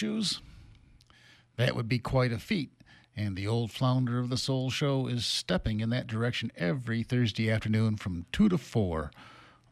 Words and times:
shoes? 0.00 0.40
That 1.56 1.74
would 1.74 1.88
be 1.88 1.98
quite 1.98 2.30
a 2.32 2.38
feat, 2.38 2.70
and 3.16 3.36
the 3.36 3.48
old 3.48 3.72
flounder 3.72 4.20
of 4.20 4.30
the 4.30 4.36
Soul 4.36 4.70
Show 4.70 5.08
is 5.08 5.26
stepping 5.26 5.80
in 5.80 5.90
that 5.90 6.06
direction 6.06 6.52
every 6.56 7.02
Thursday 7.02 7.50
afternoon 7.50 7.96
from 7.96 8.26
2 8.30 8.48
to 8.50 8.58
4, 8.58 9.10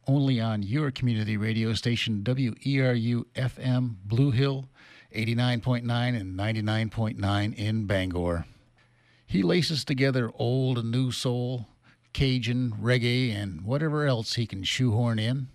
only 0.08 0.40
on 0.40 0.64
your 0.64 0.90
community 0.90 1.36
radio 1.36 1.74
station 1.74 2.24
WERU 2.24 3.24
FM 3.36 3.96
Blue 4.04 4.32
Hill 4.32 4.68
89.9 5.14 6.20
and 6.20 6.36
99.9 6.36 7.54
in 7.54 7.86
Bangor. 7.86 8.46
He 9.28 9.42
laces 9.42 9.84
together 9.84 10.32
old 10.34 10.76
and 10.78 10.90
new 10.90 11.12
soul, 11.12 11.68
Cajun, 12.12 12.72
reggae, 12.82 13.32
and 13.32 13.62
whatever 13.62 14.06
else 14.06 14.34
he 14.34 14.46
can 14.46 14.64
shoehorn 14.64 15.20
in. 15.20 15.48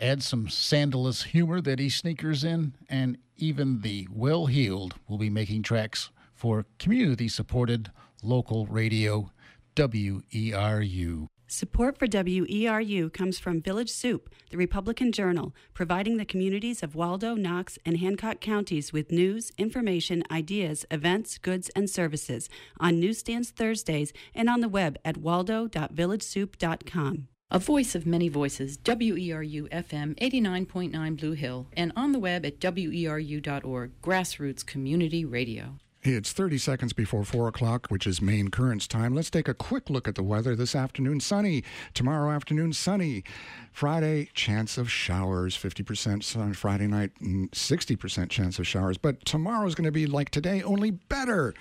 Add 0.00 0.22
some 0.22 0.48
sandalous 0.48 1.24
humor 1.24 1.60
that 1.60 1.78
he 1.78 1.90
sneakers 1.90 2.42
in, 2.42 2.72
and 2.88 3.18
even 3.36 3.82
the 3.82 4.08
well 4.10 4.46
heeled 4.46 4.94
will 5.06 5.18
be 5.18 5.28
making 5.28 5.62
tracks 5.62 6.08
for 6.34 6.64
community 6.78 7.28
supported 7.28 7.90
local 8.22 8.64
radio 8.66 9.30
WERU. 9.76 11.26
Support 11.46 11.98
for 11.98 12.06
WERU 12.06 13.12
comes 13.12 13.38
from 13.38 13.60
Village 13.60 13.90
Soup, 13.90 14.30
the 14.50 14.56
Republican 14.56 15.12
Journal, 15.12 15.54
providing 15.74 16.16
the 16.16 16.24
communities 16.24 16.82
of 16.82 16.94
Waldo, 16.94 17.34
Knox, 17.34 17.78
and 17.84 17.98
Hancock 17.98 18.40
counties 18.40 18.90
with 18.92 19.12
news, 19.12 19.52
information, 19.58 20.22
ideas, 20.30 20.86
events, 20.90 21.36
goods, 21.38 21.70
and 21.76 21.90
services 21.90 22.48
on 22.78 22.98
newsstands 23.00 23.50
Thursdays 23.50 24.14
and 24.34 24.48
on 24.48 24.60
the 24.60 24.68
web 24.68 24.96
at 25.04 25.18
waldo.villagesoup.com. 25.18 27.28
A 27.52 27.58
voice 27.58 27.96
of 27.96 28.06
many 28.06 28.28
voices, 28.28 28.78
WERU 28.78 29.68
FM 29.70 30.14
89.9 30.20 31.16
Blue 31.18 31.32
Hill, 31.32 31.66
and 31.76 31.90
on 31.96 32.12
the 32.12 32.20
web 32.20 32.46
at 32.46 32.60
weru.org, 32.60 33.90
grassroots 34.00 34.64
community 34.64 35.24
radio. 35.24 35.74
It's 36.04 36.32
30 36.32 36.58
seconds 36.58 36.92
before 36.92 37.24
4 37.24 37.48
o'clock, 37.48 37.88
which 37.88 38.06
is 38.06 38.22
Maine 38.22 38.50
Currents 38.50 38.86
time. 38.86 39.16
Let's 39.16 39.30
take 39.30 39.48
a 39.48 39.54
quick 39.54 39.90
look 39.90 40.06
at 40.06 40.14
the 40.14 40.22
weather 40.22 40.54
this 40.54 40.76
afternoon. 40.76 41.18
Sunny. 41.18 41.64
Tomorrow 41.92 42.30
afternoon, 42.30 42.72
sunny. 42.72 43.24
Friday, 43.72 44.30
chance 44.32 44.78
of 44.78 44.88
showers. 44.88 45.56
50% 45.56 46.22
sun. 46.22 46.54
Friday 46.54 46.86
night, 46.86 47.10
mm, 47.20 47.50
60% 47.50 48.30
chance 48.30 48.60
of 48.60 48.66
showers. 48.68 48.96
But 48.96 49.24
tomorrow's 49.24 49.74
going 49.74 49.86
to 49.86 49.92
be 49.92 50.06
like 50.06 50.30
today, 50.30 50.62
only 50.62 50.92
better. 50.92 51.52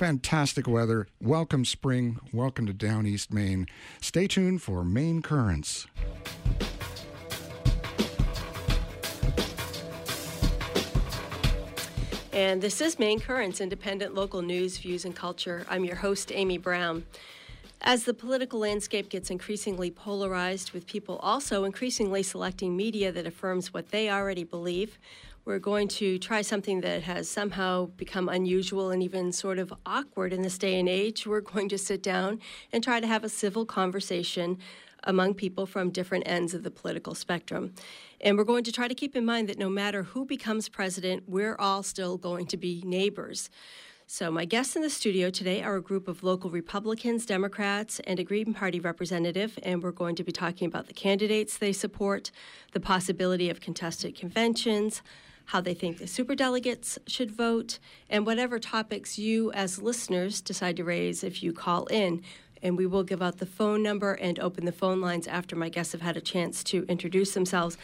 Fantastic 0.00 0.66
weather. 0.66 1.08
Welcome 1.20 1.66
spring. 1.66 2.18
Welcome 2.32 2.64
to 2.64 2.72
Down 2.72 3.04
East 3.06 3.34
Maine. 3.34 3.66
Stay 4.00 4.26
tuned 4.26 4.62
for 4.62 4.82
Maine 4.82 5.20
Currents. 5.20 5.86
And 12.32 12.62
this 12.62 12.80
is 12.80 12.98
Maine 12.98 13.20
Currents, 13.20 13.60
independent 13.60 14.14
local 14.14 14.40
news, 14.40 14.78
views, 14.78 15.04
and 15.04 15.14
culture. 15.14 15.66
I'm 15.68 15.84
your 15.84 15.96
host, 15.96 16.32
Amy 16.32 16.56
Brown. 16.56 17.04
As 17.82 18.04
the 18.04 18.14
political 18.14 18.58
landscape 18.58 19.10
gets 19.10 19.28
increasingly 19.28 19.90
polarized, 19.90 20.72
with 20.72 20.86
people 20.86 21.16
also 21.18 21.64
increasingly 21.64 22.22
selecting 22.22 22.74
media 22.74 23.12
that 23.12 23.26
affirms 23.26 23.74
what 23.74 23.90
they 23.90 24.08
already 24.08 24.44
believe, 24.44 24.98
we're 25.44 25.58
going 25.58 25.88
to 25.88 26.18
try 26.18 26.42
something 26.42 26.80
that 26.82 27.02
has 27.02 27.28
somehow 27.28 27.86
become 27.96 28.28
unusual 28.28 28.90
and 28.90 29.02
even 29.02 29.32
sort 29.32 29.58
of 29.58 29.72
awkward 29.86 30.32
in 30.32 30.42
this 30.42 30.58
day 30.58 30.78
and 30.78 30.88
age. 30.88 31.26
We're 31.26 31.40
going 31.40 31.68
to 31.70 31.78
sit 31.78 32.02
down 32.02 32.40
and 32.72 32.84
try 32.84 33.00
to 33.00 33.06
have 33.06 33.24
a 33.24 33.28
civil 33.28 33.64
conversation 33.64 34.58
among 35.04 35.34
people 35.34 35.64
from 35.64 35.90
different 35.90 36.28
ends 36.28 36.52
of 36.52 36.62
the 36.62 36.70
political 36.70 37.14
spectrum. 37.14 37.72
And 38.20 38.36
we're 38.36 38.44
going 38.44 38.64
to 38.64 38.72
try 38.72 38.86
to 38.86 38.94
keep 38.94 39.16
in 39.16 39.24
mind 39.24 39.48
that 39.48 39.58
no 39.58 39.70
matter 39.70 40.02
who 40.02 40.26
becomes 40.26 40.68
president, 40.68 41.24
we're 41.26 41.56
all 41.58 41.82
still 41.82 42.18
going 42.18 42.46
to 42.48 42.58
be 42.58 42.82
neighbors. 42.84 43.48
So, 44.06 44.28
my 44.30 44.44
guests 44.44 44.74
in 44.74 44.82
the 44.82 44.90
studio 44.90 45.30
today 45.30 45.62
are 45.62 45.76
a 45.76 45.80
group 45.80 46.08
of 46.08 46.24
local 46.24 46.50
Republicans, 46.50 47.24
Democrats, 47.24 48.00
and 48.00 48.18
a 48.18 48.24
Green 48.24 48.52
Party 48.52 48.80
representative, 48.80 49.56
and 49.62 49.80
we're 49.84 49.92
going 49.92 50.16
to 50.16 50.24
be 50.24 50.32
talking 50.32 50.66
about 50.66 50.88
the 50.88 50.92
candidates 50.92 51.56
they 51.56 51.72
support, 51.72 52.32
the 52.72 52.80
possibility 52.80 53.48
of 53.48 53.60
contested 53.60 54.16
conventions, 54.16 55.00
how 55.50 55.60
they 55.60 55.74
think 55.74 55.98
the 55.98 56.04
superdelegates 56.04 56.96
should 57.06 57.30
vote, 57.30 57.78
and 58.08 58.24
whatever 58.24 58.58
topics 58.58 59.18
you, 59.18 59.50
as 59.52 59.82
listeners, 59.82 60.40
decide 60.40 60.76
to 60.76 60.84
raise 60.84 61.24
if 61.24 61.42
you 61.42 61.52
call 61.52 61.86
in 61.86 62.22
and 62.62 62.76
we 62.76 62.86
will 62.86 63.02
give 63.02 63.22
out 63.22 63.38
the 63.38 63.46
phone 63.46 63.82
number 63.82 64.12
and 64.12 64.38
open 64.38 64.66
the 64.66 64.72
phone 64.72 65.00
lines 65.00 65.26
after 65.26 65.56
my 65.56 65.68
guests 65.68 65.92
have 65.92 66.02
had 66.02 66.16
a 66.16 66.20
chance 66.20 66.62
to 66.62 66.84
introduce 66.88 67.32
themselves. 67.32 67.78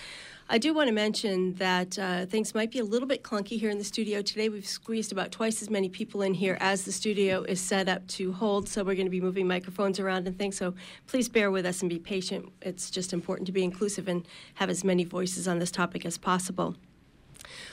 I 0.49 0.59
do 0.59 0.72
want 0.72 0.87
to 0.87 0.93
mention 0.94 1.54
that 1.54 1.99
uh, 1.99 2.27
things 2.27 2.54
might 2.54 2.71
be 2.71 2.78
a 2.78 2.84
little 2.84 3.09
bit 3.09 3.25
clunky 3.25 3.59
here 3.59 3.69
in 3.69 3.78
the 3.78 3.84
studio 3.84 4.22
today. 4.22 4.48
We've 4.48 4.66
squeezed 4.66 5.10
about 5.10 5.33
twice 5.33 5.60
as 5.60 5.71
many 5.71 5.88
people 5.88 6.22
in 6.22 6.34
here 6.34 6.56
as 6.60 6.84
the 6.84 6.93
studio 6.93 7.43
is 7.43 7.60
set 7.60 7.88
up 7.88 8.06
to 8.09 8.33
hold, 8.33 8.69
so 8.69 8.84
we're 8.84 8.94
going 8.94 9.06
to 9.06 9.10
be 9.10 9.21
moving 9.21 9.48
microphones 9.48 9.98
around 9.98 10.28
and 10.28 10.38
things. 10.38 10.56
So 10.56 10.75
please 11.09 11.28
bear 11.28 11.50
with 11.50 11.66
us 11.66 11.81
and 11.81 11.91
be 11.91 11.98
patient. 11.98 12.53
It's 12.62 12.91
just 12.91 13.12
important 13.12 13.47
to 13.47 13.53
be 13.53 13.65
inclusive 13.65 14.06
and 14.06 14.25
have 14.54 14.71
as 14.71 14.84
many 14.84 15.03
voices 15.03 15.48
on 15.48 15.59
this 15.59 15.72
topic 15.72 16.06
as 16.06 16.16
possible. 16.16 16.77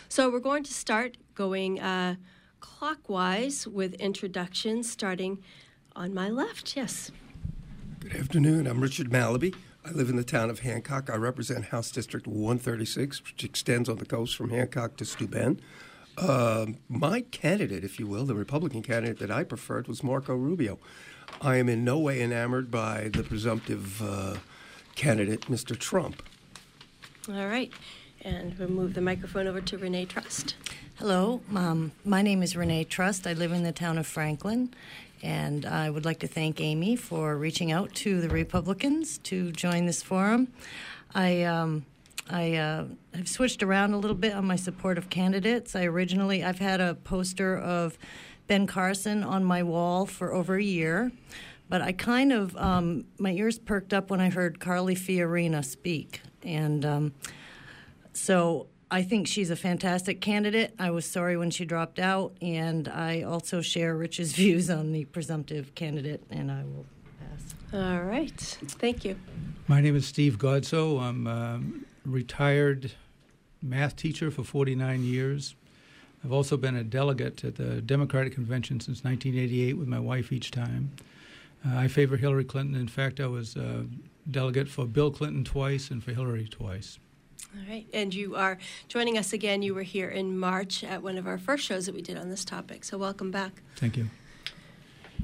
So 0.10 0.30
we're 0.30 0.40
going 0.40 0.64
to 0.64 0.74
start 0.74 1.18
going 1.36 1.80
uh, 1.80 2.16
clockwise 2.60 3.68
with 3.68 3.94
introductions, 3.96 4.90
starting 4.90 5.44
on 5.96 6.14
my 6.14 6.30
left. 6.30 6.76
Yes. 6.76 7.12
Good 8.00 8.16
afternoon. 8.16 8.68
I'm 8.68 8.82
Richard 8.82 9.10
Malaby. 9.10 9.56
I 9.86 9.92
live 9.92 10.10
in 10.10 10.16
the 10.16 10.24
town 10.24 10.50
of 10.50 10.60
Hancock. 10.60 11.10
I 11.10 11.16
represent 11.16 11.66
House 11.66 11.92
District 11.92 12.26
136, 12.26 13.24
which 13.24 13.44
extends 13.44 13.90
on 13.90 13.98
the 13.98 14.06
coast 14.06 14.36
from 14.36 14.50
Hancock 14.50 14.96
to 14.98 15.06
Steuben. 15.06 15.60
Uh, 16.18 16.68
my 16.88 17.22
candidate, 17.22 17.84
if 17.84 18.00
you 18.00 18.08
will, 18.08 18.26
the 18.26 18.36
Republican 18.36 18.82
candidate 18.82 19.20
that 19.20 19.32
I 19.32 19.44
preferred 19.44 19.88
was 19.88 20.04
Marco 20.04 20.36
Rubio. 20.36 20.80
I 21.42 21.58
am 21.58 21.68
in 21.68 21.84
no 21.84 22.00
way 22.00 22.22
enamored 22.22 22.70
by 22.70 23.10
the 23.12 23.24
presumptive 23.24 24.02
uh, 24.02 24.36
candidate, 24.96 25.42
Mr. 25.42 25.78
Trump. 25.78 26.22
All 27.28 27.48
right. 27.48 27.72
And 28.26 28.58
we'll 28.58 28.70
move 28.70 28.94
the 28.94 29.02
microphone 29.02 29.48
over 29.48 29.60
to 29.60 29.78
Renee 29.78 30.06
Trust. 30.06 30.56
Hello, 30.96 31.42
um, 31.54 31.92
my 32.06 32.22
name 32.22 32.42
is 32.42 32.56
Renee 32.56 32.86
Trust. 32.86 33.28
I 33.28 33.34
live 33.34 33.52
in 33.52 33.64
the 33.64 33.74
town 33.74 33.98
of 33.98 34.08
Franklin, 34.08 34.74
and 35.22 35.66
I 35.66 35.90
would 35.90 36.06
like 36.06 36.20
to 36.20 36.28
thank 36.28 36.62
Amy 36.62 36.96
for 36.96 37.36
reaching 37.36 37.70
out 37.72 37.94
to 37.96 38.22
the 38.22 38.30
Republicans 38.30 39.18
to 39.20 39.52
join 39.52 39.88
this 39.88 40.02
forum. 40.02 40.48
I 41.14 41.44
um, 41.44 41.86
I 42.30 42.56
uh, 42.56 42.86
have 43.14 43.28
switched 43.28 43.62
around 43.62 43.94
a 43.94 43.98
little 43.98 44.16
bit 44.16 44.34
on 44.34 44.46
my 44.46 44.56
support 44.56 44.98
of 44.98 45.10
candidates. 45.10 45.76
I 45.76 45.84
originally 45.84 46.46
I've 46.46 46.60
had 46.60 46.80
a 46.80 46.96
poster 46.96 47.58
of 47.58 47.98
Ben 48.48 48.68
Carson 48.68 49.24
on 49.24 49.44
my 49.44 49.64
wall 49.64 50.06
for 50.06 50.34
over 50.34 50.56
a 50.56 50.64
year, 50.64 51.12
but 51.68 51.82
I 51.82 51.92
kind 51.92 52.32
of 52.32 52.56
um, 52.56 53.04
my 53.20 53.32
ears 53.32 53.60
perked 53.60 53.94
up 53.94 54.10
when 54.10 54.22
I 54.22 54.30
heard 54.30 54.62
Carly 54.62 54.96
Fiorina 54.96 55.66
speak, 55.66 56.22
and 56.42 56.86
um, 56.86 57.14
so 58.13 58.68
I 58.90 59.01
think 59.01 59.28
she's 59.28 59.50
a 59.50 59.56
fantastic 59.56 60.22
candidate. 60.22 60.74
I 60.78 60.91
was 60.91 61.06
sorry 61.06 61.35
when 61.35 61.50
she 61.50 61.66
dropped 61.66 62.00
out, 62.00 62.35
and 62.41 62.88
I 62.88 63.24
also 63.24 63.62
share 63.62 63.96
Rich's 63.96 64.34
views 64.35 64.69
on 64.69 64.91
the 64.91 65.06
presumptive 65.06 65.74
candidate, 65.75 66.24
and 66.29 66.51
I 66.51 66.63
will 66.63 66.85
pass. 67.19 67.56
All 67.74 68.03
right. 68.03 68.40
Thank 68.40 69.03
you. 69.03 69.16
My 69.68 69.81
name 69.81 69.96
is 69.96 70.06
Steve 70.06 70.38
Godso. 70.38 71.01
I'm 71.01 71.25
a 71.25 71.62
retired 72.06 72.91
math 73.62 73.96
teacher 73.96 74.30
for 74.30 74.44
49 74.44 75.03
years. 75.03 75.56
I've 76.24 76.31
also 76.31 76.56
been 76.56 76.75
a 76.75 76.84
delegate 76.84 77.44
at 77.44 77.56
the 77.56 77.81
Democratic 77.81 78.34
Convention 78.34 78.80
since 78.80 79.03
1988 79.03 79.74
with 79.74 79.88
my 79.88 80.00
wife 80.00 80.31
each 80.31 80.51
time. 80.51 80.91
Uh, 81.66 81.78
I 81.78 81.88
favor 81.88 82.18
Hillary 82.18 82.44
Clinton. 82.44 82.75
In 82.75 82.88
fact, 82.88 83.19
I 83.19 83.28
was 83.28 83.56
a 83.56 83.85
delegate 84.30 84.69
for 84.69 84.85
Bill 84.85 85.12
Clinton 85.12 85.44
twice 85.44 85.90
and 85.90 86.03
for 86.03 86.12
Hillary 86.12 86.47
twice. 86.47 87.00
All 87.56 87.70
right. 87.70 87.86
And 87.94 88.14
you 88.14 88.36
are 88.36 88.58
joining 88.88 89.18
us 89.18 89.34
again. 89.34 89.62
You 89.62 89.76
were 89.76 89.84
here 89.84 90.09
in 90.09 90.38
March 90.38 90.84
at 90.84 91.04
one 91.04 91.18
of 91.18 91.28
our 91.28 91.38
first 91.38 91.64
shows 91.64 91.86
that 91.86 91.95
we 91.95 92.01
did 92.01 92.18
on 92.18 92.30
this 92.30 92.44
topic. 92.44 92.84
So 92.84 92.98
welcome 92.98 93.31
back. 93.31 93.62
Thank 93.75 93.98
you. 93.98 94.07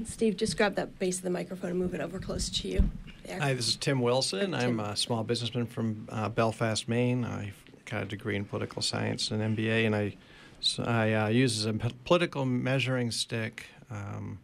Steve, 0.04 0.36
just 0.36 0.56
grab 0.56 0.76
that 0.76 0.98
base 0.98 1.18
of 1.18 1.24
the 1.24 1.30
microphone 1.30 1.70
and 1.70 1.78
move 1.78 1.94
it 1.94 2.00
over 2.00 2.18
close 2.18 2.48
to 2.48 2.68
you. 2.68 2.90
There. 3.24 3.38
Hi, 3.40 3.52
this 3.52 3.68
is 3.68 3.76
Tim 3.76 4.00
Wilson. 4.00 4.52
Tim. 4.52 4.54
I'm 4.54 4.80
a 4.80 4.96
small 4.96 5.24
businessman 5.24 5.66
from 5.66 6.08
uh, 6.10 6.28
Belfast, 6.28 6.88
Maine. 6.88 7.24
I 7.24 7.52
got 7.84 8.04
a 8.04 8.06
degree 8.06 8.36
in 8.36 8.44
political 8.44 8.80
science 8.80 9.30
and 9.30 9.56
MBA, 9.56 9.86
and 9.86 9.94
I, 9.94 10.16
so 10.60 10.84
I 10.84 11.12
uh, 11.12 11.28
use 11.28 11.58
as 11.58 11.66
a 11.66 11.72
political 12.04 12.46
measuring 12.46 13.10
stick 13.10 13.66
um, 13.90 14.38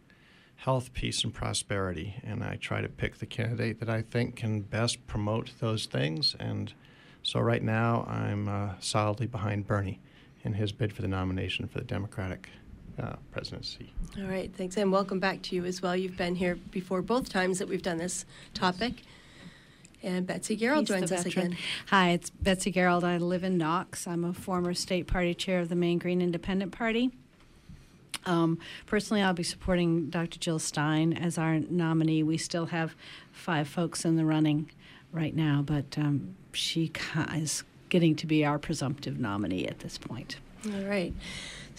health, 0.57 0.93
peace, 0.93 1.23
and 1.23 1.33
prosperity. 1.33 2.15
And 2.23 2.43
I 2.43 2.57
try 2.57 2.81
to 2.81 2.89
pick 2.89 3.17
the 3.17 3.25
candidate 3.25 3.79
that 3.79 3.89
I 3.89 4.03
think 4.03 4.35
can 4.35 4.61
best 4.61 5.07
promote 5.07 5.51
those 5.59 5.85
things 5.85 6.35
and– 6.39 6.73
so 7.27 7.41
right 7.41 7.61
now, 7.61 8.05
I'm 8.07 8.47
uh, 8.47 8.69
solidly 8.79 9.27
behind 9.27 9.67
Bernie 9.67 9.99
in 10.45 10.53
his 10.53 10.71
bid 10.71 10.93
for 10.93 11.01
the 11.01 11.09
nomination 11.09 11.67
for 11.67 11.79
the 11.79 11.83
Democratic 11.83 12.47
uh, 12.97 13.17
presidency. 13.33 13.91
All 14.17 14.29
right, 14.29 14.49
thanks, 14.55 14.77
and 14.77 14.93
welcome 14.93 15.19
back 15.19 15.41
to 15.41 15.55
you 15.57 15.65
as 15.65 15.81
well. 15.81 15.93
You've 15.93 16.15
been 16.15 16.35
here 16.35 16.55
before 16.55 17.01
both 17.01 17.27
times 17.27 17.59
that 17.59 17.67
we've 17.67 17.81
done 17.81 17.97
this 17.97 18.23
topic. 18.53 19.01
And 20.01 20.25
Betsy 20.25 20.55
Garrold 20.55 20.79
He's 20.79 20.87
joins 20.87 21.11
us 21.11 21.25
veteran. 21.25 21.47
again. 21.47 21.57
Hi, 21.87 22.11
it's 22.11 22.29
Betsy 22.29 22.71
Garrold. 22.71 23.03
I 23.03 23.17
live 23.17 23.43
in 23.43 23.57
Knox. 23.57 24.07
I'm 24.07 24.23
a 24.23 24.33
former 24.33 24.73
state 24.73 25.05
party 25.05 25.33
chair 25.33 25.59
of 25.59 25.67
the 25.67 25.75
Maine 25.75 25.97
Green 25.97 26.21
Independent 26.21 26.71
Party. 26.71 27.11
Um, 28.25 28.57
personally, 28.85 29.21
I'll 29.21 29.33
be 29.33 29.43
supporting 29.43 30.09
Dr. 30.09 30.39
Jill 30.39 30.59
Stein 30.59 31.11
as 31.11 31.37
our 31.37 31.59
nominee. 31.59 32.23
We 32.23 32.37
still 32.37 32.67
have 32.67 32.95
five 33.33 33.67
folks 33.67 34.05
in 34.05 34.15
the 34.15 34.23
running 34.23 34.69
right 35.11 35.35
now, 35.35 35.63
but 35.65 35.97
um, 35.97 36.35
she 36.53 36.91
is 37.35 37.63
getting 37.89 38.15
to 38.15 38.27
be 38.27 38.45
our 38.45 38.59
presumptive 38.59 39.19
nominee 39.19 39.67
at 39.67 39.79
this 39.79 39.97
point. 39.97 40.37
All 40.65 40.81
right. 40.83 41.13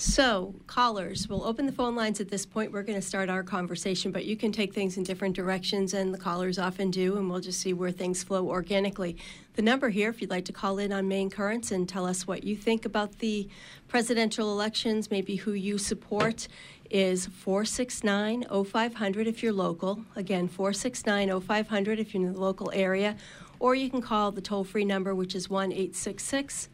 So, 0.00 0.55
callers, 0.69 1.29
we'll 1.29 1.43
open 1.43 1.67
the 1.67 1.73
phone 1.73 1.97
lines 1.97 2.21
at 2.21 2.29
this 2.29 2.47
point. 2.47 2.71
We're 2.71 2.85
going 2.85 3.00
to 3.00 3.05
start 3.05 3.29
our 3.29 3.43
conversation, 3.43 4.12
but 4.12 4.27
you 4.27 4.37
can 4.37 4.53
take 4.53 4.73
things 4.73 4.97
in 4.97 5.03
different 5.03 5.35
directions, 5.35 5.93
and 5.93 6.15
the 6.15 6.19
callers 6.19 6.56
often 6.56 6.93
do, 6.93 7.17
and 7.17 7.29
we'll 7.29 7.41
just 7.41 7.61
see 7.61 7.73
where 7.73 7.91
things 7.91 8.23
flow 8.23 8.47
organically. 8.47 9.17
The 9.55 9.62
number 9.62 9.89
here, 9.89 10.09
if 10.09 10.21
you'd 10.21 10.31
like 10.31 10.45
to 10.45 10.53
call 10.53 10.79
in 10.79 10.93
on 10.93 11.09
Maine 11.09 11.31
Currents 11.31 11.73
and 11.73 11.89
tell 11.89 12.06
us 12.06 12.29
what 12.29 12.45
you 12.45 12.55
think 12.55 12.85
about 12.85 13.19
the 13.19 13.49
presidential 13.89 14.53
elections, 14.53 15.11
maybe 15.11 15.35
who 15.35 15.50
you 15.50 15.79
support, 15.79 16.47
is 16.91 17.27
469 17.27 18.45
0500 18.67 19.27
if 19.27 19.43
you're 19.43 19.53
local. 19.53 20.05
Again, 20.15 20.47
469 20.47 21.41
0500 21.41 21.99
if 21.99 22.15
you're 22.15 22.23
in 22.23 22.35
the 22.35 22.41
local 22.41 22.71
area. 22.73 23.17
Or 23.59 23.75
you 23.75 23.91
can 23.91 24.00
call 24.00 24.31
the 24.31 24.43
toll 24.43 24.62
free 24.62 24.85
number, 24.85 25.12
which 25.12 25.35
is 25.35 25.50
1 25.50 25.73
866 25.73 26.69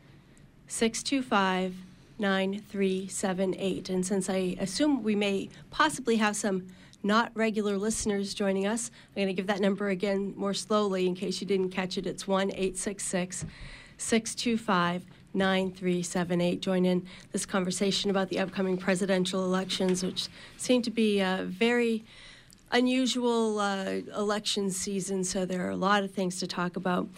625 0.67 1.75
9378. 2.19 3.91
And 3.91 4.05
since 4.05 4.31
I 4.31 4.57
assume 4.61 5.03
we 5.03 5.15
may 5.15 5.49
possibly 5.71 6.17
have 6.17 6.37
some 6.37 6.67
not 7.03 7.31
regular 7.35 7.77
listeners 7.77 8.35
joining 8.35 8.67
us, 8.67 8.91
I'm 9.11 9.23
going 9.23 9.29
to 9.29 9.35
give 9.35 9.47
that 9.47 9.61
number 9.61 9.89
again 9.89 10.33
more 10.37 10.55
slowly 10.55 11.07
in 11.07 11.15
case 11.15 11.41
you 11.41 11.47
didn't 11.47 11.71
catch 11.71 11.99
it. 11.99 12.07
It's 12.07 12.27
1 12.27 12.51
866 12.51 13.45
625 13.99 15.05
9378. 15.35 16.61
Join 16.61 16.85
in 16.85 17.07
this 17.33 17.45
conversation 17.45 18.11
about 18.11 18.29
the 18.29 18.39
upcoming 18.39 18.77
presidential 18.77 19.45
elections, 19.45 20.03
which 20.03 20.29
seem 20.57 20.81
to 20.83 20.91
be 20.91 21.21
a 21.21 21.45
very 21.45 22.05
unusual 22.71 23.59
uh, 23.59 24.01
election 24.17 24.71
season, 24.71 25.25
so 25.25 25.45
there 25.45 25.67
are 25.67 25.71
a 25.71 25.77
lot 25.77 26.03
of 26.03 26.13
things 26.13 26.39
to 26.41 26.47
talk 26.47 26.77
about. 26.77 27.09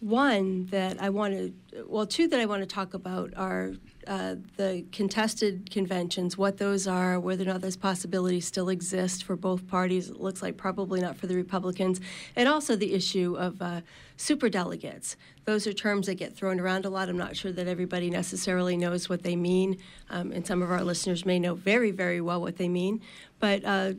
One 0.00 0.66
that 0.66 1.00
I 1.00 1.10
want 1.10 1.34
to, 1.34 1.84
well, 1.86 2.06
two 2.06 2.28
that 2.28 2.40
I 2.40 2.46
want 2.46 2.62
to 2.62 2.66
talk 2.66 2.94
about 2.94 3.32
are 3.36 3.72
uh, 4.06 4.36
the 4.56 4.84
contested 4.92 5.70
conventions, 5.70 6.36
what 6.36 6.58
those 6.58 6.86
are, 6.86 7.18
whether 7.18 7.44
or 7.44 7.46
not 7.46 7.60
those 7.60 7.76
possibilities 7.76 8.46
still 8.46 8.68
exist 8.68 9.24
for 9.24 9.36
both 9.36 9.66
parties. 9.68 10.10
It 10.10 10.20
looks 10.20 10.42
like 10.42 10.56
probably 10.56 11.00
not 11.00 11.16
for 11.16 11.26
the 11.26 11.36
Republicans, 11.36 12.00
and 12.36 12.48
also 12.48 12.76
the 12.76 12.94
issue 12.94 13.36
of 13.36 13.60
uh, 13.60 13.80
super 14.16 14.48
delegates. 14.48 15.16
Those 15.44 15.66
are 15.66 15.72
terms 15.72 16.06
that 16.06 16.14
get 16.14 16.34
thrown 16.34 16.60
around 16.60 16.84
a 16.84 16.90
lot. 16.90 17.08
I'm 17.08 17.18
not 17.18 17.36
sure 17.36 17.52
that 17.52 17.66
everybody 17.66 18.10
necessarily 18.10 18.76
knows 18.76 19.08
what 19.08 19.22
they 19.22 19.36
mean, 19.36 19.78
um, 20.10 20.32
and 20.32 20.46
some 20.46 20.62
of 20.62 20.70
our 20.70 20.82
listeners 20.82 21.26
may 21.26 21.38
know 21.38 21.54
very, 21.54 21.90
very 21.90 22.20
well 22.20 22.40
what 22.40 22.56
they 22.56 22.68
mean. 22.68 23.00
But 23.40 23.64
uh, 23.64 23.92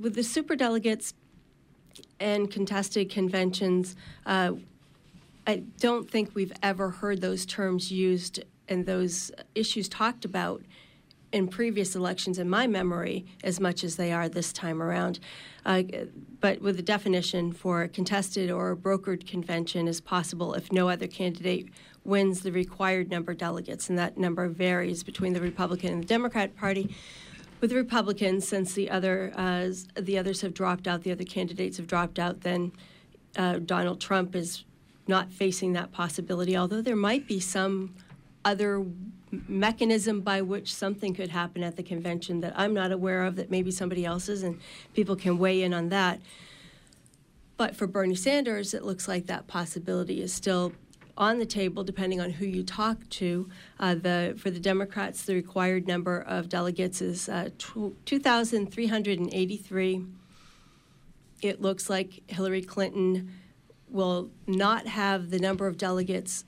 with 0.00 0.14
the 0.14 0.22
super 0.22 0.56
delegates 0.56 1.14
and 2.18 2.50
contested 2.50 3.10
conventions, 3.10 3.96
uh, 4.26 4.52
I 5.46 5.62
don't 5.78 6.08
think 6.08 6.34
we've 6.34 6.52
ever 6.62 6.90
heard 6.90 7.20
those 7.20 7.46
terms 7.46 7.90
used 7.90 8.44
and 8.70 8.86
those 8.86 9.30
issues 9.54 9.88
talked 9.88 10.24
about 10.24 10.62
in 11.32 11.46
previous 11.46 11.94
elections 11.94 12.38
in 12.38 12.48
my 12.48 12.66
memory 12.66 13.24
as 13.44 13.60
much 13.60 13.84
as 13.84 13.96
they 13.96 14.12
are 14.12 14.28
this 14.28 14.52
time 14.52 14.82
around. 14.82 15.20
Uh, 15.64 15.82
but 16.40 16.60
with 16.60 16.76
the 16.76 16.82
definition 16.82 17.52
for 17.52 17.82
a 17.82 17.88
contested 17.88 18.50
or 18.50 18.70
a 18.70 18.76
brokered 18.76 19.26
convention 19.26 19.86
is 19.86 20.00
possible 20.00 20.54
if 20.54 20.72
no 20.72 20.88
other 20.88 21.06
candidate 21.06 21.68
wins 22.04 22.40
the 22.40 22.50
required 22.50 23.10
number 23.10 23.32
of 23.32 23.38
delegates, 23.38 23.90
and 23.90 23.98
that 23.98 24.16
number 24.16 24.48
varies 24.48 25.02
between 25.02 25.34
the 25.34 25.40
Republican 25.40 25.92
and 25.92 26.02
the 26.02 26.06
Democrat 26.06 26.56
Party. 26.56 26.94
With 27.60 27.70
the 27.70 27.76
Republicans, 27.76 28.48
since 28.48 28.72
the 28.72 28.90
other 28.90 29.32
uh, 29.36 29.68
the 29.94 30.16
others 30.18 30.40
have 30.40 30.54
dropped 30.54 30.88
out, 30.88 31.02
the 31.02 31.12
other 31.12 31.24
candidates 31.24 31.76
have 31.76 31.86
dropped 31.86 32.18
out, 32.18 32.40
then 32.40 32.72
uh, 33.36 33.58
Donald 33.58 34.00
Trump 34.00 34.34
is 34.34 34.64
not 35.06 35.30
facing 35.30 35.74
that 35.74 35.92
possibility. 35.92 36.56
Although 36.56 36.80
there 36.80 36.96
might 36.96 37.28
be 37.28 37.38
some 37.38 37.94
other 38.44 38.84
mechanism 39.48 40.20
by 40.22 40.42
which 40.42 40.74
something 40.74 41.14
could 41.14 41.30
happen 41.30 41.62
at 41.62 41.76
the 41.76 41.82
convention 41.82 42.40
that 42.40 42.52
I'm 42.56 42.74
not 42.74 42.90
aware 42.90 43.24
of, 43.24 43.36
that 43.36 43.50
maybe 43.50 43.70
somebody 43.70 44.04
else 44.04 44.28
is, 44.28 44.42
and 44.42 44.60
people 44.94 45.16
can 45.16 45.38
weigh 45.38 45.62
in 45.62 45.72
on 45.72 45.88
that. 45.90 46.20
But 47.56 47.76
for 47.76 47.86
Bernie 47.86 48.14
Sanders, 48.14 48.74
it 48.74 48.84
looks 48.84 49.06
like 49.06 49.26
that 49.26 49.46
possibility 49.46 50.22
is 50.22 50.32
still 50.32 50.72
on 51.18 51.38
the 51.38 51.44
table, 51.44 51.84
depending 51.84 52.18
on 52.18 52.30
who 52.30 52.46
you 52.46 52.62
talk 52.62 53.06
to. 53.10 53.48
Uh, 53.78 53.94
the 53.94 54.34
for 54.38 54.50
the 54.50 54.58
Democrats, 54.58 55.24
the 55.24 55.34
required 55.34 55.86
number 55.86 56.18
of 56.18 56.48
delegates 56.48 57.02
is 57.02 57.28
uh, 57.28 57.50
two 57.58 58.18
thousand 58.18 58.72
three 58.72 58.86
hundred 58.86 59.18
and 59.18 59.28
eighty-three. 59.34 60.06
It 61.42 61.60
looks 61.60 61.90
like 61.90 62.22
Hillary 62.26 62.62
Clinton 62.62 63.34
will 63.90 64.30
not 64.46 64.86
have 64.86 65.30
the 65.30 65.38
number 65.38 65.66
of 65.66 65.76
delegates 65.76 66.44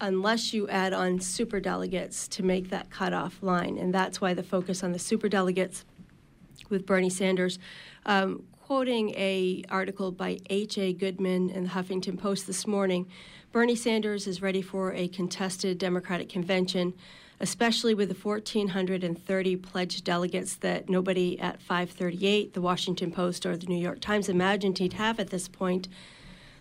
unless 0.00 0.54
you 0.54 0.68
add 0.68 0.92
on 0.92 1.20
super 1.20 1.60
delegates 1.60 2.26
to 2.28 2.42
make 2.42 2.70
that 2.70 2.90
cutoff 2.90 3.42
line. 3.42 3.76
And 3.76 3.92
that's 3.92 4.20
why 4.20 4.34
the 4.34 4.42
focus 4.42 4.82
on 4.82 4.92
the 4.92 4.98
super 4.98 5.28
delegates 5.28 5.84
with 6.68 6.86
Bernie 6.86 7.10
Sanders. 7.10 7.58
Um, 8.06 8.44
quoting 8.62 9.10
a 9.10 9.64
article 9.68 10.12
by 10.12 10.38
H.A. 10.48 10.92
Goodman 10.92 11.50
in 11.50 11.64
the 11.64 11.70
Huffington 11.70 12.18
Post 12.18 12.46
this 12.46 12.66
morning, 12.66 13.08
Bernie 13.52 13.74
Sanders 13.74 14.28
is 14.28 14.40
ready 14.40 14.62
for 14.62 14.92
a 14.94 15.08
contested 15.08 15.76
Democratic 15.76 16.28
convention, 16.28 16.94
especially 17.40 17.94
with 17.94 18.08
the 18.08 18.14
1,430 18.14 19.56
pledged 19.56 20.04
delegates 20.04 20.54
that 20.54 20.88
nobody 20.88 21.38
at 21.40 21.60
538, 21.60 22.54
the 22.54 22.60
Washington 22.60 23.10
Post, 23.10 23.44
or 23.44 23.56
the 23.56 23.66
New 23.66 23.74
York 23.74 24.00
Times 24.00 24.28
imagined 24.28 24.78
he'd 24.78 24.92
have 24.92 25.18
at 25.18 25.30
this 25.30 25.48
point. 25.48 25.88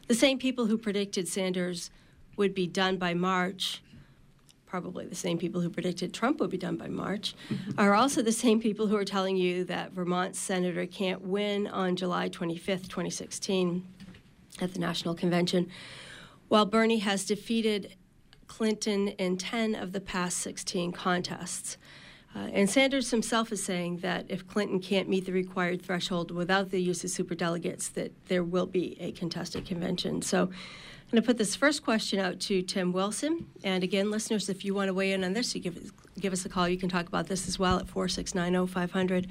The 0.08 0.16
same 0.16 0.40
people 0.40 0.66
who 0.66 0.80
predicted 0.80 1.28
Sanders 1.28 1.92
would 2.40 2.56
be 2.56 2.66
done 2.66 2.98
by 2.98 3.14
March, 3.14 3.84
probably 4.66 5.06
the 5.06 5.14
same 5.14 5.38
people 5.38 5.62
who 5.62 5.70
predicted 5.70 6.14
Trump 6.14 6.40
would 6.40 6.50
be 6.50 6.58
done 6.58 6.78
by 6.78 6.88
March, 6.88 7.36
are 7.78 7.94
also 7.94 8.22
the 8.22 8.32
same 8.32 8.60
people 8.62 8.88
who 8.88 8.96
are 8.96 9.06
telling 9.06 9.36
you 9.36 9.64
that 9.66 9.92
Vermont 9.92 10.36
senator 10.36 10.86
can't 10.86 11.22
win 11.22 11.68
on 11.68 11.96
July 11.96 12.30
25th, 12.30 12.88
2016, 12.88 13.86
at 14.62 14.74
the 14.74 14.80
National 14.80 15.14
Convention. 15.14 15.70
While 16.48 16.66
Bernie 16.66 17.00
has 17.00 17.26
defeated 17.26 17.96
Clinton 18.48 19.10
in 19.10 19.38
10 19.38 19.76
of 19.76 19.92
the 19.92 20.02
past 20.02 20.38
16 20.40 20.92
contests. 20.92 21.78
Uh, 22.36 22.50
and 22.54 22.70
Sanders 22.70 23.12
himself 23.12 23.52
is 23.52 23.64
saying 23.64 23.98
that 23.98 24.26
if 24.30 24.48
Clinton 24.48 24.80
can't 24.80 25.10
meet 25.10 25.26
the 25.26 25.32
required 25.32 25.82
threshold 25.82 26.32
without 26.32 26.70
the 26.70 26.82
use 26.82 27.04
of 27.04 27.10
superdelegates, 27.10 27.94
that 27.94 28.12
there 28.28 28.44
will 28.44 28.66
be 28.66 28.98
a 29.00 29.12
contested 29.12 29.66
convention. 29.66 30.22
So 30.22 30.50
I'm 31.10 31.14
going 31.14 31.24
to 31.24 31.26
put 31.26 31.40
this 31.40 31.56
first 31.56 31.84
question 31.84 32.20
out 32.20 32.40
to 32.42 32.62
Tim 32.62 32.94
Wilson. 32.94 33.48
And 33.64 33.84
again, 33.84 34.12
listeners, 34.12 34.48
if 34.48 34.64
you 34.64 34.76
want 34.76 34.90
to 34.90 34.94
weigh 34.94 35.12
in 35.12 35.24
on 35.24 35.34
this, 35.34 35.56
you 35.56 35.60
give, 35.62 35.92
give 36.20 36.32
us 36.32 36.46
a 36.46 36.50
call. 36.50 36.70
You 36.70 36.78
can 36.78 36.88
talk 36.88 37.08
about 37.08 37.26
this 37.26 37.48
as 37.48 37.58
well 37.58 37.80
at 37.80 37.88
469 37.88 38.68
0500. 38.68 39.26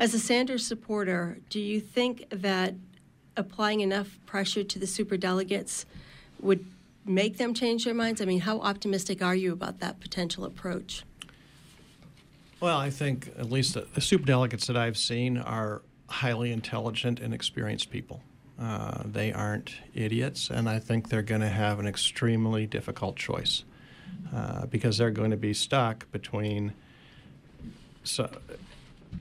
As 0.00 0.14
a 0.14 0.18
Sanders 0.18 0.66
supporter, 0.66 1.38
do 1.48 1.60
you 1.60 1.80
think 1.80 2.28
that 2.30 2.74
applying 3.36 3.82
enough 3.82 4.18
pressure 4.26 4.64
to 4.64 4.80
the 4.80 4.86
superdelegates 4.86 5.84
would 6.40 6.66
make 7.04 7.36
them 7.36 7.54
change 7.54 7.84
their 7.84 7.94
minds? 7.94 8.20
I 8.20 8.24
mean, 8.24 8.40
how 8.40 8.58
optimistic 8.58 9.22
are 9.22 9.36
you 9.36 9.52
about 9.52 9.78
that 9.78 10.00
potential 10.00 10.44
approach? 10.44 11.04
Well, 12.58 12.78
I 12.78 12.90
think 12.90 13.28
at 13.38 13.48
least 13.48 13.74
the, 13.74 13.86
the 13.94 14.00
superdelegates 14.00 14.66
that 14.66 14.76
I've 14.76 14.98
seen 14.98 15.38
are 15.38 15.82
highly 16.08 16.50
intelligent 16.50 17.20
and 17.20 17.32
experienced 17.32 17.90
people. 17.90 18.22
Uh, 18.60 19.02
they 19.04 19.32
aren't 19.32 19.74
idiots, 19.94 20.50
and 20.50 20.68
I 20.68 20.78
think 20.78 21.10
they're 21.10 21.22
going 21.22 21.42
to 21.42 21.48
have 21.48 21.78
an 21.78 21.86
extremely 21.86 22.66
difficult 22.66 23.16
choice 23.16 23.64
uh, 24.34 24.64
because 24.66 24.96
they're 24.96 25.10
going 25.10 25.30
to 25.30 25.36
be 25.36 25.52
stuck 25.52 26.10
between. 26.10 26.72
So, 28.02 28.30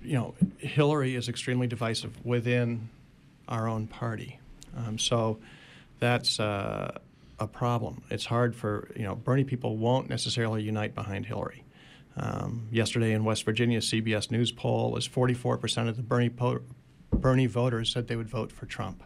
you 0.03 0.13
know, 0.13 0.35
Hillary 0.59 1.15
is 1.15 1.27
extremely 1.27 1.67
divisive 1.67 2.25
within 2.25 2.89
our 3.49 3.67
own 3.67 3.87
party, 3.87 4.39
um, 4.77 4.97
so 4.97 5.39
that's 5.99 6.39
uh, 6.39 6.97
a 7.39 7.47
problem. 7.47 8.03
It's 8.09 8.25
hard 8.25 8.55
for 8.55 8.89
you 8.95 9.03
know 9.03 9.15
Bernie 9.15 9.43
people 9.43 9.75
won't 9.75 10.09
necessarily 10.09 10.63
unite 10.63 10.95
behind 10.95 11.25
Hillary. 11.25 11.65
Um, 12.17 12.67
yesterday 12.71 13.11
in 13.11 13.25
West 13.25 13.43
Virginia, 13.43 13.79
CBS 13.79 14.31
News 14.31 14.51
poll 14.51 14.91
was 14.91 15.07
44% 15.07 15.89
of 15.89 15.97
the 15.97 16.03
Bernie, 16.03 16.29
po- 16.29 16.61
Bernie 17.11 17.45
voters 17.45 17.91
said 17.91 18.07
they 18.07 18.15
would 18.15 18.29
vote 18.29 18.53
for 18.53 18.65
Trump. 18.65 19.03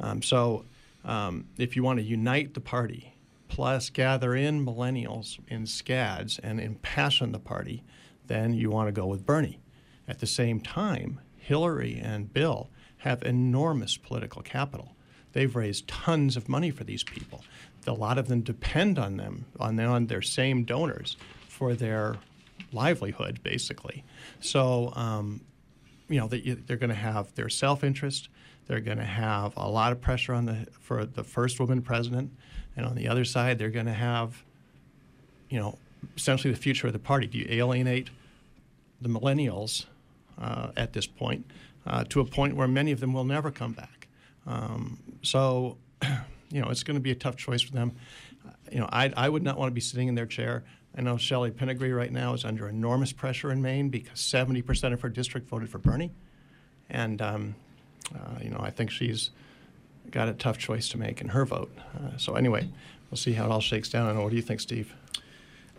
Um, 0.00 0.22
so 0.22 0.64
um, 1.04 1.46
if 1.58 1.76
you 1.76 1.82
want 1.82 1.98
to 1.98 2.04
unite 2.04 2.54
the 2.54 2.60
party, 2.60 3.14
plus 3.48 3.90
gather 3.90 4.34
in 4.34 4.64
millennials 4.64 5.38
in 5.48 5.66
scads 5.66 6.38
and 6.38 6.60
impassion 6.60 7.32
the 7.32 7.38
party, 7.38 7.84
then 8.26 8.54
you 8.54 8.70
want 8.70 8.88
to 8.88 8.92
go 8.92 9.06
with 9.06 9.26
Bernie. 9.26 9.60
At 10.08 10.18
the 10.18 10.26
same 10.26 10.60
time, 10.60 11.20
Hillary 11.36 12.00
and 12.02 12.32
Bill 12.32 12.70
have 12.98 13.22
enormous 13.22 13.96
political 13.96 14.42
capital. 14.42 14.96
they've 15.34 15.54
raised 15.54 15.86
tons 15.86 16.36
of 16.36 16.48
money 16.48 16.70
for 16.70 16.84
these 16.84 17.04
people. 17.04 17.44
A 17.86 17.92
lot 17.92 18.16
of 18.16 18.28
them 18.28 18.40
depend 18.40 18.98
on 18.98 19.18
them, 19.18 19.44
on, 19.60 19.76
their, 19.76 19.88
on 19.88 20.06
their 20.06 20.22
same 20.22 20.64
donors 20.64 21.18
for 21.48 21.74
their 21.74 22.16
livelihood, 22.72 23.40
basically. 23.42 24.02
So, 24.40 24.92
um, 24.96 25.42
you 26.08 26.18
know, 26.18 26.28
they, 26.28 26.40
they're 26.40 26.78
going 26.78 26.88
to 26.90 26.96
have 26.96 27.34
their 27.34 27.50
self-interest. 27.50 28.28
They're 28.66 28.80
going 28.80 28.98
to 28.98 29.04
have 29.04 29.52
a 29.56 29.68
lot 29.68 29.92
of 29.92 30.00
pressure 30.00 30.32
on 30.32 30.46
the 30.46 30.66
for 30.80 31.04
the 31.04 31.24
first 31.24 31.60
woman 31.60 31.82
president, 31.82 32.32
and 32.76 32.86
on 32.86 32.94
the 32.94 33.08
other 33.08 33.24
side, 33.24 33.58
they're 33.58 33.70
going 33.70 33.86
to 33.86 33.92
have, 33.92 34.42
you 35.50 35.58
know, 35.58 35.78
essentially 36.16 36.52
the 36.52 36.60
future 36.60 36.86
of 36.86 36.92
the 36.92 36.98
party. 36.98 37.26
Do 37.26 37.38
you 37.38 37.46
alienate 37.48 38.10
the 39.00 39.08
millennials 39.08 39.86
uh, 40.40 40.70
at 40.76 40.92
this 40.92 41.06
point 41.06 41.46
uh, 41.86 42.04
to 42.08 42.20
a 42.20 42.24
point 42.24 42.56
where 42.56 42.68
many 42.68 42.92
of 42.92 43.00
them 43.00 43.12
will 43.12 43.24
never 43.24 43.50
come 43.50 43.72
back? 43.72 44.08
Um, 44.46 44.98
so, 45.22 45.76
you 46.50 46.60
know, 46.60 46.68
it's 46.68 46.82
going 46.82 46.96
to 46.96 47.02
be 47.02 47.10
a 47.10 47.16
tough 47.16 47.36
choice 47.36 47.62
for 47.62 47.72
them. 47.72 47.92
Uh, 48.46 48.50
you 48.72 48.78
know, 48.78 48.88
I, 48.90 49.12
I 49.16 49.28
would 49.28 49.42
not 49.42 49.58
want 49.58 49.70
to 49.70 49.74
be 49.74 49.80
sitting 49.80 50.08
in 50.08 50.14
their 50.14 50.26
chair. 50.26 50.64
I 50.96 51.02
know 51.02 51.16
Chellie 51.16 51.54
Pingree 51.54 51.92
right 51.92 52.12
now 52.12 52.34
is 52.34 52.44
under 52.44 52.68
enormous 52.68 53.12
pressure 53.12 53.50
in 53.50 53.60
Maine 53.60 53.88
because 53.88 54.20
70% 54.20 54.92
of 54.92 55.00
her 55.00 55.08
district 55.08 55.48
voted 55.48 55.68
for 55.68 55.78
Bernie. 55.78 56.12
And, 56.88 57.20
um, 57.20 57.54
uh, 58.14 58.38
you 58.42 58.50
know, 58.50 58.60
I 58.60 58.70
think 58.70 58.90
she's 58.90 59.30
got 60.10 60.28
a 60.28 60.32
tough 60.32 60.58
choice 60.58 60.88
to 60.90 60.98
make 60.98 61.20
in 61.20 61.28
her 61.28 61.44
vote. 61.44 61.72
Uh, 61.96 62.16
so, 62.16 62.34
anyway, 62.34 62.68
we'll 63.10 63.18
see 63.18 63.32
how 63.32 63.46
it 63.46 63.50
all 63.50 63.60
shakes 63.60 63.88
down. 63.88 64.08
And 64.08 64.22
what 64.22 64.30
do 64.30 64.36
you 64.36 64.42
think, 64.42 64.60
Steve? 64.60 64.94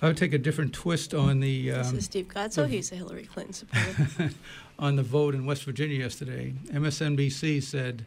I 0.01 0.07
would 0.07 0.17
take 0.17 0.33
a 0.33 0.37
different 0.37 0.73
twist 0.73 1.13
on 1.13 1.39
the. 1.39 1.71
Um, 1.71 1.77
this 1.77 1.93
is 1.93 2.05
Steve 2.05 2.27
Godso. 2.27 2.67
He's 2.67 2.91
a 2.91 2.95
Hillary 2.95 3.25
Clinton 3.25 3.53
supporter. 3.53 4.31
on 4.79 4.95
the 4.95 5.03
vote 5.03 5.35
in 5.35 5.45
West 5.45 5.63
Virginia 5.63 5.99
yesterday, 5.99 6.53
MSNBC 6.67 7.63
said, 7.63 8.05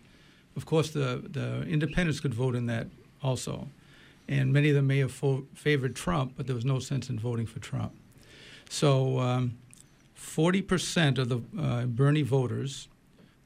of 0.56 0.66
course, 0.66 0.90
the, 0.90 1.22
the 1.30 1.62
independents 1.62 2.20
could 2.20 2.34
vote 2.34 2.54
in 2.54 2.66
that 2.66 2.88
also. 3.22 3.68
And 4.28 4.52
many 4.52 4.68
of 4.68 4.74
them 4.74 4.86
may 4.86 4.98
have 4.98 5.12
fo- 5.12 5.46
favored 5.54 5.96
Trump, 5.96 6.34
but 6.36 6.46
there 6.46 6.54
was 6.54 6.66
no 6.66 6.78
sense 6.78 7.08
in 7.08 7.18
voting 7.18 7.46
for 7.46 7.60
Trump. 7.60 7.92
So, 8.68 9.18
um, 9.18 9.56
40% 10.18 11.18
of 11.18 11.28
the 11.30 11.40
uh, 11.58 11.86
Bernie 11.86 12.22
voters, 12.22 12.88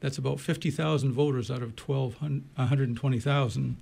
that's 0.03 0.19
about 0.19 0.41
50,000 0.41 1.13
voters 1.13 1.51
out 1.51 1.63
of 1.63 1.79
120,000, 1.79 3.77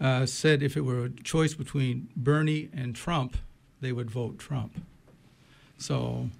uh, 0.00 0.26
said 0.26 0.62
if 0.62 0.76
it 0.76 0.80
were 0.80 1.04
a 1.04 1.08
choice 1.08 1.54
between 1.54 2.08
Bernie 2.16 2.68
and 2.74 2.96
Trump, 2.96 3.36
they 3.80 3.92
would 3.92 4.10
vote 4.10 4.40
Trump. 4.40 4.82
So. 5.78 6.30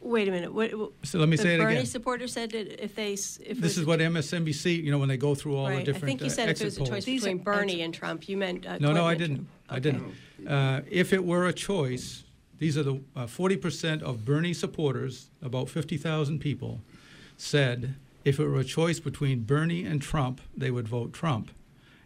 Wait 0.00 0.28
a 0.28 0.30
minute. 0.30 0.54
What, 0.54 0.70
so 1.02 1.18
let 1.18 1.28
me 1.28 1.36
say 1.36 1.56
it 1.56 1.58
Bernie 1.58 1.74
again. 1.74 1.86
supporters 1.86 2.32
said 2.32 2.52
that 2.52 2.82
if 2.82 2.94
they 2.94 3.14
if 3.14 3.58
this 3.58 3.76
is 3.76 3.86
what 3.86 3.98
MSNBC, 3.98 4.82
you 4.82 4.92
know, 4.92 4.98
when 4.98 5.08
they 5.08 5.16
go 5.16 5.34
through 5.34 5.56
all 5.56 5.68
right. 5.68 5.78
the 5.78 5.92
different. 5.92 6.04
I 6.04 6.06
think 6.06 6.22
you 6.22 6.30
said 6.30 6.48
uh, 6.48 6.52
if 6.52 6.60
it 6.60 6.64
was 6.64 6.76
a 6.76 6.80
choice 6.80 7.04
polls. 7.04 7.04
between 7.04 7.38
Bernie 7.38 7.82
and 7.82 7.92
Trump, 7.92 8.28
you 8.28 8.36
meant 8.36 8.66
uh, 8.66 8.78
no, 8.78 8.92
Clinton 8.92 8.94
no, 8.94 9.06
I 9.06 9.14
didn't. 9.14 9.36
Trump. 9.36 9.48
I 9.68 9.78
didn't. 9.78 10.48
Uh, 10.48 10.80
if 10.90 11.12
it 11.12 11.24
were 11.24 11.46
a 11.46 11.52
choice, 11.52 12.24
these 12.58 12.76
are 12.76 12.82
the 12.82 13.00
uh, 13.14 13.26
forty 13.26 13.56
percent 13.56 14.02
of 14.02 14.24
Bernie 14.24 14.54
supporters, 14.54 15.30
about 15.40 15.68
fifty 15.68 15.96
thousand 15.96 16.40
people, 16.40 16.80
said 17.42 17.96
if 18.24 18.38
it 18.38 18.46
were 18.46 18.60
a 18.60 18.64
choice 18.64 19.00
between 19.00 19.42
Bernie 19.42 19.84
and 19.84 20.00
Trump, 20.00 20.40
they 20.56 20.70
would 20.70 20.86
vote 20.86 21.12
Trump. 21.12 21.50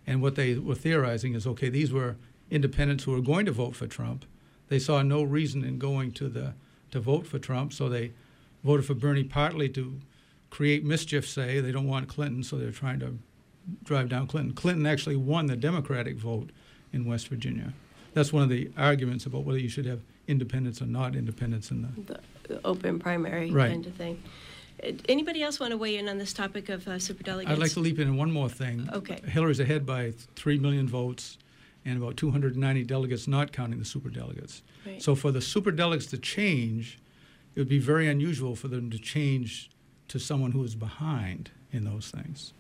And 0.07 0.23
what 0.23 0.35
they 0.35 0.55
were 0.55 0.75
theorizing 0.75 1.35
is, 1.35 1.47
okay, 1.47 1.69
these 1.69 1.93
were 1.93 2.17
independents 2.51 3.05
who 3.05 3.13
were 3.13 3.21
going 3.21 3.45
to 3.47 3.53
vote 3.53 3.77
for 3.77 3.87
Trump. 3.87 4.25
They 4.69 4.79
saw 4.79 5.03
no 5.03 5.23
reason 5.23 5.63
in 5.65 5.79
going 5.79 6.13
to 6.13 6.29
the 6.29 6.55
to 6.93 7.01
vote 7.01 7.27
for 7.27 7.39
Trump, 7.39 7.73
so 7.73 7.89
they 7.89 8.13
voted 8.65 8.87
for 8.87 8.95
Bernie 8.95 9.25
partly 9.25 9.69
to 9.71 10.01
create 10.51 10.85
mischief. 10.85 11.29
Say 11.29 11.61
they 11.61 11.73
don't 11.73 11.89
want 11.89 12.09
Clinton, 12.09 12.43
so 12.43 12.57
they're 12.57 12.71
trying 12.71 13.01
to 13.01 13.19
drive 13.83 14.09
down 14.09 14.29
Clinton. 14.29 14.55
Clinton 14.55 14.87
actually 14.87 15.17
won 15.17 15.47
the 15.47 15.57
Democratic 15.57 16.17
vote 16.17 16.51
in 16.93 17.05
West 17.05 17.29
Virginia. 17.29 17.75
That's 18.15 18.33
one 18.33 18.45
of 18.45 18.49
the 18.49 18.71
arguments 18.77 19.27
about 19.27 19.45
whether 19.45 19.59
you 19.59 19.69
should 19.69 19.87
have 19.87 20.01
independents 20.29 20.81
or 20.81 20.87
not 20.87 21.15
independents 21.15 21.71
in 21.71 21.83
the. 21.83 22.21
The 22.49 22.61
open 22.65 23.01
primary 23.01 23.51
Right. 23.51 23.73
kind 23.73 23.87
of 23.87 23.95
thing. 23.95 24.23
Anybody 25.09 25.43
else 25.43 25.59
want 25.59 25.71
to 25.71 25.77
weigh 25.77 25.97
in 25.97 26.09
on 26.09 26.19
this 26.19 26.33
topic 26.33 26.69
of 26.69 26.87
uh, 26.87 26.93
superdelegates? 26.93 27.49
I'd 27.49 27.59
like 27.59 27.73
to 27.73 27.81
leap 27.81 27.99
in 27.99 28.09
on 28.09 28.17
one 28.17 28.31
more 28.31 28.49
thing. 28.49 28.89
Okay. 28.93 29.21
Hillary's 29.27 29.61
ahead 29.61 29.87
by 29.87 30.13
three 30.35 30.59
million 30.59 30.87
votes, 30.87 31.39
and 31.85 32.01
about 32.03 32.17
290 32.17 32.85
delegates, 32.85 33.27
not 33.27 33.53
counting 33.53 33.79
the 33.79 33.85
superdelegates. 33.85 34.61
Right. 34.85 35.03
So 35.03 35.15
for 35.15 35.33
the 35.33 35.39
superdelegates 35.39 36.11
to 36.11 36.19
change, 36.19 36.99
it 37.55 37.61
would 37.61 37.69
be 37.69 37.79
very 37.79 38.07
unusual 38.09 38.55
for 38.55 38.69
them 38.69 38.91
to 38.91 38.99
change 38.99 39.71
to 40.09 40.19
someone 40.19 40.53
who 40.53 40.63
is 40.63 40.75
behind 40.75 41.51
in 41.73 41.85
those 41.85 42.11
things. 42.11 42.53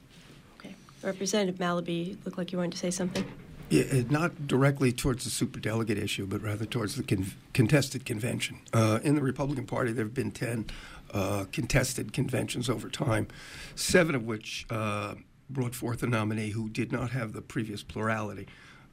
Okay. 0.58 0.74
Representative 1.02 1.60
Malaby, 1.60 2.16
looked 2.24 2.38
like 2.38 2.50
you 2.50 2.58
wanted 2.58 2.72
to 2.72 2.78
say 2.78 2.90
something. 2.90 3.24
Yeah, 3.68 3.82
uh, 3.92 4.02
not 4.08 4.46
directly 4.46 4.92
towards 4.92 5.24
the 5.24 5.46
superdelegate 5.46 6.00
issue, 6.02 6.24
but 6.26 6.40
rather 6.40 6.64
towards 6.64 6.94
the 6.94 7.02
con- 7.02 7.32
contested 7.52 8.04
convention. 8.04 8.60
Uh, 8.72 9.00
in 9.02 9.16
the 9.16 9.22
Republican 9.22 9.66
Party, 9.66 9.92
there 9.92 10.04
have 10.04 10.14
been 10.14 10.30
10 10.30 10.66
uh, 11.12 11.44
contested 11.52 12.12
conventions 12.12 12.68
over 12.68 12.88
time, 12.88 13.28
seven 13.74 14.14
of 14.14 14.24
which 14.24 14.66
uh, 14.70 15.14
brought 15.48 15.74
forth 15.74 16.02
a 16.02 16.06
nominee 16.06 16.50
who 16.50 16.68
did 16.68 16.92
not 16.92 17.10
have 17.10 17.32
the 17.32 17.42
previous 17.42 17.82
plurality. 17.82 18.46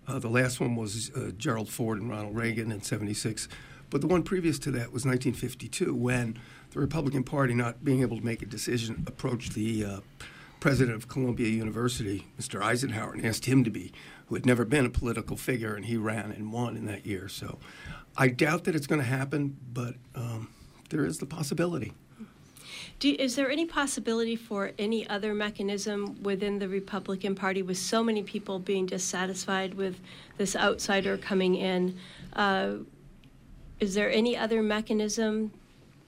Uh, 0.07 0.19
the 0.19 0.29
last 0.29 0.59
one 0.59 0.75
was 0.75 1.11
uh, 1.15 1.31
Gerald 1.37 1.69
Ford 1.69 1.99
and 1.99 2.09
Ronald 2.09 2.35
Reagan 2.35 2.71
in 2.71 2.81
76. 2.81 3.47
But 3.89 4.01
the 4.01 4.07
one 4.07 4.23
previous 4.23 4.59
to 4.59 4.71
that 4.71 4.91
was 4.91 5.05
1952, 5.05 5.93
when 5.93 6.39
the 6.71 6.79
Republican 6.79 7.23
Party, 7.23 7.53
not 7.53 7.83
being 7.83 8.01
able 8.01 8.17
to 8.17 8.25
make 8.25 8.41
a 8.41 8.45
decision, 8.45 9.03
approached 9.07 9.53
the 9.53 9.85
uh, 9.85 9.99
president 10.59 10.95
of 10.95 11.07
Columbia 11.07 11.49
University, 11.49 12.27
Mr. 12.39 12.61
Eisenhower, 12.61 13.13
and 13.13 13.25
asked 13.25 13.45
him 13.45 13.63
to 13.63 13.69
be, 13.69 13.93
who 14.27 14.35
had 14.35 14.45
never 14.45 14.65
been 14.65 14.85
a 14.85 14.89
political 14.89 15.37
figure, 15.37 15.75
and 15.75 15.85
he 15.85 15.97
ran 15.97 16.31
and 16.31 16.51
won 16.51 16.75
in 16.75 16.85
that 16.85 17.05
year. 17.05 17.27
So 17.27 17.59
I 18.17 18.29
doubt 18.29 18.63
that 18.63 18.75
it's 18.75 18.87
going 18.87 19.01
to 19.01 19.07
happen, 19.07 19.57
but 19.71 19.95
um, 20.15 20.49
there 20.89 21.05
is 21.05 21.19
the 21.19 21.25
possibility. 21.25 21.93
Do, 22.99 23.15
is 23.19 23.35
there 23.35 23.49
any 23.49 23.65
possibility 23.65 24.35
for 24.35 24.71
any 24.79 25.07
other 25.09 25.33
mechanism 25.33 26.21
within 26.23 26.59
the 26.59 26.69
Republican 26.69 27.35
Party 27.35 27.61
with 27.61 27.77
so 27.77 28.03
many 28.03 28.23
people 28.23 28.59
being 28.59 28.85
dissatisfied 28.85 29.73
with 29.73 29.99
this 30.37 30.55
outsider 30.55 31.17
coming 31.17 31.55
in? 31.55 31.97
Uh, 32.33 32.75
is 33.79 33.93
there 33.93 34.09
any 34.09 34.37
other 34.37 34.63
mechanism 34.63 35.51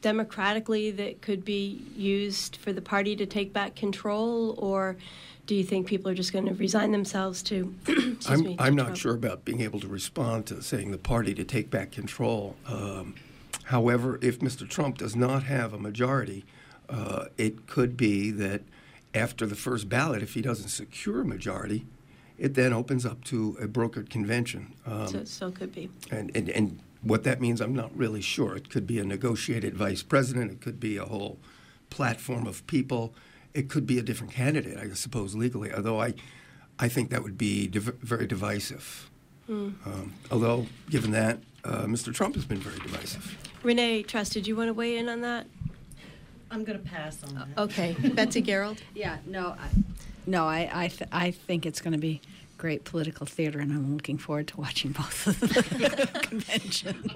democratically 0.01 0.91
that 0.91 1.21
could 1.21 1.43
be 1.43 1.81
used 1.97 2.57
for 2.57 2.71
the 2.71 2.81
party 2.81 3.15
to 3.15 3.25
take 3.25 3.51
back 3.51 3.75
control, 3.75 4.53
or 4.59 4.95
do 5.47 5.55
you 5.55 5.63
think 5.63 5.87
people 5.87 6.11
are 6.11 6.15
just 6.15 6.31
going 6.31 6.45
to 6.45 6.53
resign 6.53 6.91
themselves 6.91 7.41
to? 7.41 7.73
I'm, 8.27 8.41
me, 8.41 8.55
I'm 8.59 8.75
not 8.75 8.95
sure 8.97 9.15
about 9.15 9.45
being 9.45 9.61
able 9.61 9.79
to 9.79 9.87
respond 9.87 10.45
to 10.47 10.61
saying 10.61 10.91
the 10.91 10.97
party 10.97 11.33
to 11.33 11.43
take 11.43 11.71
back 11.71 11.91
control. 11.91 12.55
Um, 12.67 13.15
however, 13.63 14.19
if 14.21 14.39
Mr. 14.39 14.69
Trump 14.69 14.99
does 14.99 15.15
not 15.15 15.43
have 15.43 15.73
a 15.73 15.79
majority, 15.79 16.45
uh, 16.89 17.25
it 17.37 17.67
could 17.67 17.95
be 17.97 18.31
that 18.31 18.61
after 19.13 19.45
the 19.45 19.55
first 19.55 19.87
ballot, 19.89 20.21
if 20.21 20.33
he 20.33 20.41
doesn't 20.41 20.69
secure 20.69 21.21
a 21.21 21.25
majority, 21.25 21.85
it 22.37 22.53
then 22.55 22.73
opens 22.73 23.05
up 23.05 23.23
to 23.25 23.57
a 23.61 23.67
brokered 23.67 24.09
convention. 24.09 24.73
Um, 24.85 25.07
So, 25.07 25.23
so 25.23 25.47
it 25.47 25.55
could 25.55 25.73
be. 25.73 25.89
and, 26.11 26.35
and, 26.35 26.49
and 26.49 26.79
what 27.01 27.23
that 27.23 27.39
means, 27.39 27.61
I'm 27.61 27.73
not 27.75 27.95
really 27.95 28.21
sure. 28.21 28.55
It 28.57 28.69
could 28.69 28.85
be 28.85 28.99
a 28.99 29.05
negotiated 29.05 29.75
vice 29.75 30.03
president. 30.03 30.51
It 30.51 30.61
could 30.61 30.79
be 30.79 30.97
a 30.97 31.05
whole 31.05 31.37
platform 31.89 32.45
of 32.47 32.65
people. 32.67 33.13
It 33.53 33.69
could 33.69 33.87
be 33.87 33.97
a 33.99 34.01
different 34.01 34.33
candidate, 34.33 34.77
I 34.77 34.89
suppose, 34.95 35.33
legally. 35.35 35.71
Although 35.73 36.01
I, 36.01 36.13
I 36.77 36.89
think 36.89 37.09
that 37.11 37.23
would 37.23 37.37
be 37.37 37.67
div- 37.67 37.95
very 38.01 38.27
divisive. 38.27 39.09
Um, 39.47 40.13
although, 40.31 40.65
given 40.89 41.11
that, 41.11 41.37
uh, 41.63 41.83
Mr. 41.83 42.11
Trump 42.11 42.33
has 42.33 42.45
been 42.45 42.57
very 42.57 42.79
divisive. 42.79 43.37
Renee 43.61 44.01
Trust, 44.01 44.33
did 44.33 44.47
you 44.47 44.55
want 44.55 44.69
to 44.69 44.73
weigh 44.73 44.97
in 44.97 45.07
on 45.07 45.21
that? 45.21 45.45
I'm 46.55 46.63
going 46.63 46.79
to 46.81 46.85
pass 46.89 47.21
on 47.21 47.35
that. 47.35 47.47
Okay, 47.57 47.95
Betsy 48.13 48.41
Garrold. 48.41 48.77
Yeah, 48.95 49.17
no, 49.25 49.47
I, 49.59 49.67
no, 50.25 50.45
I, 50.45 50.69
I, 50.73 50.87
th- 50.87 51.09
I 51.11 51.31
think 51.31 51.65
it's 51.65 51.81
going 51.81 51.91
to 51.91 51.99
be 51.99 52.21
great 52.57 52.85
political 52.85 53.25
theater, 53.25 53.59
and 53.59 53.73
I'm 53.73 53.93
looking 53.93 54.17
forward 54.17 54.47
to 54.47 54.57
watching 54.57 54.93
both 54.93 55.27
of 55.27 55.37
the 55.41 56.19
conventions. 56.23 57.11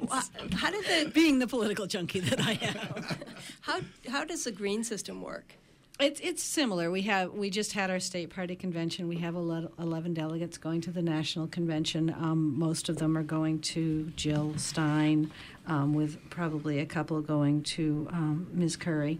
How 0.54 0.70
did 0.72 0.84
the 1.06 1.10
Being 1.12 1.40
the 1.40 1.48
political 1.48 1.88
junkie 1.88 2.20
that 2.20 2.42
I 2.42 2.60
am. 2.62 3.06
how 3.62 3.80
how 4.10 4.26
does 4.26 4.44
the 4.44 4.52
green 4.52 4.84
system 4.84 5.22
work? 5.22 5.56
It's 6.02 6.20
it's 6.20 6.44
similar. 6.44 6.92
We 6.92 7.04
have 7.04 7.32
we 7.34 7.50
just 7.50 7.72
had 7.74 7.90
our 7.90 8.00
state 8.02 8.30
party 8.30 8.58
convention. 8.58 9.08
We 9.08 9.18
have 9.20 9.36
ele- 9.36 9.72
eleven 9.80 10.14
delegates 10.14 10.58
going 10.58 10.82
to 10.82 10.92
the 10.92 11.02
national 11.02 11.48
convention. 11.48 12.10
Um, 12.18 12.60
most 12.60 12.90
of 12.90 12.98
them 12.98 13.18
are 13.18 13.24
going 13.24 13.60
to 13.74 14.12
Jill 14.18 14.54
Stein, 14.58 15.32
um, 15.70 15.94
with 15.94 16.18
probably 16.30 16.80
a 16.80 16.86
couple 16.86 17.22
going 17.22 17.64
to 17.64 18.08
um, 18.12 18.48
Ms. 18.52 18.76
Curry. 18.76 19.20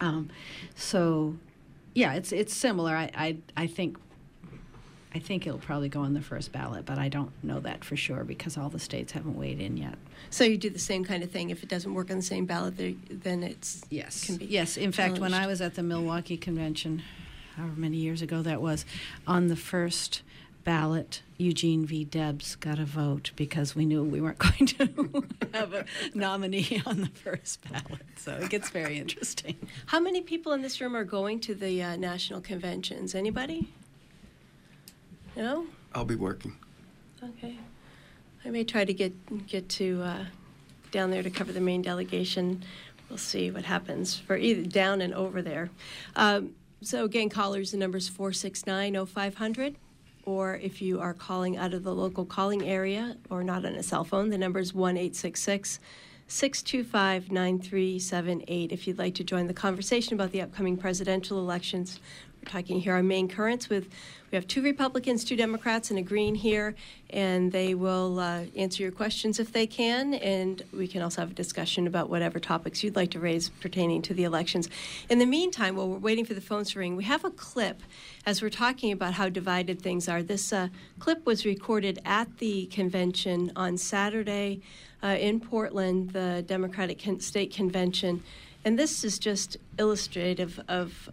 Um, 0.00 0.30
so, 0.74 1.36
yeah, 1.94 2.14
it's 2.14 2.32
it's 2.32 2.52
similar. 2.54 2.96
I, 2.96 3.10
I 3.14 3.36
I 3.56 3.66
think. 3.68 3.98
I 5.16 5.20
think 5.20 5.46
it'll 5.46 5.60
probably 5.60 5.88
go 5.88 6.00
on 6.00 6.12
the 6.14 6.20
first 6.20 6.50
ballot, 6.50 6.84
but 6.86 6.98
I 6.98 7.08
don't 7.08 7.30
know 7.44 7.60
that 7.60 7.84
for 7.84 7.94
sure 7.94 8.24
because 8.24 8.58
all 8.58 8.68
the 8.68 8.80
states 8.80 9.12
haven't 9.12 9.36
weighed 9.38 9.60
in 9.60 9.76
yet. 9.76 9.94
So 10.28 10.42
you 10.42 10.56
do 10.58 10.70
the 10.70 10.80
same 10.80 11.04
kind 11.04 11.22
of 11.22 11.30
thing. 11.30 11.50
If 11.50 11.62
it 11.62 11.68
doesn't 11.68 11.94
work 11.94 12.10
on 12.10 12.16
the 12.16 12.22
same 12.24 12.46
ballot, 12.46 12.76
there- 12.76 12.94
then 13.08 13.44
it's 13.44 13.84
Yes. 13.90 14.26
Can 14.26 14.38
be 14.38 14.46
yes. 14.46 14.76
In 14.76 14.90
fact, 14.90 15.20
when 15.20 15.32
I 15.32 15.46
was 15.46 15.60
at 15.60 15.76
the 15.76 15.84
Milwaukee 15.84 16.36
convention, 16.36 17.00
however 17.56 17.74
many 17.76 17.98
years 17.98 18.22
ago 18.22 18.42
that 18.42 18.60
was, 18.60 18.84
on 19.24 19.46
the 19.46 19.54
first 19.54 20.22
ballot, 20.64 21.22
Eugene 21.36 21.84
V. 21.84 22.04
Debs 22.04 22.54
got 22.56 22.78
a 22.78 22.84
vote 22.84 23.32
because 23.34 23.74
we 23.74 23.84
knew 23.84 24.04
we 24.04 24.20
weren't 24.20 24.38
going 24.38 24.66
to 24.66 25.24
have 25.52 25.72
a 25.74 25.84
nominee 26.14 26.82
on 26.86 27.00
the 27.00 27.08
first 27.08 27.60
ballot. 27.70 28.02
So 28.16 28.32
it 28.34 28.50
gets 28.50 28.70
very 28.70 28.98
interesting. 29.04 29.56
How 29.86 30.00
many 30.00 30.20
people 30.20 30.52
in 30.52 30.62
this 30.62 30.80
room 30.80 30.96
are 30.96 31.04
going 31.04 31.40
to 31.40 31.54
the 31.54 31.82
uh, 31.82 31.96
national 31.96 32.40
conventions? 32.40 33.14
Anybody? 33.14 33.68
No? 35.36 35.66
I'll 35.94 36.04
be 36.04 36.14
working. 36.14 36.56
Okay. 37.22 37.58
I 38.44 38.50
may 38.50 38.64
try 38.64 38.84
to 38.84 38.92
get 38.92 39.46
get 39.46 39.68
to 39.70 40.02
uh, 40.02 40.24
down 40.90 41.10
there 41.10 41.22
to 41.22 41.30
cover 41.30 41.52
the 41.52 41.60
Maine 41.60 41.82
delegation. 41.82 42.62
We'll 43.08 43.18
see 43.18 43.50
what 43.50 43.64
happens 43.64 44.16
for 44.16 44.36
either 44.36 44.68
down 44.68 45.00
and 45.00 45.14
over 45.14 45.42
there. 45.42 45.70
Um, 46.16 46.54
so 46.82 47.04
again, 47.04 47.30
callers, 47.30 47.70
the 47.70 47.78
number's 47.78 48.10
469-0500. 48.10 49.76
Or 50.26 50.56
if 50.56 50.80
you 50.80 51.00
are 51.00 51.14
calling 51.14 51.56
out 51.56 51.74
of 51.74 51.84
the 51.84 51.94
local 51.94 52.24
calling 52.24 52.66
area 52.66 53.16
or 53.30 53.44
not 53.44 53.64
on 53.64 53.74
a 53.74 53.82
cell 53.82 54.04
phone, 54.04 54.30
the 54.30 54.38
number 54.38 54.58
is 54.58 54.72
1 54.72 54.96
625 56.26 57.30
9378. 57.30 58.72
If 58.72 58.86
you'd 58.86 58.98
like 58.98 59.14
to 59.16 59.24
join 59.24 59.46
the 59.46 59.54
conversation 59.54 60.14
about 60.14 60.32
the 60.32 60.40
upcoming 60.40 60.78
presidential 60.78 61.38
elections, 61.38 62.00
we're 62.44 62.50
talking 62.50 62.78
here 62.78 62.94
on 62.94 63.08
Maine 63.08 63.28
Currents 63.28 63.70
with 63.70 63.88
we 64.30 64.36
have 64.36 64.46
two 64.46 64.62
Republicans, 64.62 65.24
two 65.24 65.36
Democrats, 65.36 65.90
and 65.90 65.98
a 65.98 66.02
Green 66.02 66.34
here, 66.34 66.74
and 67.08 67.52
they 67.52 67.74
will 67.74 68.18
uh, 68.18 68.42
answer 68.56 68.82
your 68.82 68.90
questions 68.92 69.38
if 69.38 69.52
they 69.52 69.66
can, 69.66 70.14
and 70.14 70.62
we 70.72 70.88
can 70.88 71.00
also 71.02 71.22
have 71.22 71.30
a 71.30 71.34
discussion 71.34 71.86
about 71.86 72.10
whatever 72.10 72.40
topics 72.40 72.82
you'd 72.82 72.96
like 72.96 73.12
to 73.12 73.20
raise 73.20 73.48
pertaining 73.48 74.02
to 74.02 74.12
the 74.12 74.24
elections. 74.24 74.68
In 75.08 75.20
the 75.20 75.26
meantime, 75.26 75.76
while 75.76 75.88
we're 75.88 75.98
waiting 75.98 76.24
for 76.24 76.34
the 76.34 76.40
phones 76.40 76.72
to 76.72 76.80
ring, 76.80 76.96
we 76.96 77.04
have 77.04 77.24
a 77.24 77.30
clip 77.30 77.80
as 78.26 78.42
we're 78.42 78.50
talking 78.50 78.92
about 78.92 79.14
how 79.14 79.28
divided 79.28 79.80
things 79.80 80.08
are. 80.08 80.22
This 80.22 80.52
uh, 80.52 80.68
clip 80.98 81.24
was 81.24 81.46
recorded 81.46 82.00
at 82.04 82.38
the 82.38 82.66
convention 82.66 83.52
on 83.54 83.78
Saturday 83.78 84.60
uh, 85.02 85.16
in 85.18 85.38
Portland, 85.38 86.10
the 86.10 86.44
Democratic 86.46 87.00
State 87.20 87.54
Convention, 87.54 88.22
and 88.64 88.78
this 88.78 89.04
is 89.04 89.18
just 89.18 89.58
illustrative 89.78 90.60
of 90.68 91.08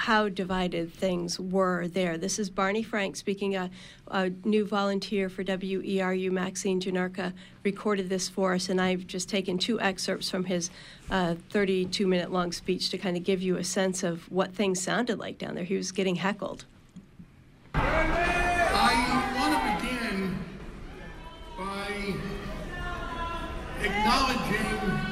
how 0.00 0.30
divided 0.30 0.90
things 0.90 1.38
were 1.38 1.86
there. 1.86 2.16
This 2.16 2.38
is 2.38 2.48
Barney 2.48 2.82
Frank 2.82 3.16
speaking, 3.16 3.54
a, 3.54 3.70
a 4.08 4.30
new 4.46 4.64
volunteer 4.64 5.28
for 5.28 5.44
WERU, 5.44 6.30
Maxine 6.30 6.80
Janarka, 6.80 7.34
recorded 7.64 8.08
this 8.08 8.26
for 8.26 8.54
us, 8.54 8.70
and 8.70 8.80
I've 8.80 9.06
just 9.06 9.28
taken 9.28 9.58
two 9.58 9.78
excerpts 9.78 10.30
from 10.30 10.44
his 10.44 10.70
32 11.10 12.04
uh, 12.04 12.08
minute 12.08 12.32
long 12.32 12.50
speech 12.50 12.88
to 12.88 12.96
kind 12.96 13.14
of 13.14 13.24
give 13.24 13.42
you 13.42 13.58
a 13.58 13.64
sense 13.64 14.02
of 14.02 14.30
what 14.32 14.54
things 14.54 14.80
sounded 14.80 15.18
like 15.18 15.36
down 15.36 15.54
there. 15.54 15.64
He 15.64 15.76
was 15.76 15.92
getting 15.92 16.14
heckled. 16.16 16.64
I 17.74 19.34
want 19.36 19.52
to 19.52 19.86
begin 19.86 20.38
by 21.58 22.14
acknowledging 23.84 25.09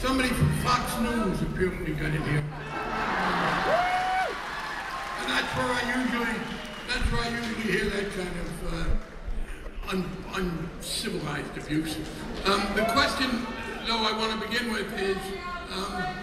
somebody 0.00 0.28
from 0.28 0.52
Fox 0.58 0.96
News 1.00 1.42
apparently 1.42 1.92
got 1.92 2.14
in 2.14 2.22
here. 2.22 2.44
And 5.18 5.28
that's 5.28 5.56
where 5.56 5.66
I 5.66 5.82
usually, 5.96 6.38
that's 6.86 7.12
where 7.12 7.22
I 7.22 7.28
usually 7.30 7.62
hear 7.62 7.84
that 7.90 8.12
kind 8.14 8.36
of 8.38 8.50
uh, 8.74 9.90
un, 9.90 10.04
uncivilized 10.34 11.56
abuse. 11.58 11.96
Um, 12.44 12.62
the 12.76 12.84
question, 12.92 13.46
though, 13.86 13.98
I 13.98 14.12
want 14.16 14.40
to 14.40 14.48
begin 14.48 14.72
with 14.72 14.92
is, 15.00 15.16
um, 15.72 15.94
uh, 15.94 16.14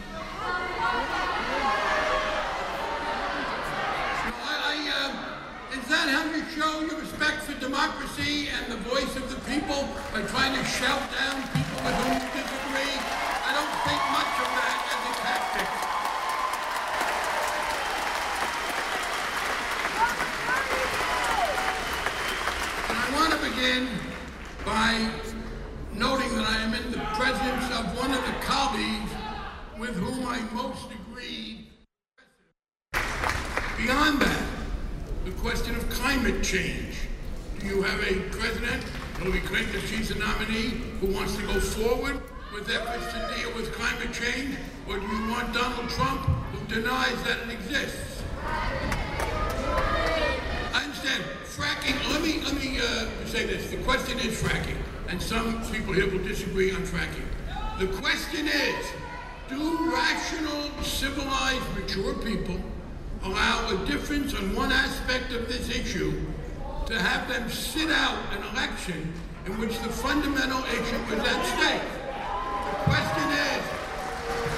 is 5.73 5.87
that 5.89 6.07
how 6.09 6.23
you 6.33 6.43
show 6.55 6.79
your 6.79 6.99
respect 7.01 7.43
for 7.43 7.59
democracy 7.59 8.47
and 8.47 8.71
the 8.71 8.77
voice 8.89 9.15
of 9.17 9.29
the 9.29 9.35
people 9.51 9.89
by 10.13 10.21
trying 10.27 10.55
to 10.57 10.63
shout 10.63 11.01
down 11.11 11.43
people 11.49 11.83
with 11.83 11.95
whom 11.95 12.13
you 12.13 12.19
disagree? 12.41 13.24
Think 13.85 14.01
much 14.11 14.33
of 14.41 14.49
that 14.57 14.77
as 14.93 15.01
a 15.05 15.13
tactic. 15.21 15.69
And 22.89 22.97
I 22.97 23.07
want 23.13 23.29
to 23.33 23.39
begin 23.47 23.87
by 24.65 24.91
noting 25.93 26.35
that 26.35 26.47
I 26.49 26.57
am 26.63 26.73
in 26.73 26.91
the 26.91 27.03
presence 27.13 27.65
of 27.77 27.95
one 27.95 28.11
of 28.11 28.25
the 28.25 28.33
colleagues 28.41 29.11
with 29.77 29.95
whom 29.97 30.25
I 30.25 30.41
most 30.51 30.87
agree. 30.89 31.67
Beyond 33.77 34.19
that, 34.19 34.45
the 35.25 35.31
question 35.41 35.75
of 35.75 35.87
climate 35.91 36.43
change. 36.43 36.95
Do 37.59 37.67
you 37.67 37.83
have 37.83 37.99
a 38.01 38.19
president, 38.31 38.83
Hillary 39.19 39.41
Clinton, 39.41 39.79
she's 39.81 40.09
a 40.09 40.17
nominee, 40.17 40.81
who 41.01 41.07
wants 41.13 41.35
to 41.35 41.43
go 41.43 41.59
forward 41.59 42.19
with 42.55 42.69
efforts 42.69 43.11
to 43.11 43.35
deal 43.35 43.53
with 43.53 43.73
climate 43.73 44.13
change, 44.13 44.55
or 44.87 44.97
do 44.97 45.05
you 45.05 45.29
want 45.29 45.53
Donald 45.53 45.89
Trump 45.89 46.21
who 46.21 46.73
denies 46.73 47.21
that 47.23 47.39
it 47.45 47.49
exists? 47.51 48.23
I 50.73 50.83
understand. 50.85 51.21
Fracking, 51.43 51.97
let 52.11 52.21
me, 52.21 52.41
let 52.43 52.55
me 52.55 52.79
uh, 52.79 53.07
say 53.25 53.45
this. 53.45 53.69
The 53.69 53.77
question 53.83 54.19
is 54.19 54.41
fracking, 54.41 54.77
and 55.09 55.21
some 55.21 55.69
people 55.69 55.93
here 55.93 56.09
will 56.09 56.23
disagree 56.23 56.71
on 56.71 56.83
fracking. 56.83 57.27
The 57.77 57.87
question 57.87 58.47
is, 58.47 58.85
do 59.49 59.91
rational, 59.91 60.81
civilized, 60.81 61.75
mature 61.77 62.13
people 62.23 62.57
allow 63.23 63.67
a 63.69 63.85
difference 63.85 64.33
on 64.33 64.55
one 64.55 64.71
aspect 64.71 65.33
of 65.33 65.49
this 65.49 65.69
issue 65.69 66.13
to 66.85 67.01
have 67.01 67.27
them 67.27 67.49
sit 67.49 67.89
out 67.89 68.17
an 68.31 68.43
election 68.53 69.13
in 69.45 69.59
which 69.59 69.77
the 69.79 69.89
fundamental 69.89 70.63
issue 70.63 71.13
is 71.13 71.19
at 71.19 71.45
stake? 71.57 71.94
Question 72.83 73.27
is, 73.31 73.63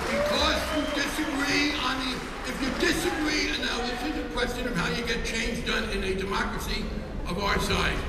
because 0.09 0.59
you 0.73 0.81
disagree 0.97 1.77
on 1.85 1.95
the, 2.01 2.11
if 2.49 2.57
you 2.61 2.69
disagree, 2.81 3.53
and 3.53 3.61
now 3.61 3.77
this 3.85 4.01
is 4.09 4.17
a 4.17 4.27
question 4.33 4.67
of 4.67 4.75
how 4.75 4.89
you 4.95 5.05
get 5.05 5.25
change 5.25 5.65
done 5.65 5.89
in 5.91 6.03
a 6.03 6.15
democracy 6.15 6.83
of 7.27 7.37
our 7.43 7.59
size. 7.59 7.99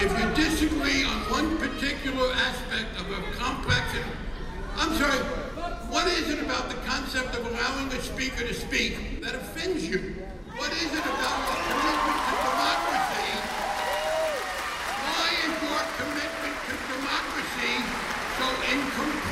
If 0.00 0.10
you 0.18 0.26
disagree 0.34 1.04
on 1.04 1.18
one 1.30 1.56
particular 1.58 2.32
aspect 2.34 3.00
of 3.00 3.10
a 3.10 3.20
complex, 3.38 3.84
I'm 4.76 4.92
sorry, 4.98 5.18
what 5.88 6.06
is 6.08 6.28
it 6.30 6.42
about 6.42 6.68
the 6.68 6.76
concept 6.86 7.34
of 7.36 7.46
allowing 7.46 7.92
a 7.92 8.00
speaker 8.02 8.44
to 8.46 8.54
speak 8.54 9.22
that 9.22 9.34
offends 9.34 9.88
you? 9.88 10.16
What 10.56 10.72
is 10.72 10.90
it 10.90 11.04
about 11.06 11.38
the 11.46 11.56
commitment 11.70 12.20
to 12.26 12.34
democracy? 12.42 13.30
Why 15.06 15.26
is 15.46 15.54
your 15.62 15.82
commitment 15.98 16.56
to 16.66 16.74
democracy 16.90 18.04
so 18.34 18.46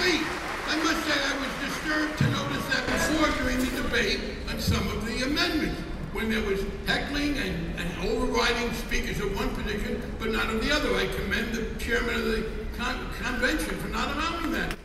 incomplete? 0.02 0.26
I 0.68 0.76
must 0.76 1.06
say 1.06 1.12
I 1.12 1.38
was 1.38 1.70
disturbed 1.70 2.18
to 2.18 2.30
notice 2.30 2.66
that 2.68 2.86
before 2.86 3.30
during 3.42 3.58
the 3.58 3.82
debate 3.82 4.20
on 4.48 4.60
some 4.60 4.86
of 4.88 5.06
the 5.06 5.24
amendments, 5.24 5.80
when 6.12 6.30
there 6.30 6.42
was 6.42 6.60
heckling 6.86 7.36
and, 7.38 7.78
and 7.78 8.08
overriding 8.08 8.72
speakers 8.74 9.18
of 9.20 9.34
one 9.34 9.50
position, 9.54 10.00
but 10.18 10.30
not 10.30 10.50
of 10.50 10.64
the 10.64 10.74
other. 10.74 10.94
I 10.94 11.06
commend 11.06 11.54
the 11.54 11.74
chairman 11.78 12.14
of 12.14 12.24
the 12.24 12.46
con- 12.76 13.08
convention 13.22 13.76
for 13.78 13.88
not 13.88 14.14
allowing 14.14 14.52
that. 14.52 14.76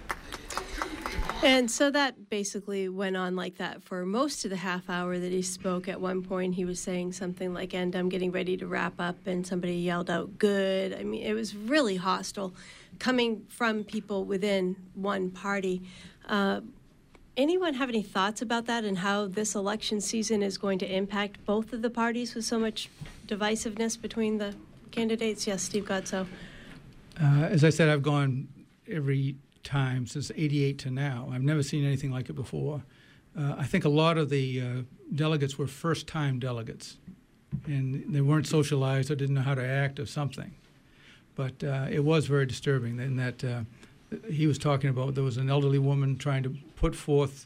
And 1.43 1.69
so 1.69 1.91
that 1.91 2.29
basically 2.29 2.89
went 2.89 3.15
on 3.15 3.35
like 3.35 3.57
that 3.57 3.83
for 3.83 4.05
most 4.05 4.43
of 4.43 4.49
the 4.49 4.57
half 4.57 4.89
hour 4.89 5.19
that 5.19 5.31
he 5.31 5.43
spoke. 5.43 5.87
At 5.87 6.01
one 6.01 6.23
point, 6.23 6.55
he 6.55 6.65
was 6.65 6.79
saying 6.79 7.11
something 7.13 7.53
like, 7.53 7.75
and 7.75 7.93
I'm 7.95 8.09
getting 8.09 8.31
ready 8.31 8.57
to 8.57 8.65
wrap 8.65 8.95
up, 8.99 9.27
and 9.27 9.45
somebody 9.45 9.75
yelled 9.75 10.09
out, 10.09 10.39
good. 10.39 10.93
I 10.93 11.03
mean, 11.03 11.21
it 11.21 11.33
was 11.33 11.55
really 11.55 11.97
hostile 11.97 12.53
coming 12.99 13.45
from 13.47 13.83
people 13.83 14.25
within 14.25 14.75
one 14.93 15.29
party. 15.29 15.81
Uh, 16.27 16.61
anyone 17.35 17.75
have 17.75 17.89
any 17.89 18.01
thoughts 18.01 18.41
about 18.41 18.65
that 18.65 18.83
and 18.83 18.99
how 18.99 19.27
this 19.27 19.55
election 19.55 20.01
season 20.01 20.41
is 20.41 20.57
going 20.57 20.79
to 20.79 20.91
impact 20.91 21.43
both 21.45 21.73
of 21.73 21.81
the 21.81 21.89
parties 21.89 22.35
with 22.35 22.45
so 22.45 22.59
much 22.59 22.89
divisiveness 23.27 23.99
between 23.99 24.37
the 24.37 24.55
candidates? 24.91 25.47
Yes, 25.47 25.63
Steve 25.63 25.85
Godso. 25.85 26.27
Uh, 27.21 27.47
as 27.49 27.63
I 27.63 27.69
said, 27.69 27.89
I've 27.89 28.03
gone 28.03 28.47
every 28.89 29.35
time 29.63 30.07
since 30.07 30.31
88 30.35 30.79
to 30.79 30.91
now. 30.91 31.29
I've 31.31 31.43
never 31.43 31.63
seen 31.63 31.85
anything 31.85 32.11
like 32.11 32.29
it 32.29 32.33
before. 32.33 32.83
Uh, 33.37 33.55
I 33.57 33.65
think 33.65 33.85
a 33.85 33.89
lot 33.89 34.17
of 34.17 34.29
the 34.29 34.61
uh, 34.61 34.65
delegates 35.13 35.57
were 35.57 35.67
first 35.67 36.07
time 36.07 36.39
delegates, 36.39 36.97
and 37.65 38.13
they 38.13 38.21
weren't 38.21 38.47
socialized 38.47 39.11
or 39.11 39.15
didn't 39.15 39.35
know 39.35 39.41
how 39.41 39.55
to 39.55 39.65
act 39.65 39.99
or 39.99 40.05
something. 40.05 40.55
But 41.37 41.63
uh, 41.63 41.85
it 41.89 42.03
was 42.03 42.25
very 42.25 42.47
disturbing 42.47 42.99
in 42.99 43.15
that 43.17 43.43
uh, 43.43 43.61
he 44.29 44.47
was 44.47 44.57
talking 44.57 44.89
about 44.89 45.13
there 45.13 45.23
was 45.23 45.37
an 45.37 45.49
elderly 45.49 45.77
woman 45.77 46.17
trying 46.17 46.41
to 46.43 46.55
put 46.75 46.95
forth, 46.95 47.45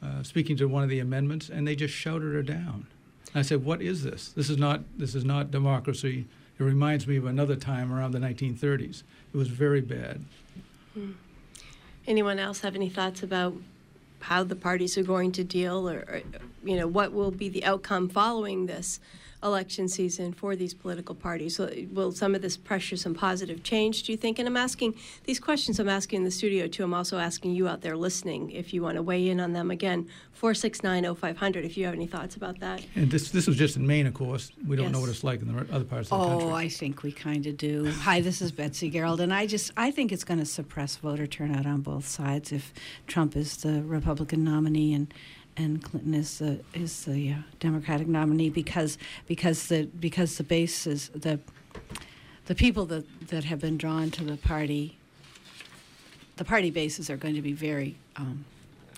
uh, 0.00 0.22
speaking 0.22 0.56
to 0.58 0.66
one 0.66 0.84
of 0.84 0.88
the 0.88 1.00
amendments, 1.00 1.50
and 1.50 1.66
they 1.66 1.74
just 1.74 1.92
shouted 1.92 2.32
her 2.32 2.42
down. 2.42 2.86
And 3.32 3.40
I 3.40 3.42
said, 3.42 3.64
"What 3.64 3.82
is 3.82 4.04
this? 4.04 4.28
This 4.28 4.48
is 4.48 4.56
not 4.56 4.82
this 4.96 5.16
is 5.16 5.24
not 5.24 5.50
democracy." 5.50 6.26
It 6.56 6.62
reminds 6.62 7.08
me 7.08 7.16
of 7.16 7.26
another 7.26 7.56
time 7.56 7.92
around 7.92 8.12
the 8.12 8.20
1930s. 8.20 9.02
It 9.32 9.36
was 9.36 9.48
very 9.48 9.80
bad. 9.80 10.24
Hmm. 10.94 11.12
Anyone 12.06 12.38
else 12.38 12.60
have 12.60 12.76
any 12.76 12.88
thoughts 12.88 13.24
about 13.24 13.54
how 14.20 14.44
the 14.44 14.54
parties 14.54 14.96
are 14.96 15.02
going 15.02 15.32
to 15.32 15.42
deal, 15.42 15.90
or, 15.90 15.98
or 16.06 16.22
you 16.62 16.76
know, 16.76 16.86
what 16.86 17.12
will 17.12 17.32
be 17.32 17.48
the 17.48 17.64
outcome 17.64 18.08
following 18.08 18.66
this 18.66 19.00
election 19.44 19.88
season 19.88 20.32
for 20.32 20.56
these 20.56 20.74
political 20.74 21.14
parties. 21.14 21.56
So 21.56 21.70
will 21.92 22.12
some 22.12 22.34
of 22.34 22.42
this 22.42 22.56
pressure 22.56 22.96
some 22.96 23.14
positive 23.14 23.62
change, 23.62 24.02
do 24.04 24.12
you 24.12 24.18
think? 24.18 24.38
And 24.38 24.48
I'm 24.48 24.56
asking 24.56 24.94
these 25.24 25.38
questions 25.38 25.78
I'm 25.78 25.88
asking 25.88 26.18
in 26.18 26.24
the 26.24 26.30
studio 26.30 26.66
too. 26.66 26.82
I'm 26.84 26.94
also 26.94 27.18
asking 27.18 27.52
you 27.54 27.68
out 27.68 27.82
there 27.82 27.96
listening 27.96 28.50
if 28.50 28.72
you 28.72 28.82
want 28.82 28.96
to 28.96 29.02
weigh 29.02 29.28
in 29.28 29.40
on 29.40 29.52
them 29.52 29.70
again. 29.70 30.08
4690500 30.40 31.64
if 31.64 31.76
you 31.76 31.84
have 31.84 31.94
any 31.94 32.06
thoughts 32.06 32.36
about 32.36 32.58
that. 32.60 32.84
And 32.94 33.10
this 33.10 33.30
this 33.30 33.46
was 33.46 33.56
just 33.56 33.76
in 33.76 33.86
Maine, 33.86 34.06
of 34.06 34.14
course. 34.14 34.50
We 34.66 34.76
don't 34.76 34.92
know 34.92 35.00
what 35.00 35.10
it's 35.10 35.24
like 35.24 35.40
in 35.42 35.54
the 35.54 35.66
other 35.72 35.84
parts 35.84 36.10
of 36.10 36.18
the 36.18 36.24
Oh, 36.24 36.28
country. 36.28 36.48
Oh, 36.48 36.54
I 36.54 36.68
think 36.68 37.02
we 37.02 37.12
kind 37.12 37.46
of 37.46 37.56
do. 37.56 37.90
Hi, 37.90 38.20
this 38.20 38.40
is 38.40 38.50
Betsy 38.50 38.90
Garrold, 38.90 39.20
and 39.20 39.32
I 39.32 39.46
just 39.46 39.70
I 39.76 39.90
think 39.90 40.10
it's 40.10 40.24
going 40.24 40.40
to 40.40 40.46
suppress 40.46 40.96
voter 40.96 41.26
turnout 41.26 41.66
on 41.66 41.82
both 41.82 42.06
sides 42.06 42.50
if 42.52 42.72
Trump 43.06 43.36
is 43.36 43.58
the 43.58 43.82
Republican 43.82 44.42
nominee 44.44 44.92
and 44.94 45.12
and 45.56 45.82
Clinton 45.82 46.14
is 46.14 46.38
the 46.38 46.60
is 46.74 47.04
the 47.04 47.32
uh, 47.32 47.36
Democratic 47.60 48.06
nominee 48.06 48.50
because 48.50 48.98
because 49.26 49.68
the 49.68 49.84
because 50.00 50.36
the 50.36 50.44
base 50.44 50.86
is 50.86 51.08
the 51.10 51.38
the 52.46 52.54
people 52.54 52.86
that 52.86 53.28
that 53.28 53.44
have 53.44 53.60
been 53.60 53.76
drawn 53.76 54.10
to 54.12 54.24
the 54.24 54.36
party. 54.36 54.98
The 56.36 56.44
party 56.44 56.70
bases 56.70 57.08
are 57.10 57.16
going 57.16 57.36
to 57.36 57.42
be 57.42 57.52
very 57.52 57.96
um, 58.16 58.44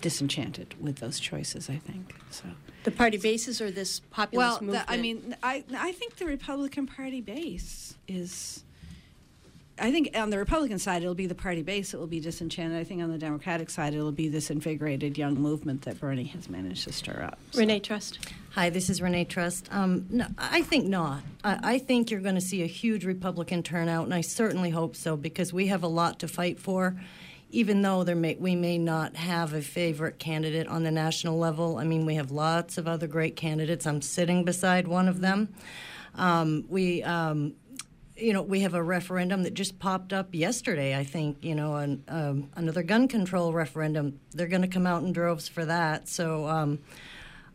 disenchanted 0.01 0.73
with 0.81 0.97
those 0.97 1.19
choices. 1.19 1.69
I 1.69 1.77
think 1.77 2.15
so. 2.31 2.45
The 2.83 2.91
party 2.91 3.17
bases 3.17 3.61
or 3.61 3.69
this 3.69 3.99
populist 3.99 4.37
Well, 4.37 4.61
movement? 4.61 4.87
the, 4.87 4.93
I 4.93 4.97
mean, 4.97 5.35
I 5.43 5.63
I 5.77 5.91
think 5.91 6.15
the 6.17 6.25
Republican 6.25 6.87
Party 6.87 7.21
base 7.21 7.95
is. 8.07 8.63
I 9.79 9.91
think 9.91 10.11
on 10.15 10.29
the 10.29 10.37
Republican 10.37 10.79
side, 10.79 11.03
it'll 11.03 11.13
be 11.13 11.27
the 11.27 11.35
party 11.35 11.61
base 11.61 11.91
that 11.91 11.99
will 11.99 12.07
be 12.07 12.19
disenchanted. 12.19 12.77
I 12.77 12.83
think 12.83 13.01
on 13.03 13.11
the 13.11 13.17
Democratic 13.17 13.69
side, 13.69 13.93
it'll 13.93 14.11
be 14.11 14.27
this 14.27 14.49
invigorated 14.49 15.17
young 15.17 15.35
movement 15.35 15.83
that 15.83 15.99
Bernie 15.99 16.23
has 16.25 16.49
managed 16.49 16.83
to 16.85 16.93
stir 16.93 17.21
up. 17.23 17.37
So- 17.51 17.59
Renee 17.59 17.79
Trust. 17.79 18.19
Hi, 18.51 18.71
this 18.71 18.89
is 18.89 19.01
Renee 19.01 19.25
Trust. 19.25 19.67
Um, 19.71 20.07
no, 20.09 20.25
I 20.37 20.63
think 20.63 20.87
not. 20.87 21.21
I, 21.43 21.59
I 21.75 21.77
think 21.77 22.09
you're 22.09 22.21
going 22.21 22.35
to 22.35 22.41
see 22.41 22.63
a 22.63 22.67
huge 22.67 23.05
Republican 23.05 23.61
turnout, 23.61 24.05
and 24.05 24.13
I 24.13 24.21
certainly 24.21 24.71
hope 24.71 24.95
so 24.95 25.15
because 25.15 25.53
we 25.53 25.67
have 25.67 25.83
a 25.83 25.87
lot 25.87 26.19
to 26.19 26.27
fight 26.27 26.59
for. 26.59 26.95
Even 27.51 27.81
though 27.81 28.03
there 28.03 28.15
may, 28.15 28.35
we 28.35 28.55
may 28.55 28.77
not 28.77 29.15
have 29.15 29.53
a 29.53 29.61
favorite 29.61 30.19
candidate 30.19 30.67
on 30.67 30.83
the 30.83 30.91
national 30.91 31.37
level, 31.37 31.77
I 31.77 31.83
mean, 31.85 32.05
we 32.05 32.15
have 32.15 32.29
lots 32.31 32.77
of 32.77 32.87
other 32.87 33.07
great 33.07 33.35
candidates. 33.37 33.85
I'm 33.85 34.01
sitting 34.01 34.43
beside 34.43 34.87
one 34.87 35.07
of 35.07 35.21
them. 35.21 35.53
Um, 36.15 36.65
we, 36.67 37.03
um, 37.03 37.53
you 38.17 38.33
know, 38.33 38.41
we 38.41 38.61
have 38.61 38.73
a 38.73 38.83
referendum 38.83 39.43
that 39.43 39.53
just 39.53 39.79
popped 39.79 40.13
up 40.13 40.33
yesterday. 40.33 40.97
I 40.97 41.03
think 41.03 41.37
you 41.43 41.55
know, 41.55 41.75
an, 41.75 42.03
um, 42.07 42.49
another 42.55 42.83
gun 42.83 43.07
control 43.07 43.53
referendum. 43.53 44.19
They're 44.31 44.47
going 44.47 44.61
to 44.63 44.67
come 44.67 44.87
out 44.87 45.03
in 45.03 45.13
droves 45.13 45.47
for 45.47 45.65
that. 45.65 46.07
So. 46.07 46.47
Um, 46.47 46.79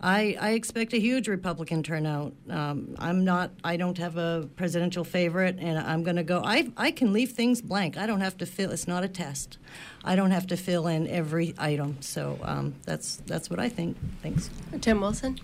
I, 0.04 0.36
I 0.40 0.50
expect 0.50 0.94
a 0.94 0.98
huge 0.98 1.28
Republican 1.28 1.84
turnout. 1.84 2.32
Um, 2.50 2.96
I'm 2.98 3.24
not. 3.24 3.52
I 3.62 3.76
don't 3.76 3.96
have 3.98 4.16
a 4.16 4.48
presidential 4.56 5.04
favorite, 5.04 5.58
and 5.60 5.78
I'm 5.78 6.02
going 6.02 6.16
to 6.16 6.24
go. 6.24 6.42
I 6.44 6.72
I 6.76 6.90
can 6.90 7.12
leave 7.12 7.30
things 7.32 7.62
blank. 7.62 7.96
I 7.96 8.06
don't 8.06 8.20
have 8.20 8.36
to 8.38 8.46
fill. 8.46 8.72
It's 8.72 8.88
not 8.88 9.04
a 9.04 9.08
test. 9.08 9.58
I 10.02 10.16
don't 10.16 10.32
have 10.32 10.48
to 10.48 10.56
fill 10.56 10.88
in 10.88 11.06
every 11.06 11.54
item. 11.56 11.98
So 12.00 12.40
um, 12.42 12.74
that's 12.84 13.22
that's 13.26 13.48
what 13.48 13.60
I 13.60 13.68
think. 13.68 13.96
Thanks. 14.22 14.50
Tim 14.80 15.00
Wilson. 15.00 15.38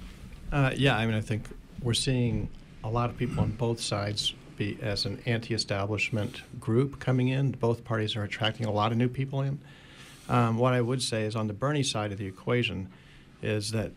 Uh, 0.51 0.73
yeah, 0.75 0.97
I 0.97 1.07
mean, 1.07 1.15
I 1.15 1.21
think 1.21 1.45
we're 1.81 1.95
seeing 1.95 2.49
a 2.83 2.89
lot 2.89 3.11
of 3.11 3.17
people 3.17 3.41
on 3.41 3.53
both 3.53 3.81
sides 3.81 4.35
be 4.59 4.79
as 4.83 5.07
an 5.07 5.23
anti-establishment 5.25 6.43
group 6.61 6.99
coming 6.99 7.29
in. 7.29 7.53
Both 7.53 7.85
parties 7.85 8.17
are 8.17 8.25
attracting 8.25 8.67
a 8.67 8.73
lot 8.73 8.93
of 8.93 8.99
new 8.99 9.09
people 9.09 9.41
in. 9.41 9.59
Um, 10.29 10.59
what 10.59 10.75
I 10.75 10.81
would 10.81 11.03
say 11.03 11.23
is 11.23 11.35
on 11.35 11.47
the 11.47 11.55
Bernie 11.55 11.83
side 11.83 12.13
of 12.13 12.19
the 12.19 12.27
equation 12.27 12.89
is 13.41 13.71
that 13.71 13.93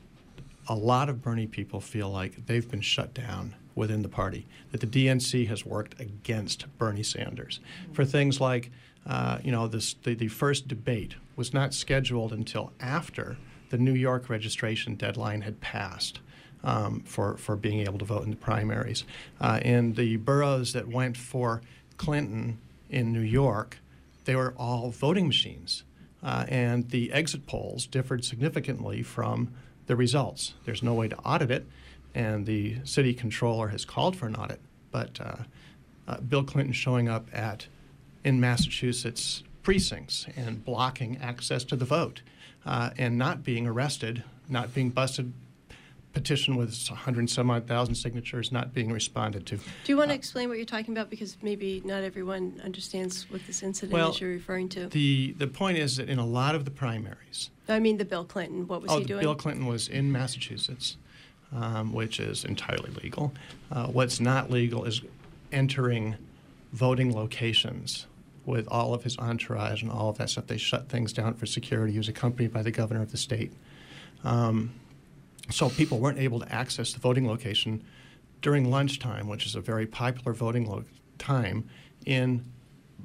a 0.68 0.76
lot 0.76 1.10
of 1.10 1.22
Bernie 1.22 1.48
people 1.48 1.82
feel 1.82 2.10
like 2.10 2.46
they've 2.46 2.70
been 2.70 2.82
shut 2.82 3.14
down 3.14 3.56
within 3.76 4.02
the 4.02 4.10
party, 4.10 4.46
that 4.72 4.82
the 4.82 4.88
DNC 4.88 5.48
has 5.48 5.66
worked 5.66 6.00
against 6.00 6.66
Bernie 6.78 7.04
Sanders 7.04 7.60
for 7.94 8.06
things 8.06 8.40
like, 8.40 8.72
uh, 9.08 9.40
you 9.44 9.52
know, 9.52 9.68
this, 9.68 9.96
the, 10.04 10.14
the 10.14 10.28
first 10.28 10.68
debate 10.68 11.16
was 11.36 11.54
not 11.54 11.74
scheduled 11.74 12.32
until 12.32 12.72
after 12.80 13.38
the 13.70 13.78
New 13.78 13.94
York 13.94 14.30
registration 14.30 14.96
deadline 14.96 15.42
had 15.42 15.62
passed. 15.62 16.20
Um, 16.64 17.00
for, 17.08 17.38
for 17.38 17.56
being 17.56 17.80
able 17.80 17.98
to 17.98 18.06
vote 18.06 18.24
in 18.24 18.30
the 18.30 18.36
primaries. 18.36 19.04
Uh, 19.40 19.60
and 19.64 19.96
the 19.96 20.18
boroughs 20.18 20.74
that 20.74 20.88
went 20.88 21.18
for 21.18 21.64
Clinton 21.98 22.60
in 22.88 23.12
New 23.12 23.22
York, 23.22 23.80
they 24.26 24.36
were 24.36 24.54
all 24.58 24.92
voting 24.92 25.26
machines. 25.26 25.84
Uh, 26.22 26.46
and 26.48 26.90
the 26.92 27.12
exit 27.12 27.48
polls 27.48 27.88
differed 27.88 28.24
significantly 28.24 29.02
from 29.02 29.52
the 29.88 29.96
results. 29.96 30.54
There's 30.66 30.84
no 30.84 30.94
way 30.94 31.08
to 31.08 31.18
audit 31.20 31.50
it, 31.50 31.66
and 32.14 32.46
the 32.46 32.78
city 32.84 33.14
controller 33.14 33.70
has 33.70 33.84
called 33.84 34.16
for 34.16 34.28
an 34.28 34.36
audit. 34.36 34.60
But 34.92 35.20
uh, 35.20 35.36
uh, 36.08 36.20
Bill 36.22 36.44
Clinton 36.44 36.74
showing 36.74 37.10
up 37.10 37.28
at 37.34 37.68
in 38.24 38.40
Massachusetts 38.40 39.44
precincts 39.64 40.28
and 40.36 40.64
blocking 40.64 41.18
access 41.18 41.64
to 41.66 41.76
the 41.76 41.86
vote, 41.86 42.22
uh, 42.66 42.92
and 42.98 43.18
not 43.18 43.44
being 43.44 43.66
arrested, 43.66 44.24
not 44.48 44.74
being 44.74 44.90
busted. 44.90 45.34
Petition 46.14 46.58
with 46.58 46.88
100 46.90 47.20
and 47.20 47.30
some 47.30 47.50
odd 47.50 47.68
thousand 47.68 47.96
signatures 47.96 48.52
not 48.52 48.74
being 48.74 48.92
responded 48.92 49.46
to. 49.46 49.56
Do 49.58 49.64
you 49.88 49.98
want 49.98 50.10
to 50.10 50.16
explain 50.16 50.50
what 50.50 50.58
you're 50.58 50.66
talking 50.66 50.94
about? 50.94 51.10
Because 51.10 51.38
maybe 51.42 51.82
not 51.86 52.04
everyone 52.04 52.60
understands 52.64 53.30
what 53.30 53.46
this 53.48 53.64
incident 53.64 53.94
Well, 53.94 54.12
is 54.12 54.20
you're 54.20 54.32
referring 54.32 54.68
to. 54.70 54.88
The 54.88 55.34
the 55.38 55.48
point 55.48 55.78
is 55.78 55.98
that 55.98 56.10
in 56.10 56.20
a 56.20 56.26
lot 56.26 56.56
of 56.56 56.66
the 56.66 56.72
primaries, 56.72 57.50
I 57.70 57.80
mean, 57.80 57.98
the 57.98 58.06
Bill 58.06 58.26
Clinton. 58.26 58.68
What 58.68 58.82
was 58.82 58.92
oh, 58.92 59.00
he 59.00 59.06
doing? 59.06 59.22
Bill 59.22 59.36
Clinton 59.36 59.66
was 59.66 59.88
in 59.88 60.12
Massachusetts, 60.12 60.98
um, 61.54 61.94
which 61.94 62.20
is 62.20 62.44
entirely 62.44 62.92
legal. 63.02 63.34
Uh, 63.72 63.88
what's 63.88 64.20
not 64.20 64.52
legal 64.52 64.84
is 64.84 65.02
entering 65.52 66.16
voting 66.74 67.14
locations 67.14 68.08
with 68.46 68.68
all 68.70 68.94
of 68.94 69.04
his 69.04 69.18
entourage 69.18 69.82
and 69.82 69.92
all 69.92 70.10
of 70.10 70.18
that 70.18 70.30
stuff. 70.30 70.48
They 70.48 70.58
shut 70.58 70.90
things 70.90 71.14
down 71.14 71.36
for 71.36 71.46
security. 71.46 71.94
He 71.94 72.00
was 72.00 72.10
accompanied 72.10 72.52
by 72.52 72.64
the 72.64 72.72
governor 72.72 73.02
of 73.02 73.12
the 73.12 73.18
state. 73.18 73.54
Um, 74.24 74.72
so 75.52 75.70
people 75.70 76.00
weren't 76.00 76.20
able 76.20 76.40
to 76.40 76.52
access 76.54 76.94
the 76.94 77.00
voting 77.00 77.28
location 77.28 77.84
during 78.42 78.70
lunchtime, 78.72 79.28
which 79.28 79.46
is 79.46 79.56
a 79.56 79.62
very 79.62 79.86
popular 79.86 80.34
voting 80.34 80.70
lo- 80.70 80.84
time 81.18 81.70
in 82.06 82.44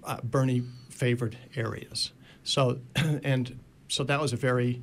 uh, 0.05 0.19
Bernie 0.23 0.63
favored 0.89 1.37
areas. 1.57 2.13
So, 2.45 2.79
and 2.97 3.59
so 3.89 4.05
that 4.05 4.21
was 4.21 4.33
a 4.33 4.37
very, 4.37 4.83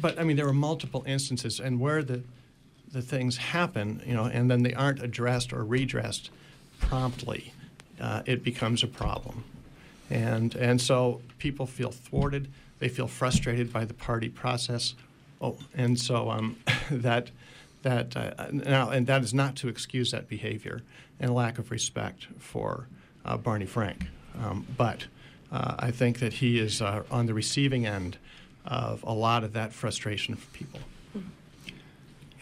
but 0.00 0.18
I 0.18 0.24
mean, 0.24 0.36
there 0.36 0.46
were 0.46 0.52
multiple 0.52 1.04
instances, 1.06 1.60
and 1.60 1.80
where 1.80 2.02
the 2.02 2.22
the 2.92 3.02
things 3.02 3.36
happen, 3.36 4.00
you 4.06 4.14
know, 4.14 4.24
and 4.24 4.50
then 4.50 4.62
they 4.62 4.72
aren't 4.72 5.02
addressed 5.02 5.52
or 5.52 5.64
redressed 5.64 6.30
promptly, 6.80 7.52
uh, 8.00 8.22
it 8.26 8.42
becomes 8.42 8.82
a 8.82 8.86
problem, 8.86 9.44
and 10.10 10.54
and 10.56 10.80
so 10.80 11.20
people 11.38 11.66
feel 11.66 11.90
thwarted. 11.90 12.48
They 12.78 12.88
feel 12.88 13.08
frustrated 13.08 13.72
by 13.72 13.84
the 13.84 13.94
party 13.94 14.28
process. 14.28 14.94
Oh, 15.40 15.56
and 15.74 15.98
so 15.98 16.30
um, 16.30 16.56
that 16.90 17.30
that 17.82 18.16
uh, 18.16 18.46
now 18.50 18.90
and 18.90 19.06
that 19.06 19.22
is 19.22 19.32
not 19.32 19.56
to 19.56 19.68
excuse 19.68 20.10
that 20.10 20.28
behavior 20.28 20.82
and 21.20 21.34
lack 21.34 21.58
of 21.58 21.70
respect 21.70 22.26
for 22.38 22.88
uh, 23.24 23.36
Barney 23.36 23.66
Frank, 23.66 24.06
um, 24.42 24.66
but 24.76 25.06
uh, 25.52 25.76
I 25.78 25.90
think 25.90 26.18
that 26.18 26.34
he 26.34 26.58
is 26.58 26.82
uh, 26.82 27.04
on 27.10 27.26
the 27.26 27.34
receiving 27.34 27.86
end 27.86 28.18
of 28.64 29.02
a 29.04 29.12
lot 29.12 29.44
of 29.44 29.52
that 29.52 29.72
frustration 29.72 30.34
from 30.34 30.52
people. 30.52 30.80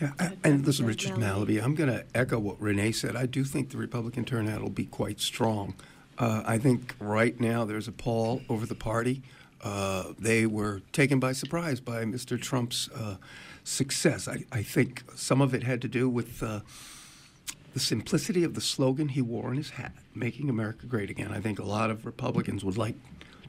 Yeah, 0.01 0.13
I, 0.19 0.33
and 0.43 0.65
this 0.65 0.77
is 0.77 0.83
Richard 0.83 1.17
Malaby. 1.17 1.63
I'm 1.63 1.75
going 1.75 1.91
to 1.91 2.05
echo 2.15 2.39
what 2.39 2.61
Renee 2.61 2.93
said. 2.93 3.15
I 3.15 3.27
do 3.27 3.45
think 3.45 3.71
the 3.71 3.77
Republican 3.77 4.25
turnout 4.25 4.61
will 4.61 4.71
be 4.71 4.87
quite 4.87 5.21
strong. 5.21 5.75
Uh, 6.19 6.43
I 6.45 6.59
think 6.59 6.95
right 6.99 7.39
now 7.39 7.65
there's 7.65 7.87
a 7.87 7.93
pall 7.93 8.43
over 8.49 8.67
the 8.67 8.75
party. 8.75 9.23
Uh, 9.63 10.13
they 10.19 10.47
were 10.47 10.83
taken 10.93 11.21
by 11.21 11.33
surprise 11.33 11.81
by 11.81 12.05
Mr. 12.05 12.41
Trump's 12.41 12.89
uh, 12.91 13.17
success. 13.65 14.29
I, 14.29 14.45
I 14.53 14.63
think 14.63 15.03
some 15.17 15.41
of 15.41 15.55
it 15.55 15.65
had 15.65 15.83
to 15.83 15.89
do 15.89 16.09
with 16.09 16.43
uh, 16.43 16.61
the 17.73 17.81
simplicity 17.81 18.45
of 18.45 18.55
the 18.55 18.61
slogan 18.61 19.09
he 19.09 19.23
wore 19.23 19.49
on 19.49 19.57
his 19.57 19.71
hat, 19.71 19.93
making 20.15 20.49
America 20.49 20.87
great 20.87 21.11
again. 21.11 21.33
I 21.33 21.41
think 21.41 21.59
a 21.59 21.65
lot 21.65 21.91
of 21.91 22.07
Republicans 22.07 22.65
would 22.65 22.77
like 22.77 22.95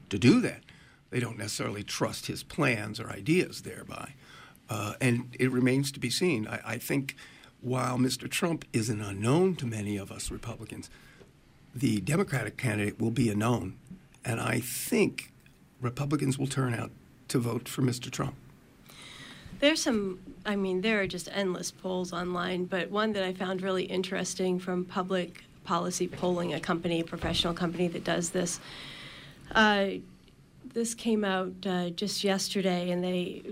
to 0.08 0.18
do 0.18 0.40
that. 0.40 0.62
They 1.10 1.20
don't 1.20 1.38
necessarily 1.38 1.84
trust 1.84 2.26
his 2.26 2.42
plans 2.42 2.98
or 2.98 3.08
ideas 3.10 3.62
thereby. 3.62 4.14
Uh, 4.68 4.94
and 5.00 5.36
it 5.38 5.52
remains 5.52 5.92
to 5.92 6.00
be 6.00 6.10
seen. 6.10 6.48
I, 6.48 6.60
I 6.64 6.78
think 6.78 7.14
while 7.60 7.98
Mr. 7.98 8.28
Trump 8.28 8.64
is 8.72 8.88
an 8.88 9.00
unknown 9.00 9.54
to 9.56 9.66
many 9.66 9.96
of 9.96 10.10
us 10.10 10.30
Republicans, 10.30 10.90
the 11.74 12.00
Democratic 12.00 12.56
candidate 12.56 13.00
will 13.00 13.10
be 13.10 13.28
a 13.28 13.34
known. 13.34 13.76
And 14.24 14.40
I 14.40 14.60
think 14.60 15.30
Republicans 15.80 16.38
will 16.38 16.46
turn 16.48 16.74
out 16.74 16.90
to 17.28 17.38
vote 17.38 17.68
for 17.68 17.82
Mr. 17.82 18.10
Trump. 18.10 18.34
There's 19.58 19.80
some, 19.80 20.18
I 20.44 20.56
mean, 20.56 20.82
there 20.82 21.00
are 21.00 21.06
just 21.06 21.28
endless 21.32 21.70
polls 21.70 22.12
online, 22.12 22.66
but 22.66 22.90
one 22.90 23.12
that 23.14 23.24
I 23.24 23.32
found 23.32 23.62
really 23.62 23.84
interesting 23.84 24.58
from 24.58 24.84
Public 24.84 25.44
Policy 25.64 26.08
Polling, 26.08 26.54
a 26.54 26.60
company, 26.60 27.00
a 27.00 27.04
professional 27.04 27.54
company 27.54 27.88
that 27.88 28.04
does 28.04 28.30
this. 28.30 28.60
Uh, 29.54 29.86
this 30.74 30.94
came 30.94 31.24
out 31.24 31.52
uh, 31.64 31.88
just 31.90 32.22
yesterday, 32.22 32.90
and 32.90 33.02
they 33.02 33.42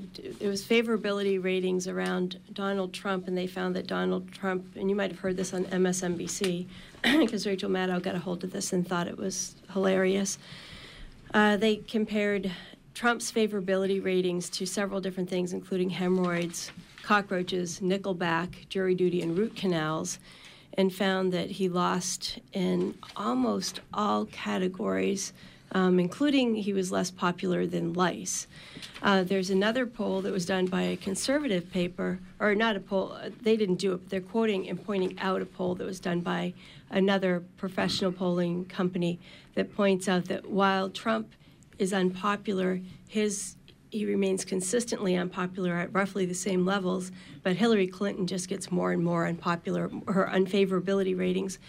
it 0.40 0.46
was 0.46 0.62
favorability 0.62 1.42
ratings 1.42 1.88
around 1.88 2.38
Donald 2.52 2.92
Trump, 2.92 3.26
and 3.26 3.36
they 3.36 3.46
found 3.46 3.74
that 3.76 3.86
Donald 3.86 4.30
Trump, 4.30 4.76
and 4.76 4.90
you 4.90 4.96
might 4.96 5.10
have 5.10 5.20
heard 5.20 5.34
this 5.34 5.54
on 5.54 5.64
MSNBC, 5.64 6.66
because 7.02 7.46
Rachel 7.46 7.70
Maddow 7.70 8.02
got 8.02 8.14
a 8.14 8.18
hold 8.18 8.44
of 8.44 8.52
this 8.52 8.74
and 8.74 8.86
thought 8.86 9.08
it 9.08 9.16
was 9.16 9.54
hilarious. 9.72 10.38
Uh, 11.32 11.56
they 11.56 11.76
compared 11.76 12.52
Trump's 12.94 13.30
favorability 13.30 14.02
ratings 14.02 14.48
to 14.50 14.66
several 14.66 15.00
different 15.00 15.28
things, 15.28 15.52
including 15.52 15.90
hemorrhoids, 15.90 16.70
cockroaches, 17.02 17.80
nickelback, 17.80 18.68
jury 18.68 18.94
duty, 18.94 19.20
and 19.20 19.36
root 19.36 19.56
canals, 19.56 20.18
and 20.74 20.94
found 20.94 21.32
that 21.32 21.50
he 21.50 21.68
lost 21.68 22.38
in 22.52 22.94
almost 23.16 23.80
all 23.92 24.24
categories 24.26 25.32
um, 25.74 25.98
including 25.98 26.54
he 26.54 26.72
was 26.72 26.92
less 26.92 27.10
popular 27.10 27.66
than 27.66 27.92
lice. 27.92 28.46
Uh, 29.02 29.24
there's 29.24 29.50
another 29.50 29.86
poll 29.86 30.22
that 30.22 30.32
was 30.32 30.46
done 30.46 30.66
by 30.66 30.82
a 30.82 30.96
conservative 30.96 31.70
paper, 31.70 32.20
or 32.38 32.54
not 32.54 32.76
a 32.76 32.80
poll, 32.80 33.12
uh, 33.12 33.30
they 33.42 33.56
didn't 33.56 33.76
do 33.76 33.92
it, 33.92 33.96
but 33.98 34.10
they're 34.10 34.20
quoting 34.20 34.68
and 34.68 34.82
pointing 34.84 35.18
out 35.18 35.42
a 35.42 35.46
poll 35.46 35.74
that 35.74 35.84
was 35.84 36.00
done 36.00 36.20
by 36.20 36.54
another 36.90 37.42
professional 37.56 38.12
polling 38.12 38.64
company 38.66 39.18
that 39.54 39.74
points 39.74 40.08
out 40.08 40.26
that 40.26 40.48
while 40.48 40.88
Trump 40.88 41.32
is 41.78 41.92
unpopular, 41.92 42.80
his 43.08 43.56
he 43.94 44.04
remains 44.06 44.44
consistently 44.44 45.14
unpopular 45.14 45.76
at 45.76 45.94
roughly 45.94 46.26
the 46.26 46.34
same 46.34 46.66
levels, 46.66 47.12
but 47.44 47.54
Hillary 47.54 47.86
Clinton 47.86 48.26
just 48.26 48.48
gets 48.48 48.72
more 48.72 48.90
and 48.90 49.04
more 49.04 49.24
unpopular. 49.24 49.88
Her 50.08 50.28
unfavorability 50.34 51.16
ratings 51.16 51.60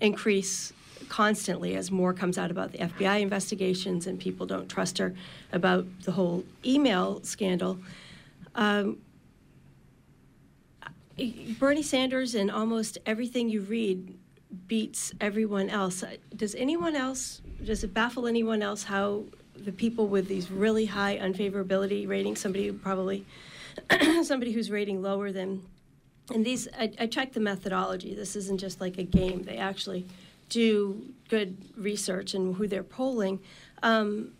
increase 0.00 0.72
constantly 1.08 1.76
as 1.76 1.92
more 1.92 2.12
comes 2.12 2.36
out 2.36 2.50
about 2.50 2.72
the 2.72 2.78
FBI 2.78 3.20
investigations 3.20 4.08
and 4.08 4.18
people 4.18 4.44
don't 4.44 4.68
trust 4.68 4.98
her 4.98 5.14
about 5.52 5.86
the 6.02 6.10
whole 6.10 6.44
email 6.64 7.22
scandal. 7.22 7.78
Um, 8.56 8.98
Bernie 11.60 11.82
Sanders 11.82 12.34
in 12.34 12.50
almost 12.50 12.98
everything 13.06 13.48
you 13.48 13.60
read 13.62 14.16
beats 14.66 15.12
everyone 15.20 15.68
else. 15.68 16.02
Does 16.34 16.54
anyone 16.54 16.96
else, 16.96 17.40
does 17.64 17.84
it 17.84 17.92
baffle 17.94 18.26
anyone 18.26 18.62
else 18.62 18.84
how 18.84 19.24
the 19.64 19.72
people 19.72 20.06
with 20.06 20.28
these 20.28 20.50
really 20.50 20.86
high 20.86 21.18
unfavorability 21.18 22.08
ratings, 22.08 22.40
somebody 22.40 22.70
probably, 22.72 23.26
somebody 24.22 24.52
who's 24.52 24.70
rating 24.70 25.02
lower 25.02 25.32
than, 25.32 25.62
and 26.32 26.44
these, 26.44 26.68
I, 26.78 26.92
I 26.98 27.06
checked 27.06 27.34
the 27.34 27.40
methodology. 27.40 28.14
This 28.14 28.36
isn't 28.36 28.58
just 28.58 28.80
like 28.80 28.98
a 28.98 29.02
game. 29.02 29.42
They 29.44 29.56
actually 29.56 30.06
do 30.48 31.12
good 31.28 31.56
research 31.76 32.34
and 32.34 32.54
who 32.56 32.66
they're 32.66 32.82
polling, 32.82 33.40
um, 33.82 34.32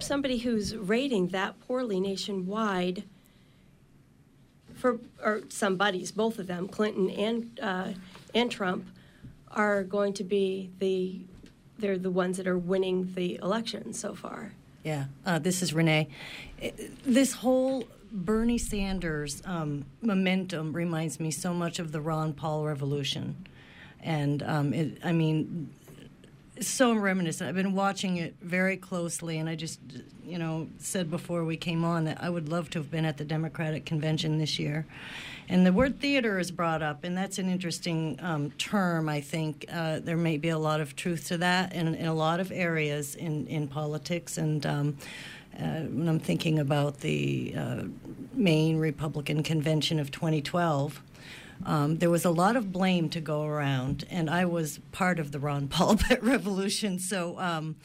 somebody 0.00 0.38
who's 0.38 0.76
rating 0.76 1.28
that 1.28 1.60
poorly 1.60 2.00
nationwide 2.00 3.04
for 4.74 4.98
or 5.22 5.42
somebody's 5.50 6.10
both 6.10 6.38
of 6.38 6.46
them, 6.46 6.66
Clinton 6.66 7.10
and 7.10 7.60
uh, 7.62 7.88
and 8.34 8.50
Trump, 8.50 8.86
are 9.50 9.84
going 9.84 10.12
to 10.14 10.24
be 10.24 10.70
the 10.78 11.20
they're 11.80 11.98
the 11.98 12.10
ones 12.10 12.36
that 12.36 12.46
are 12.46 12.58
winning 12.58 13.12
the 13.14 13.38
election 13.42 13.92
so 13.92 14.14
far. 14.14 14.52
Yeah, 14.84 15.06
uh, 15.26 15.38
this 15.38 15.62
is 15.62 15.74
Renee. 15.74 16.08
This 17.04 17.34
whole 17.34 17.84
Bernie 18.12 18.58
Sanders 18.58 19.42
um, 19.44 19.84
momentum 20.00 20.72
reminds 20.72 21.20
me 21.20 21.30
so 21.30 21.52
much 21.52 21.78
of 21.78 21.92
the 21.92 22.00
Ron 22.00 22.32
Paul 22.32 22.64
revolution. 22.64 23.46
And 24.02 24.42
um, 24.42 24.72
it, 24.72 24.98
I 25.04 25.12
mean, 25.12 25.70
so 26.60 26.94
reminiscent. 26.94 27.48
I've 27.48 27.54
been 27.54 27.74
watching 27.74 28.16
it 28.16 28.34
very 28.40 28.76
closely, 28.76 29.38
and 29.38 29.48
I 29.48 29.54
just, 29.54 29.80
you 30.24 30.38
know, 30.38 30.68
said 30.78 31.10
before 31.10 31.44
we 31.44 31.56
came 31.56 31.84
on 31.84 32.04
that 32.04 32.22
I 32.22 32.28
would 32.28 32.48
love 32.48 32.70
to 32.70 32.78
have 32.78 32.90
been 32.90 33.04
at 33.04 33.16
the 33.16 33.24
Democratic 33.24 33.86
convention 33.86 34.38
this 34.38 34.58
year. 34.58 34.86
And 35.48 35.66
the 35.66 35.72
word 35.72 36.00
theater 36.00 36.38
is 36.38 36.50
brought 36.50 36.82
up, 36.82 37.02
and 37.02 37.16
that's 37.16 37.38
an 37.38 37.48
interesting 37.48 38.18
um, 38.22 38.50
term, 38.52 39.08
I 39.08 39.20
think. 39.20 39.64
Uh, 39.72 39.98
there 39.98 40.16
may 40.16 40.36
be 40.36 40.50
a 40.50 40.58
lot 40.58 40.80
of 40.80 40.94
truth 40.94 41.26
to 41.28 41.38
that 41.38 41.72
in, 41.72 41.94
in 41.94 42.06
a 42.06 42.14
lot 42.14 42.40
of 42.40 42.52
areas 42.52 43.16
in, 43.16 43.46
in 43.48 43.66
politics. 43.66 44.38
And 44.38 44.64
um, 44.64 44.98
uh, 45.58 45.80
when 45.80 46.08
I'm 46.08 46.20
thinking 46.20 46.58
about 46.58 47.00
the 47.00 47.54
uh, 47.56 47.82
Maine 48.32 48.78
Republican 48.78 49.42
convention 49.42 49.98
of 49.98 50.10
2012, 50.10 51.02
um, 51.64 51.98
there 51.98 52.10
was 52.10 52.24
a 52.24 52.30
lot 52.30 52.56
of 52.56 52.72
blame 52.72 53.08
to 53.10 53.20
go 53.20 53.44
around, 53.44 54.04
and 54.10 54.30
I 54.30 54.44
was 54.44 54.80
part 54.92 55.18
of 55.18 55.32
the 55.32 55.38
Ron 55.38 55.68
Paul 55.68 55.98
revolution. 56.22 56.98
So 56.98 57.38
um, 57.38 57.76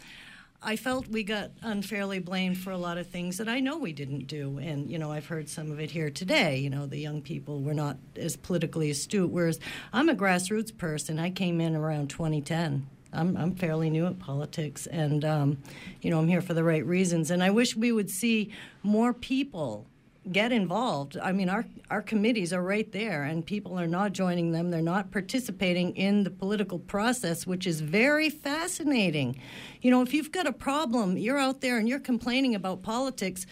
I 0.61 0.75
felt 0.75 1.07
we 1.07 1.23
got 1.23 1.51
unfairly 1.61 2.19
blamed 2.19 2.57
for 2.57 2.71
a 2.71 2.77
lot 2.77 2.97
of 2.97 3.07
things 3.07 3.37
that 3.37 3.47
I 3.47 3.59
know 3.59 3.77
we 3.77 3.93
didn't 3.93 4.25
do. 4.25 4.57
And, 4.57 4.89
you 4.89 4.97
know, 4.97 5.11
I've 5.11 5.27
heard 5.27 5.47
some 5.47 5.71
of 5.71 5.79
it 5.79 5.91
here 5.91 6.09
today. 6.09 6.57
You 6.57 6.69
know, 6.71 6.87
the 6.87 6.97
young 6.97 7.21
people 7.21 7.61
were 7.61 7.73
not 7.73 7.97
as 8.15 8.35
politically 8.35 8.89
astute, 8.89 9.29
whereas 9.29 9.59
I'm 9.93 10.09
a 10.09 10.15
grassroots 10.15 10.75
person. 10.75 11.19
I 11.19 11.29
came 11.29 11.61
in 11.61 11.75
around 11.75 12.09
2010. 12.09 12.87
I'm, 13.13 13.37
I'm 13.37 13.55
fairly 13.55 13.89
new 13.89 14.07
at 14.07 14.19
politics, 14.19 14.87
and 14.87 15.23
um, 15.23 15.57
you 16.01 16.09
know 16.09 16.19
I'm 16.19 16.27
here 16.27 16.41
for 16.41 16.53
the 16.53 16.63
right 16.63 16.85
reasons. 16.85 17.31
And 17.31 17.41
I 17.41 17.49
wish 17.49 17.75
we 17.75 17.93
would 17.93 18.09
see 18.09 18.51
more 18.83 19.13
people 19.13 19.85
get 20.31 20.51
involved. 20.51 21.17
I 21.21 21.31
mean, 21.31 21.49
our, 21.49 21.65
our 21.89 22.01
committees 22.01 22.51
are 22.51 22.61
right 22.61 22.91
there, 22.91 23.23
and 23.23 23.45
people 23.45 23.79
are 23.79 23.87
not 23.87 24.13
joining 24.13 24.51
them. 24.51 24.71
They're 24.71 24.81
not 24.81 25.11
participating 25.11 25.95
in 25.95 26.23
the 26.23 26.31
political 26.31 26.79
process, 26.79 27.45
which 27.45 27.67
is 27.67 27.81
very 27.81 28.29
fascinating. 28.29 29.39
You 29.81 29.91
know, 29.91 30.01
if 30.01 30.13
you've 30.13 30.31
got 30.31 30.47
a 30.47 30.53
problem, 30.53 31.17
you're 31.17 31.37
out 31.37 31.61
there 31.61 31.77
and 31.77 31.87
you're 31.87 31.99
complaining 31.99 32.55
about 32.55 32.81
politics, 32.81 33.45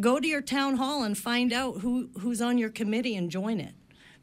go 0.00 0.20
to 0.20 0.26
your 0.26 0.42
town 0.42 0.76
hall 0.76 1.02
and 1.02 1.16
find 1.16 1.52
out 1.52 1.80
who, 1.80 2.08
who's 2.20 2.40
on 2.40 2.58
your 2.58 2.70
committee 2.70 3.16
and 3.16 3.30
join 3.30 3.60
it. 3.60 3.74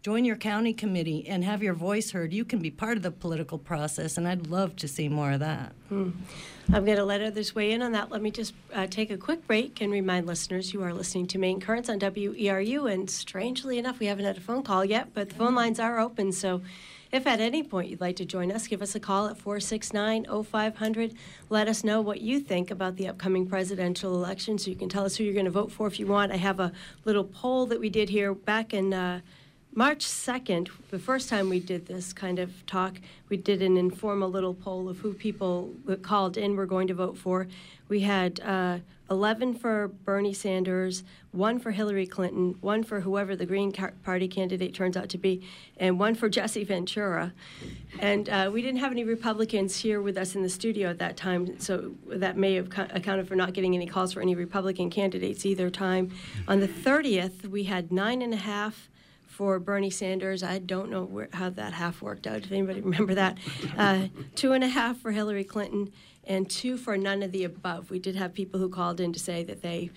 Join 0.03 0.25
your 0.25 0.35
county 0.35 0.73
committee 0.73 1.25
and 1.29 1.45
have 1.45 1.63
your 1.63 1.73
voice 1.73 2.11
heard. 2.11 2.33
You 2.33 2.43
can 2.43 2.59
be 2.59 2.69
part 2.69 2.97
of 2.97 3.03
the 3.03 3.11
political 3.11 3.57
process, 3.57 4.17
and 4.17 4.27
I'd 4.27 4.47
love 4.47 4.75
to 4.75 4.87
see 4.89 5.07
more 5.07 5.31
of 5.31 5.39
that. 5.39 5.71
Hmm. 5.87 6.09
I'm 6.73 6.83
going 6.83 6.97
to 6.97 7.05
let 7.05 7.21
others 7.21 7.55
weigh 7.55 7.71
in 7.71 7.81
on 7.81 7.93
that. 7.93 8.11
Let 8.11 8.21
me 8.21 8.29
just 8.29 8.53
uh, 8.73 8.85
take 8.87 9.11
a 9.11 9.17
quick 9.17 9.47
break 9.47 9.79
and 9.79 9.93
remind 9.93 10.27
listeners 10.27 10.73
you 10.73 10.83
are 10.83 10.93
listening 10.93 11.27
to 11.27 11.37
Maine 11.37 11.61
Currents 11.61 11.87
on 11.87 12.01
WERU. 12.01 12.91
And 12.91 13.09
strangely 13.09 13.77
enough, 13.77 13.99
we 13.99 14.07
haven't 14.07 14.25
had 14.25 14.35
a 14.35 14.41
phone 14.41 14.61
call 14.61 14.83
yet, 14.83 15.13
but 15.13 15.29
the 15.29 15.35
phone 15.35 15.55
lines 15.55 15.79
are 15.79 16.01
open. 16.01 16.33
So 16.33 16.61
if 17.13 17.25
at 17.25 17.39
any 17.39 17.63
point 17.63 17.89
you'd 17.89 18.01
like 18.01 18.17
to 18.17 18.25
join 18.25 18.51
us, 18.51 18.67
give 18.67 18.81
us 18.81 18.95
a 18.95 18.99
call 18.99 19.27
at 19.27 19.37
469 19.37 20.25
0500. 20.43 21.13
Let 21.47 21.69
us 21.69 21.81
know 21.81 22.01
what 22.01 22.19
you 22.19 22.41
think 22.41 22.71
about 22.71 22.97
the 22.97 23.07
upcoming 23.07 23.47
presidential 23.47 24.13
election 24.15 24.57
so 24.57 24.69
you 24.69 24.75
can 24.75 24.89
tell 24.89 25.05
us 25.05 25.15
who 25.15 25.23
you're 25.23 25.33
going 25.33 25.45
to 25.45 25.51
vote 25.51 25.71
for 25.71 25.87
if 25.87 25.97
you 25.97 26.07
want. 26.07 26.33
I 26.33 26.37
have 26.37 26.59
a 26.59 26.73
little 27.05 27.23
poll 27.23 27.67
that 27.67 27.79
we 27.79 27.87
did 27.87 28.09
here 28.09 28.33
back 28.33 28.73
in. 28.73 28.93
Uh, 28.93 29.21
March 29.75 30.05
2nd, 30.05 30.69
the 30.91 30.99
first 30.99 31.29
time 31.29 31.49
we 31.49 31.59
did 31.59 31.87
this 31.87 32.13
kind 32.13 32.37
of 32.37 32.63
talk, 32.67 32.99
we 33.27 33.37
did 33.37 33.63
an 33.63 33.75
informal 33.75 34.29
little 34.29 34.53
poll 34.53 34.87
of 34.87 34.99
who 34.99 35.13
people 35.13 35.73
called 36.03 36.37
in 36.37 36.55
were 36.55 36.67
going 36.67 36.87
to 36.87 36.93
vote 36.93 37.17
for. 37.17 37.47
We 37.89 38.01
had 38.01 38.39
uh, 38.41 38.79
11 39.09 39.55
for 39.55 39.87
Bernie 39.87 40.33
Sanders, 40.33 41.03
one 41.31 41.57
for 41.57 41.71
Hillary 41.71 42.05
Clinton, 42.05 42.55
one 42.61 42.83
for 42.83 42.99
whoever 42.99 43.35
the 43.35 43.47
Green 43.47 43.71
Party 44.03 44.27
candidate 44.27 44.75
turns 44.75 44.95
out 44.95 45.09
to 45.09 45.17
be, 45.17 45.41
and 45.77 45.99
one 45.99 46.13
for 46.13 46.29
Jesse 46.29 46.63
Ventura. 46.63 47.33
And 47.97 48.29
uh, 48.29 48.51
we 48.53 48.61
didn't 48.61 48.79
have 48.79 48.91
any 48.91 49.03
Republicans 49.03 49.75
here 49.75 50.03
with 50.03 50.17
us 50.17 50.35
in 50.35 50.43
the 50.43 50.49
studio 50.49 50.91
at 50.91 50.99
that 50.99 51.17
time, 51.17 51.59
so 51.59 51.93
that 52.09 52.37
may 52.37 52.53
have 52.53 52.67
accounted 52.91 53.27
for 53.27 53.35
not 53.35 53.53
getting 53.53 53.73
any 53.73 53.87
calls 53.87 54.13
for 54.13 54.21
any 54.21 54.35
Republican 54.35 54.91
candidates 54.91 55.47
either 55.47 55.71
time. 55.71 56.11
On 56.47 56.59
the 56.59 56.67
30th, 56.67 57.47
we 57.47 57.63
had 57.63 57.91
nine 57.91 58.21
and 58.21 58.35
a 58.35 58.37
half 58.37 58.87
for 59.33 59.59
Bernie 59.59 59.89
Sanders. 59.89 60.43
I 60.43 60.59
don't 60.59 60.89
know 60.89 61.03
where, 61.03 61.27
how 61.33 61.49
that 61.49 61.73
half 61.73 62.01
worked 62.01 62.27
out. 62.27 62.37
If 62.37 62.51
anybody 62.51 62.81
remember 62.89 63.15
that, 63.15 63.37
uh, 63.77 64.07
two 64.35 64.53
and 64.53 64.63
a 64.63 64.67
half 64.67 64.99
for 64.99 65.11
Hillary 65.11 65.43
Clinton, 65.43 65.91
and 66.25 66.49
two 66.49 66.77
for 66.77 66.95
none 66.95 67.21
of 67.21 67.31
the 67.33 67.43
above. 67.43 67.89
We 67.89 67.99
did 67.99 68.15
have 68.15 68.33
people 68.33 68.59
who 68.59 68.69
called 68.69 69.01
in 69.01 69.11
to 69.11 69.19
say 69.19 69.43
that 69.43 69.61
they 69.61 69.89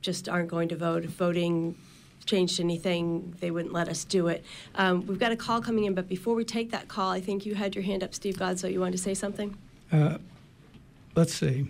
just 0.00 0.28
aren't 0.28 0.48
going 0.48 0.68
to 0.70 0.76
vote. 0.76 1.04
Voting 1.04 1.76
changed 2.26 2.60
anything, 2.60 3.34
they 3.40 3.50
wouldn't 3.50 3.72
let 3.72 3.88
us 3.88 4.04
do 4.04 4.28
it. 4.28 4.44
Um, 4.74 5.06
we've 5.06 5.18
got 5.18 5.32
a 5.32 5.36
call 5.36 5.60
coming 5.60 5.84
in, 5.84 5.94
but 5.94 6.08
before 6.08 6.34
we 6.34 6.44
take 6.44 6.70
that 6.70 6.86
call, 6.86 7.10
I 7.10 7.20
think 7.20 7.46
you 7.46 7.54
had 7.54 7.74
your 7.74 7.84
hand 7.84 8.02
up, 8.02 8.14
Steve 8.14 8.36
Godso. 8.36 8.70
You 8.70 8.80
wanted 8.80 8.92
to 8.92 8.98
say 8.98 9.14
something? 9.14 9.56
Uh, 9.90 10.18
let's 11.14 11.34
see 11.34 11.68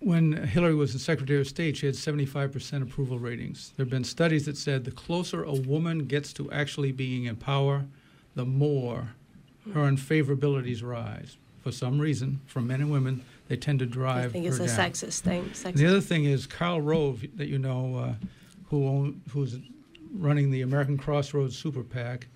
when 0.00 0.32
Hillary 0.32 0.74
was 0.74 0.92
the 0.92 0.98
Secretary 0.98 1.40
of 1.40 1.48
State, 1.48 1.76
she 1.76 1.86
had 1.86 1.94
75% 1.94 2.82
approval 2.82 3.18
ratings. 3.18 3.72
There 3.76 3.84
have 3.84 3.90
been 3.90 4.04
studies 4.04 4.46
that 4.46 4.56
said 4.56 4.84
the 4.84 4.90
closer 4.90 5.42
a 5.42 5.52
woman 5.52 6.06
gets 6.06 6.32
to 6.34 6.50
actually 6.52 6.92
being 6.92 7.24
in 7.24 7.36
power, 7.36 7.84
the 8.34 8.44
more 8.44 9.14
her 9.74 9.80
unfavorabilities 9.80 10.82
rise. 10.82 11.36
For 11.62 11.72
some 11.72 11.98
reason, 11.98 12.40
for 12.46 12.60
men 12.60 12.80
and 12.80 12.90
women, 12.90 13.24
they 13.48 13.56
tend 13.56 13.80
to 13.80 13.86
drive. 13.86 14.26
I 14.26 14.28
think 14.28 14.46
it's 14.46 14.60
a 14.60 14.66
down. 14.66 14.90
sexist 14.90 15.20
thing. 15.20 15.44
Sexist. 15.50 15.74
The 15.74 15.86
other 15.86 16.00
thing 16.00 16.24
is 16.24 16.46
Karl 16.46 16.80
Rove, 16.80 17.24
that 17.36 17.48
you 17.48 17.58
know, 17.58 17.96
uh, 17.96 18.14
who 18.70 18.86
own, 18.86 19.20
who's 19.30 19.58
running 20.14 20.50
the 20.50 20.62
American 20.62 20.96
Crossroads 20.96 21.58
Super 21.58 21.82
PAC, 21.82 22.28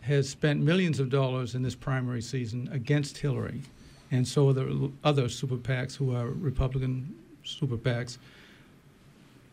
has 0.00 0.28
spent 0.28 0.60
millions 0.60 0.98
of 0.98 1.08
dollars 1.08 1.54
in 1.54 1.62
this 1.62 1.74
primary 1.74 2.20
season 2.20 2.68
against 2.72 3.18
Hillary 3.18 3.62
and 4.10 4.26
so 4.26 4.48
are 4.48 4.52
the 4.52 4.90
other 5.04 5.28
super 5.28 5.56
PACs 5.56 5.96
who 5.96 6.14
are 6.14 6.26
Republican 6.26 7.14
super 7.44 7.76
PACs. 7.76 8.18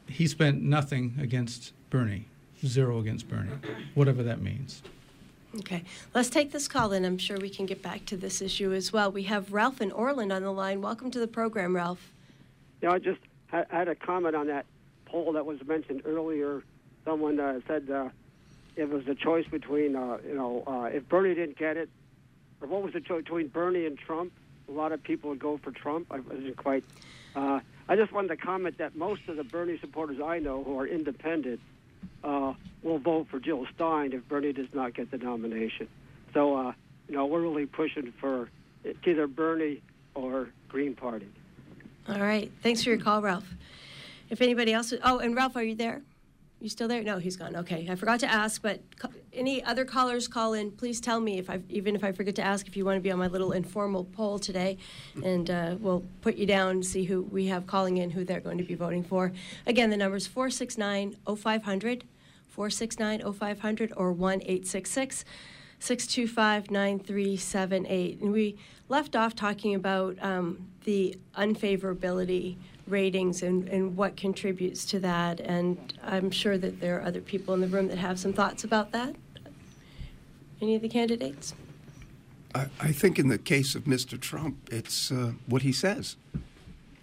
He 0.08 0.28
spent 0.28 0.62
nothing 0.62 1.18
against 1.20 1.74
Bernie, 1.90 2.26
zero 2.66 3.00
against 3.00 3.28
Bernie, 3.30 3.52
whatever 3.94 4.24
that 4.24 4.42
means. 4.42 4.82
Okay, 5.60 5.84
let's 6.14 6.30
take 6.30 6.52
this 6.52 6.68
call, 6.68 6.92
and 6.92 7.06
I'm 7.06 7.18
sure 7.18 7.38
we 7.38 7.50
can 7.50 7.66
get 7.66 7.82
back 7.82 8.06
to 8.08 8.18
this 8.18 8.42
issue 8.42 8.74
as 8.74 8.92
well. 8.94 9.12
We 9.12 9.24
have 9.24 9.52
Ralph 9.52 9.82
and 9.82 9.92
Orland 9.92 10.32
on 10.32 10.44
the 10.44 10.52
line. 10.52 10.82
Welcome 10.82 11.10
to 11.12 11.20
the 11.20 11.28
program, 11.28 11.76
Ralph. 11.76 12.12
Yeah, 12.82 12.92
I 12.92 13.00
just 13.00 13.20
I 13.52 13.66
had 13.70 13.88
a 13.88 13.96
comment 13.96 14.36
on 14.36 14.48
that 14.48 14.66
poll 15.06 15.34
that 15.34 15.46
was 15.46 15.66
mentioned 15.66 16.02
earlier. 16.06 16.64
Someone 17.06 17.40
uh, 17.40 17.62
said 17.66 17.90
uh, 17.90 18.10
it 18.76 18.90
was 18.90 19.08
a 19.08 19.16
choice 19.16 19.48
between, 19.48 19.96
uh, 19.96 20.18
you 20.28 20.36
know, 20.36 20.64
uh, 20.68 20.90
if 20.94 21.08
Bernie 21.08 21.34
didn't 21.34 21.58
get 21.58 21.78
it, 21.78 21.90
or 22.62 22.68
what 22.68 22.84
was 22.84 22.94
the 22.94 23.02
choice 23.02 23.24
between 23.24 23.48
Bernie 23.48 23.86
and 23.86 23.98
Trump? 23.98 24.32
A 24.68 24.72
lot 24.72 24.92
of 24.92 25.02
people 25.04 25.30
would 25.30 25.40
go 25.40 25.58
for 25.58 25.72
Trump. 25.72 26.08
I 26.12 26.20
wasn't 26.20 26.58
quite. 26.58 26.84
Uh, 27.36 27.60
I 27.90 27.96
just 27.96 28.12
wanted 28.12 28.30
to 28.30 28.38
comment 28.38 28.78
that 28.80 28.96
most 28.96 29.22
of 29.28 29.38
the 29.38 29.44
Bernie 29.44 29.78
supporters 29.80 30.20
I 30.24 30.40
know 30.40 30.64
who 30.64 30.78
are 30.80 30.88
independent 30.88 31.62
uh, 32.24 32.54
will 32.84 33.00
vote 33.00 33.28
for 33.30 33.40
Jill 33.40 33.66
Stein 33.76 34.12
if 34.14 34.28
Bernie 34.28 34.54
does 34.54 34.68
not 34.74 34.94
get 34.94 35.12
the 35.12 35.18
nomination. 35.18 35.88
So, 36.34 36.56
uh, 36.56 36.74
you 37.08 37.16
know, 37.16 37.26
we're 37.26 37.42
really 37.42 37.66
pushing 37.66 38.14
for 38.20 38.50
either 39.06 39.28
Bernie 39.28 39.82
or 40.16 40.50
Green 40.68 40.96
Party. 40.96 41.28
All 42.10 42.20
right, 42.20 42.52
thanks 42.62 42.84
for 42.84 42.90
your 42.90 43.00
call, 43.00 43.22
Ralph. 43.22 43.48
If 44.30 44.42
anybody 44.42 44.74
else, 44.74 44.94
oh, 45.04 45.20
and 45.20 45.36
Ralph, 45.36 45.56
are 45.56 45.64
you 45.64 45.76
there? 45.76 46.02
You 46.60 46.70
still 46.70 46.88
there? 46.88 47.04
No, 47.04 47.20
he's 47.20 47.38
gone. 47.38 47.56
Okay, 47.56 47.88
I 47.88 47.94
forgot 47.94 48.20
to 48.22 48.28
ask, 48.32 48.64
but 48.64 48.82
any 49.32 49.64
other 49.64 49.86
callers 49.86 50.28
call 50.28 50.54
in, 50.54 50.72
please 50.72 51.00
tell 51.00 51.20
me 51.20 51.38
if 51.38 51.52
I 51.52 51.60
even 51.70 51.96
if 51.96 52.04
I 52.04 52.12
forget 52.12 52.34
to 52.36 52.42
ask 52.42 52.68
if 52.68 52.76
you 52.76 52.84
want 52.84 52.98
to 52.98 53.02
be 53.02 53.12
on 53.12 53.20
my 53.20 53.28
little 53.28 53.52
informal 53.52 54.06
poll 54.06 54.40
today, 54.40 54.80
and 55.24 55.52
uh, 55.52 55.76
we'll 55.80 56.04
put 56.22 56.36
you 56.36 56.48
down 56.48 56.82
see 56.82 57.04
who 57.04 57.22
we 57.22 57.46
have 57.46 57.68
calling 57.68 57.98
in, 57.98 58.10
who 58.10 58.26
they're 58.26 58.40
going 58.40 58.58
to 58.58 58.64
be 58.64 58.74
voting 58.74 59.04
for. 59.04 59.32
Again, 59.68 59.92
the 59.92 59.98
number 59.98 60.18
is 60.18 60.26
469 60.26 61.16
0500, 61.26 62.06
469 62.48 63.34
0500, 63.34 63.94
or 63.96 64.12
1 64.12 64.42
866 64.42 65.26
625 65.80 66.72
9378. 66.72 68.22
And 68.22 68.32
we 68.32 68.58
left 68.90 69.16
off 69.16 69.36
talking 69.36 69.76
about 69.76 70.18
um, 70.24 70.68
the 70.86 71.16
unfavorability 71.36 72.58
ratings 72.88 73.42
and, 73.44 73.68
and 73.70 73.96
what 73.96 74.16
contributes 74.16 74.86
to 74.86 75.00
that. 75.00 75.40
And 75.40 75.94
I'm 76.04 76.32
sure 76.32 76.58
that 76.58 76.80
there 76.80 77.00
are 77.00 77.04
other 77.04 77.22
people 77.22 77.54
in 77.54 77.62
the 77.62 77.68
room 77.68 77.88
that 77.88 77.98
have 77.98 78.20
some 78.20 78.34
thoughts 78.34 78.64
about 78.64 78.92
that. 78.92 79.16
Any 80.62 80.76
of 80.76 80.82
the 80.82 80.90
candidates? 80.90 81.54
I, 82.56 82.68
I 82.80 82.92
think 82.92 83.20
in 83.20 83.28
the 83.28 83.38
case 83.38 83.76
of 83.76 83.84
Mr. 83.84 84.20
Trump, 84.20 84.70
it's 84.72 85.12
uh, 85.12 85.34
what 85.46 85.62
he 85.62 85.72
says. 85.72 86.16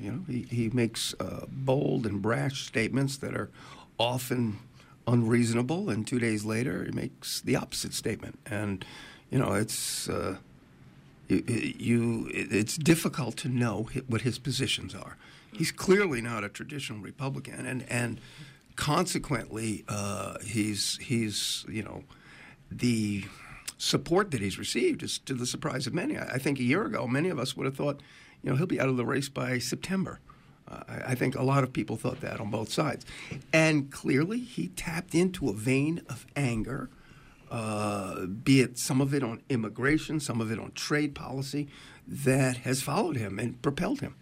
You 0.00 0.10
know, 0.10 0.20
he, 0.26 0.42
he 0.42 0.70
makes 0.70 1.14
uh, 1.20 1.46
bold 1.48 2.06
and 2.06 2.20
brash 2.20 2.66
statements 2.66 3.16
that 3.18 3.34
are 3.34 3.50
often 3.98 4.58
unreasonable, 5.06 5.88
and 5.90 6.06
two 6.06 6.18
days 6.18 6.44
later, 6.44 6.84
he 6.84 6.90
makes 6.90 7.40
the 7.40 7.56
opposite 7.56 7.94
statement. 7.94 8.38
And, 8.46 8.84
you 9.30 9.38
know, 9.38 9.52
it's. 9.52 10.08
Uh, 10.08 10.36
you, 11.28 11.42
you, 11.78 12.30
it's 12.32 12.76
difficult 12.76 13.36
to 13.38 13.48
know 13.48 13.88
what 14.06 14.22
his 14.22 14.38
positions 14.38 14.94
are. 14.94 15.16
He's 15.54 15.72
clearly 15.72 16.20
not 16.20 16.44
a 16.44 16.48
traditional 16.48 17.00
Republican, 17.00 17.66
and 17.66 17.84
and 17.88 18.20
consequently, 18.76 19.84
uh, 19.88 20.38
he's 20.44 20.98
he's 20.98 21.64
you 21.68 21.82
know 21.82 22.04
the 22.70 23.24
support 23.78 24.30
that 24.30 24.40
he's 24.40 24.58
received 24.58 25.02
is 25.02 25.18
to 25.18 25.34
the 25.34 25.46
surprise 25.46 25.86
of 25.86 25.94
many. 25.94 26.16
I, 26.16 26.34
I 26.34 26.38
think 26.38 26.58
a 26.58 26.62
year 26.62 26.84
ago, 26.84 27.06
many 27.06 27.28
of 27.28 27.38
us 27.38 27.56
would 27.56 27.66
have 27.66 27.76
thought, 27.76 28.00
you 28.42 28.50
know, 28.50 28.56
he'll 28.56 28.66
be 28.66 28.80
out 28.80 28.88
of 28.88 28.96
the 28.96 29.04
race 29.04 29.28
by 29.28 29.58
September. 29.58 30.20
Uh, 30.66 30.82
I, 30.88 31.12
I 31.12 31.14
think 31.14 31.34
a 31.34 31.42
lot 31.42 31.64
of 31.64 31.72
people 31.72 31.96
thought 31.96 32.20
that 32.20 32.40
on 32.40 32.50
both 32.50 32.70
sides, 32.72 33.04
and 33.52 33.90
clearly 33.90 34.40
he 34.40 34.68
tapped 34.68 35.14
into 35.14 35.48
a 35.48 35.52
vein 35.52 36.02
of 36.08 36.26
anger. 36.36 36.90
Uh, 37.50 38.26
be 38.26 38.60
it 38.60 38.78
some 38.78 39.00
of 39.00 39.14
it 39.14 39.22
on 39.22 39.40
immigration, 39.48 40.18
some 40.18 40.40
of 40.40 40.50
it 40.50 40.58
on 40.58 40.72
trade 40.72 41.14
policy, 41.14 41.68
that 42.08 42.58
has 42.58 42.82
followed 42.82 43.16
him 43.16 43.38
and 43.38 43.60
propelled 43.62 44.00
him. 44.00 44.16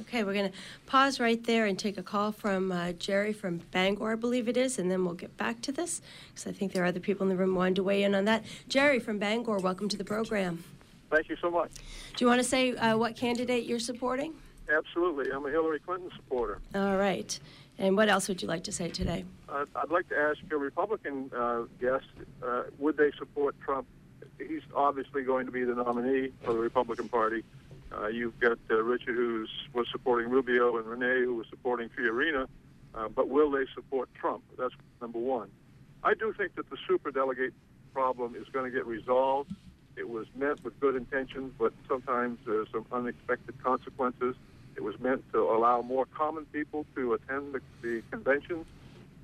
Okay, 0.00 0.24
we're 0.24 0.32
going 0.32 0.50
to 0.50 0.56
pause 0.86 1.20
right 1.20 1.42
there 1.44 1.66
and 1.66 1.78
take 1.78 1.98
a 1.98 2.02
call 2.02 2.32
from 2.32 2.72
uh, 2.72 2.92
Jerry 2.92 3.34
from 3.34 3.58
Bangor, 3.70 4.12
I 4.12 4.14
believe 4.14 4.48
it 4.48 4.56
is, 4.56 4.78
and 4.78 4.90
then 4.90 5.04
we'll 5.04 5.12
get 5.12 5.36
back 5.36 5.60
to 5.62 5.72
this 5.72 6.00
because 6.28 6.46
I 6.46 6.52
think 6.52 6.72
there 6.72 6.82
are 6.84 6.86
other 6.86 7.00
people 7.00 7.24
in 7.24 7.28
the 7.28 7.36
room 7.36 7.54
wanting 7.54 7.74
to 7.74 7.82
weigh 7.82 8.02
in 8.02 8.14
on 8.14 8.24
that. 8.24 8.44
Jerry 8.66 8.98
from 8.98 9.18
Bangor, 9.18 9.58
welcome 9.58 9.90
to 9.90 9.98
the 9.98 10.04
program. 10.04 10.64
Thank 11.10 11.28
you 11.28 11.36
so 11.36 11.50
much. 11.50 11.70
Do 12.16 12.24
you 12.24 12.28
want 12.28 12.40
to 12.40 12.48
say 12.48 12.74
uh, 12.76 12.96
what 12.96 13.14
candidate 13.14 13.64
you're 13.64 13.78
supporting? 13.78 14.32
Absolutely. 14.74 15.30
I'm 15.32 15.44
a 15.44 15.50
Hillary 15.50 15.80
Clinton 15.80 16.10
supporter. 16.16 16.60
All 16.74 16.96
right. 16.96 17.38
And 17.78 17.94
what 17.94 18.08
else 18.08 18.26
would 18.28 18.40
you 18.40 18.48
like 18.48 18.64
to 18.64 18.72
say 18.72 18.88
today? 18.88 19.24
Uh, 19.50 19.66
I'd 19.76 19.90
like 19.90 20.08
to 20.08 20.16
ask 20.16 20.38
your 20.48 20.60
Republican 20.60 21.30
uh, 21.36 21.62
guest 21.78 22.06
uh, 22.42 22.62
would 22.78 22.96
they 22.96 23.10
support 23.18 23.54
Trump? 23.60 23.86
He's 24.38 24.62
obviously 24.74 25.24
going 25.24 25.44
to 25.44 25.52
be 25.52 25.64
the 25.64 25.74
nominee 25.74 26.32
for 26.42 26.54
the 26.54 26.58
Republican 26.58 27.10
Party. 27.10 27.44
Uh, 27.92 28.06
you've 28.06 28.38
got 28.38 28.58
uh, 28.70 28.82
Richard, 28.82 29.16
who 29.16 29.46
was 29.72 29.86
supporting 29.90 30.30
Rubio, 30.30 30.76
and 30.76 30.86
Renee, 30.86 31.24
who 31.24 31.34
was 31.34 31.46
supporting 31.50 31.88
Fiorina. 31.90 32.46
Uh, 32.94 33.08
but 33.08 33.28
will 33.28 33.50
they 33.50 33.64
support 33.74 34.08
Trump? 34.14 34.42
That's 34.58 34.74
number 35.00 35.18
one. 35.18 35.48
I 36.02 36.14
do 36.14 36.32
think 36.32 36.54
that 36.56 36.68
the 36.70 36.76
superdelegate 36.88 37.52
problem 37.92 38.34
is 38.34 38.48
going 38.48 38.70
to 38.70 38.76
get 38.76 38.86
resolved. 38.86 39.52
It 39.96 40.08
was 40.08 40.26
meant 40.34 40.64
with 40.64 40.78
good 40.80 40.96
intentions, 40.96 41.52
but 41.58 41.72
sometimes 41.88 42.38
there's 42.46 42.68
some 42.72 42.86
unexpected 42.90 43.62
consequences. 43.62 44.34
It 44.76 44.82
was 44.82 44.98
meant 45.00 45.24
to 45.32 45.40
allow 45.42 45.82
more 45.82 46.06
common 46.06 46.46
people 46.46 46.86
to 46.94 47.14
attend 47.14 47.54
the, 47.54 47.60
the 47.82 48.02
conventions 48.10 48.66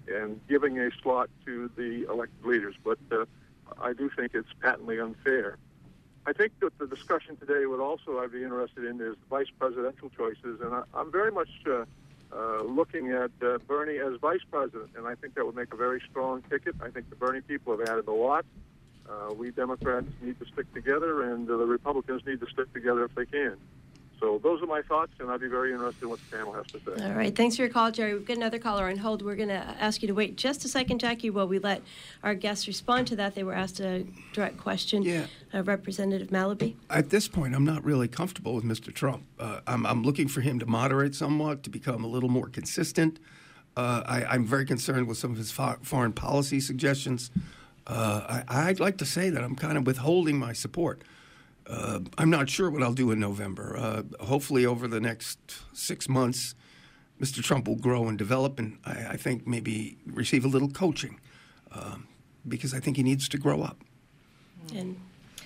and 0.08 0.40
giving 0.48 0.78
a 0.78 0.90
slot 1.02 1.30
to 1.46 1.70
the 1.76 2.06
elected 2.10 2.44
leaders. 2.44 2.74
But 2.84 2.98
uh, 3.10 3.24
I 3.80 3.92
do 3.92 4.10
think 4.14 4.32
it's 4.34 4.52
patently 4.60 5.00
unfair. 5.00 5.56
I 6.26 6.32
think 6.32 6.58
that 6.58 6.76
the 6.78 6.88
discussion 6.88 7.36
today 7.36 7.66
would 7.66 7.78
also 7.80 8.18
I'd 8.18 8.32
be 8.32 8.42
interested 8.42 8.84
in 8.84 9.00
is 9.00 9.14
vice 9.30 9.46
presidential 9.58 10.10
choices, 10.10 10.60
and 10.60 10.74
I, 10.74 10.82
I'm 10.92 11.12
very 11.12 11.30
much 11.30 11.48
uh, 11.66 11.84
uh, 12.34 12.62
looking 12.62 13.12
at 13.12 13.30
uh, 13.40 13.58
Bernie 13.68 13.98
as 13.98 14.18
vice 14.20 14.40
president, 14.50 14.90
and 14.96 15.06
I 15.06 15.14
think 15.14 15.34
that 15.36 15.46
would 15.46 15.54
make 15.54 15.72
a 15.72 15.76
very 15.76 16.02
strong 16.10 16.42
ticket. 16.50 16.74
I 16.82 16.90
think 16.90 17.08
the 17.10 17.16
Bernie 17.16 17.42
people 17.42 17.78
have 17.78 17.88
added 17.88 18.08
a 18.08 18.12
lot. 18.12 18.44
Uh, 19.08 19.34
we 19.34 19.52
Democrats 19.52 20.08
need 20.20 20.36
to 20.40 20.46
stick 20.46 20.72
together, 20.74 21.30
and 21.30 21.46
the 21.46 21.54
Republicans 21.54 22.22
need 22.26 22.40
to 22.40 22.46
stick 22.50 22.72
together 22.72 23.04
if 23.04 23.14
they 23.14 23.26
can. 23.26 23.56
So 24.20 24.40
those 24.42 24.62
are 24.62 24.66
my 24.66 24.80
thoughts, 24.82 25.12
and 25.20 25.30
I'd 25.30 25.40
be 25.40 25.48
very 25.48 25.72
interested 25.72 26.04
in 26.04 26.08
what 26.08 26.20
the 26.30 26.36
panel 26.36 26.52
has 26.54 26.66
to 26.68 26.80
say. 26.80 27.04
All 27.04 27.12
right. 27.12 27.34
Thanks 27.34 27.56
for 27.56 27.62
your 27.62 27.70
call, 27.70 27.90
Jerry. 27.90 28.14
We've 28.14 28.26
got 28.26 28.38
another 28.38 28.58
caller 28.58 28.88
on 28.88 28.96
hold. 28.96 29.20
We're 29.20 29.36
going 29.36 29.50
to 29.50 29.54
ask 29.54 30.00
you 30.00 30.08
to 30.08 30.14
wait 30.14 30.36
just 30.36 30.64
a 30.64 30.68
second, 30.68 31.00
Jackie, 31.00 31.28
while 31.28 31.46
we 31.46 31.58
let 31.58 31.82
our 32.22 32.34
guests 32.34 32.66
respond 32.66 33.06
to 33.08 33.16
that. 33.16 33.34
They 33.34 33.42
were 33.42 33.52
asked 33.52 33.78
a 33.80 34.06
direct 34.32 34.56
question. 34.56 35.02
Yeah. 35.02 35.26
Uh, 35.52 35.62
Representative 35.62 36.28
Malaby. 36.28 36.76
At 36.88 37.10
this 37.10 37.28
point, 37.28 37.54
I'm 37.54 37.64
not 37.64 37.84
really 37.84 38.08
comfortable 38.08 38.54
with 38.54 38.64
Mr. 38.64 38.92
Trump. 38.92 39.24
Uh, 39.38 39.60
I'm, 39.66 39.84
I'm, 39.84 40.02
looking 40.02 40.28
for 40.28 40.40
him 40.40 40.58
to 40.60 40.66
moderate 40.66 41.14
somewhat, 41.14 41.62
to 41.64 41.70
become 41.70 42.02
a 42.02 42.06
little 42.06 42.28
more 42.28 42.48
consistent. 42.48 43.18
Uh, 43.76 44.02
I, 44.06 44.34
am 44.34 44.46
very 44.46 44.64
concerned 44.64 45.08
with 45.08 45.18
some 45.18 45.32
of 45.32 45.36
his 45.36 45.50
fo- 45.50 45.76
foreign 45.82 46.12
policy 46.12 46.60
suggestions. 46.60 47.30
Uh, 47.86 48.42
I, 48.48 48.68
I'd 48.68 48.80
like 48.80 48.96
to 48.98 49.04
say 49.04 49.28
that 49.30 49.44
I'm 49.44 49.56
kind 49.56 49.76
of 49.76 49.86
withholding 49.86 50.38
my 50.38 50.52
support. 50.52 51.02
Uh, 51.68 52.00
I'm 52.16 52.30
not 52.30 52.48
sure 52.48 52.70
what 52.70 52.82
I'll 52.82 52.92
do 52.92 53.10
in 53.10 53.18
November. 53.18 53.76
Uh, 53.76 54.24
hopefully, 54.24 54.64
over 54.64 54.86
the 54.86 55.00
next 55.00 55.38
six 55.72 56.08
months, 56.08 56.54
Mr. 57.20 57.42
Trump 57.42 57.66
will 57.66 57.76
grow 57.76 58.08
and 58.08 58.16
develop, 58.16 58.58
and 58.58 58.78
I, 58.84 59.06
I 59.10 59.16
think 59.16 59.46
maybe 59.46 59.98
receive 60.06 60.44
a 60.44 60.48
little 60.48 60.68
coaching 60.68 61.18
um, 61.72 62.06
because 62.46 62.72
I 62.72 62.80
think 62.80 62.96
he 62.96 63.02
needs 63.02 63.28
to 63.30 63.38
grow 63.38 63.62
up. 63.62 63.78
And 64.74 64.96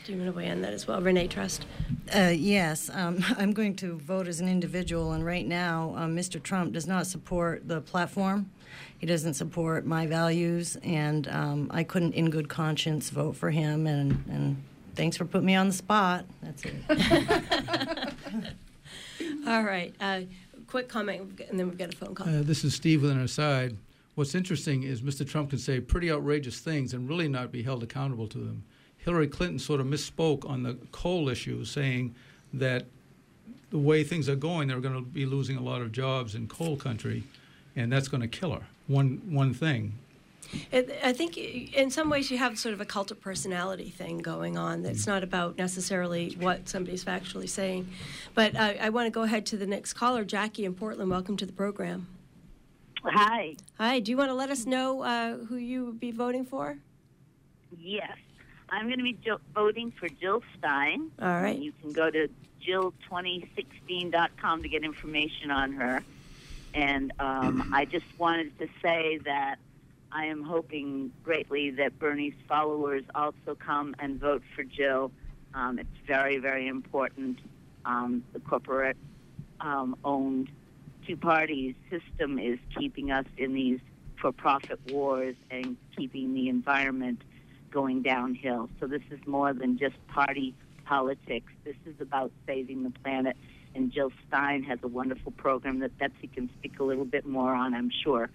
do 0.04 0.12
you 0.12 0.18
want 0.18 0.33
to 0.33 0.37
weigh 0.37 0.48
in 0.48 0.62
that 0.62 0.72
as 0.72 0.87
well, 0.87 1.00
Renee 1.00 1.28
Trust? 1.28 1.66
Uh, 2.14 2.33
yes, 2.35 2.90
um, 2.92 3.24
I'm 3.38 3.52
going 3.52 3.76
to 3.76 3.96
vote 3.98 4.28
as 4.28 4.40
an 4.40 4.48
individual, 4.48 5.12
and 5.12 5.24
right 5.24 5.46
now, 5.46 5.94
um, 5.96 6.16
Mr. 6.16 6.42
Trump 6.42 6.72
does 6.72 6.87
not 6.87 7.06
support 7.06 7.66
the 7.68 7.80
platform. 7.80 8.50
He 8.98 9.06
doesn't 9.06 9.35
support 9.35 9.87
my 9.87 10.06
values, 10.06 10.76
and 10.83 11.28
um, 11.28 11.70
I 11.72 11.84
couldn't, 11.84 12.14
in 12.14 12.28
good 12.30 12.49
conscience, 12.49 13.11
vote 13.11 13.36
for 13.36 13.51
him. 13.51 13.86
And, 13.86 14.24
and 14.28 14.62
thanks 14.95 15.16
for 15.16 15.24
putting 15.24 15.47
me 15.47 15.55
on 15.55 15.68
the 15.68 15.72
spot. 15.72 16.24
That's 16.43 16.64
it. 16.64 16.74
All 19.47 19.62
right. 19.62 19.95
Uh, 20.01 20.22
quick 20.66 20.88
comment, 20.88 21.41
and 21.49 21.59
then 21.59 21.68
we've 21.68 21.78
got 21.78 21.93
a 21.93 21.97
phone 21.97 22.14
call. 22.14 22.28
Uh, 22.28 22.43
this 22.43 22.64
is 22.64 22.74
Steve 22.74 23.03
with 23.03 23.11
an 23.11 23.20
aside. 23.20 23.76
What's 24.14 24.34
interesting 24.34 24.82
is 24.82 25.03
Mr. 25.03 25.28
Trump 25.28 25.51
can 25.51 25.59
say 25.59 25.80
pretty 25.80 26.11
outrageous 26.11 26.61
things 26.61 26.95
and 26.95 27.09
really 27.09 27.28
not 27.28 27.53
be 27.53 27.62
held 27.62 27.82
accountable 27.82 28.26
to 28.28 28.38
them. 28.38 28.64
Hillary 28.99 29.28
Clinton 29.28 29.59
sort 29.59 29.80
of 29.80 29.86
misspoke 29.86 30.49
on 30.49 30.62
the 30.62 30.76
coal 30.93 31.28
issue, 31.28 31.64
saying 31.64 32.14
that 32.53 32.86
the 33.70 33.78
way 33.78 34.05
things 34.05 34.28
are 34.28 34.36
going, 34.36 34.68
they're 34.68 34.80
going 34.80 34.95
to 34.95 35.01
be 35.01 35.24
losing 35.24 35.57
a 35.57 35.62
lot 35.62 35.80
of 35.80 35.93
jobs 35.93 36.34
in 36.34 36.49
coal 36.49 36.76
country, 36.76 37.22
and 37.76 37.91
that's 37.91 38.09
going 38.09 38.20
to 38.20 38.28
kill 38.28 38.53
her. 38.53 38.66
One 38.88 39.22
one 39.30 39.55
thing. 39.55 39.95
It, 40.72 40.98
I 41.03 41.12
think 41.12 41.36
in 41.36 41.90
some 41.90 42.11
ways 42.11 42.30
you 42.30 42.38
have 42.38 42.59
sort 42.59 42.72
of 42.72 42.80
a 42.80 42.84
cult 42.84 43.11
of 43.11 43.20
personality 43.20 43.90
thing 43.90 44.18
going 44.18 44.57
on. 44.57 44.82
That's 44.82 45.07
not 45.07 45.22
about 45.22 45.59
necessarily 45.59 46.36
what 46.38 46.68
somebody's 46.68 47.05
factually 47.05 47.48
saying. 47.48 47.88
But 48.34 48.57
uh, 48.57 48.74
I 48.80 48.90
want 48.90 49.07
to 49.07 49.11
go 49.11 49.22
ahead 49.22 49.46
to 49.46 49.57
the 49.57 49.66
next 49.66 49.94
caller, 49.94 50.24
Jackie 50.24 50.64
in 50.64 50.74
Portland. 50.74 51.11
Welcome 51.11 51.36
to 51.38 51.46
the 51.46 51.53
program. 51.53 52.07
Hi. 53.05 53.57
Hi. 53.78 54.01
Do 54.01 54.11
you 54.11 54.16
want 54.16 54.30
to 54.30 54.34
let 54.34 54.51
us 54.51 54.66
know 54.66 55.03
uh, 55.03 55.36
who 55.36 55.57
you 55.57 55.86
would 55.86 56.01
be 56.01 56.11
voting 56.11 56.44
for? 56.44 56.76
Yes. 57.78 58.16
I'm 58.68 58.86
going 58.86 58.98
to 58.98 59.05
be 59.05 59.14
jo- 59.24 59.40
voting 59.55 59.92
for 59.98 60.09
Jill 60.09 60.42
Stein. 60.59 61.11
All 61.20 61.28
right. 61.28 61.59
You 61.59 61.72
can 61.80 61.92
go 61.92 62.11
to 62.11 62.28
jill2016.com 62.66 64.62
to 64.62 64.68
get 64.68 64.84
information 64.84 65.51
on 65.51 65.72
her. 65.72 66.03
And 66.74 67.12
um, 67.18 67.70
I 67.74 67.84
just 67.84 68.07
wanted 68.18 68.57
to 68.59 68.68
say 68.82 69.18
that 69.24 69.59
I 70.12 70.26
am 70.26 70.42
hoping 70.42 71.12
greatly 71.22 71.70
that 71.72 71.98
Bernie's 71.98 72.34
followers 72.48 73.04
also 73.14 73.54
come 73.54 73.94
and 73.98 74.18
vote 74.18 74.42
for 74.54 74.64
Jill. 74.64 75.12
Um, 75.54 75.78
it's 75.78 75.88
very, 76.06 76.38
very 76.38 76.66
important. 76.66 77.38
Um, 77.84 78.24
the 78.32 78.40
corporate 78.40 78.96
um, 79.61 79.96
owned 80.04 80.50
two 81.06 81.16
party 81.16 81.76
system 81.90 82.38
is 82.38 82.58
keeping 82.76 83.11
us 83.11 83.24
in 83.36 83.54
these 83.54 83.80
for 84.20 84.32
profit 84.32 84.78
wars 84.90 85.36
and 85.50 85.76
keeping 85.96 86.34
the 86.34 86.48
environment 86.48 87.22
going 87.70 88.02
downhill. 88.02 88.68
So 88.80 88.86
this 88.86 89.02
is 89.11 89.20
more 89.26 89.52
than 89.52 89.78
just 89.78 89.94
party 90.08 90.54
politics. 90.84 91.52
This 91.64 91.76
is 91.86 91.94
about 92.00 92.32
saving 92.46 92.82
the 92.82 92.90
planet. 92.90 93.36
And 93.74 93.92
Jill 93.92 94.11
Stein 94.26 94.64
has 94.64 94.80
a 94.82 94.88
wonderful 94.88 95.30
program 95.32 95.78
that 95.78 95.96
Betsy 95.98 96.26
can 96.26 96.50
speak 96.58 96.80
a 96.80 96.84
little 96.84 97.04
bit 97.04 97.24
more 97.24 97.54
on, 97.54 97.74
I'm 97.74 97.90
sure. 98.02 98.28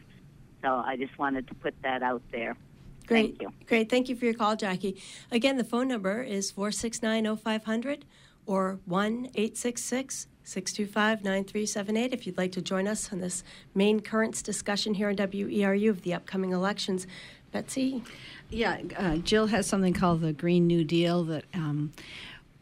So 0.66 0.82
I 0.84 0.98
just 0.98 1.18
wanted 1.20 1.48
to 1.50 1.56
put 1.56 1.76
that 1.84 2.02
out 2.02 2.24
there. 2.32 2.58
Great. 3.06 3.38
Thank 3.38 3.42
you. 3.44 3.54
Great. 3.68 3.88
Thank 3.88 4.10
you 4.10 4.16
for 4.16 4.26
your 4.26 4.34
call, 4.34 4.56
Jackie. 4.56 5.00
Again, 5.32 5.58
the 5.58 5.64
phone 5.64 5.88
number 5.88 6.24
is 6.24 6.50
469 6.50 7.38
0500 7.38 8.04
or 8.48 8.80
1 8.86 9.30
866 9.36 10.28
625 10.44 11.24
9378 11.24 12.14
if 12.14 12.26
you'd 12.26 12.38
like 12.38 12.52
to 12.52 12.64
join 12.64 12.88
us 12.88 13.14
on 13.14 13.20
this 13.20 13.44
Maine 13.76 14.00
Currents 14.00 14.42
discussion 14.42 14.96
here 14.96 15.10
on 15.10 15.16
WERU 15.16 15.90
of 15.90 16.02
the 16.02 16.16
upcoming 16.16 16.52
elections. 16.52 17.06
Betsy? 17.52 18.04
Yeah, 18.50 18.80
uh, 18.98 19.18
Jill 19.18 19.48
has 19.48 19.68
something 19.68 19.94
called 19.94 20.22
the 20.22 20.34
Green 20.34 20.66
New 20.66 20.84
Deal 20.84 21.24
that 21.26 21.46
um, 21.54 21.94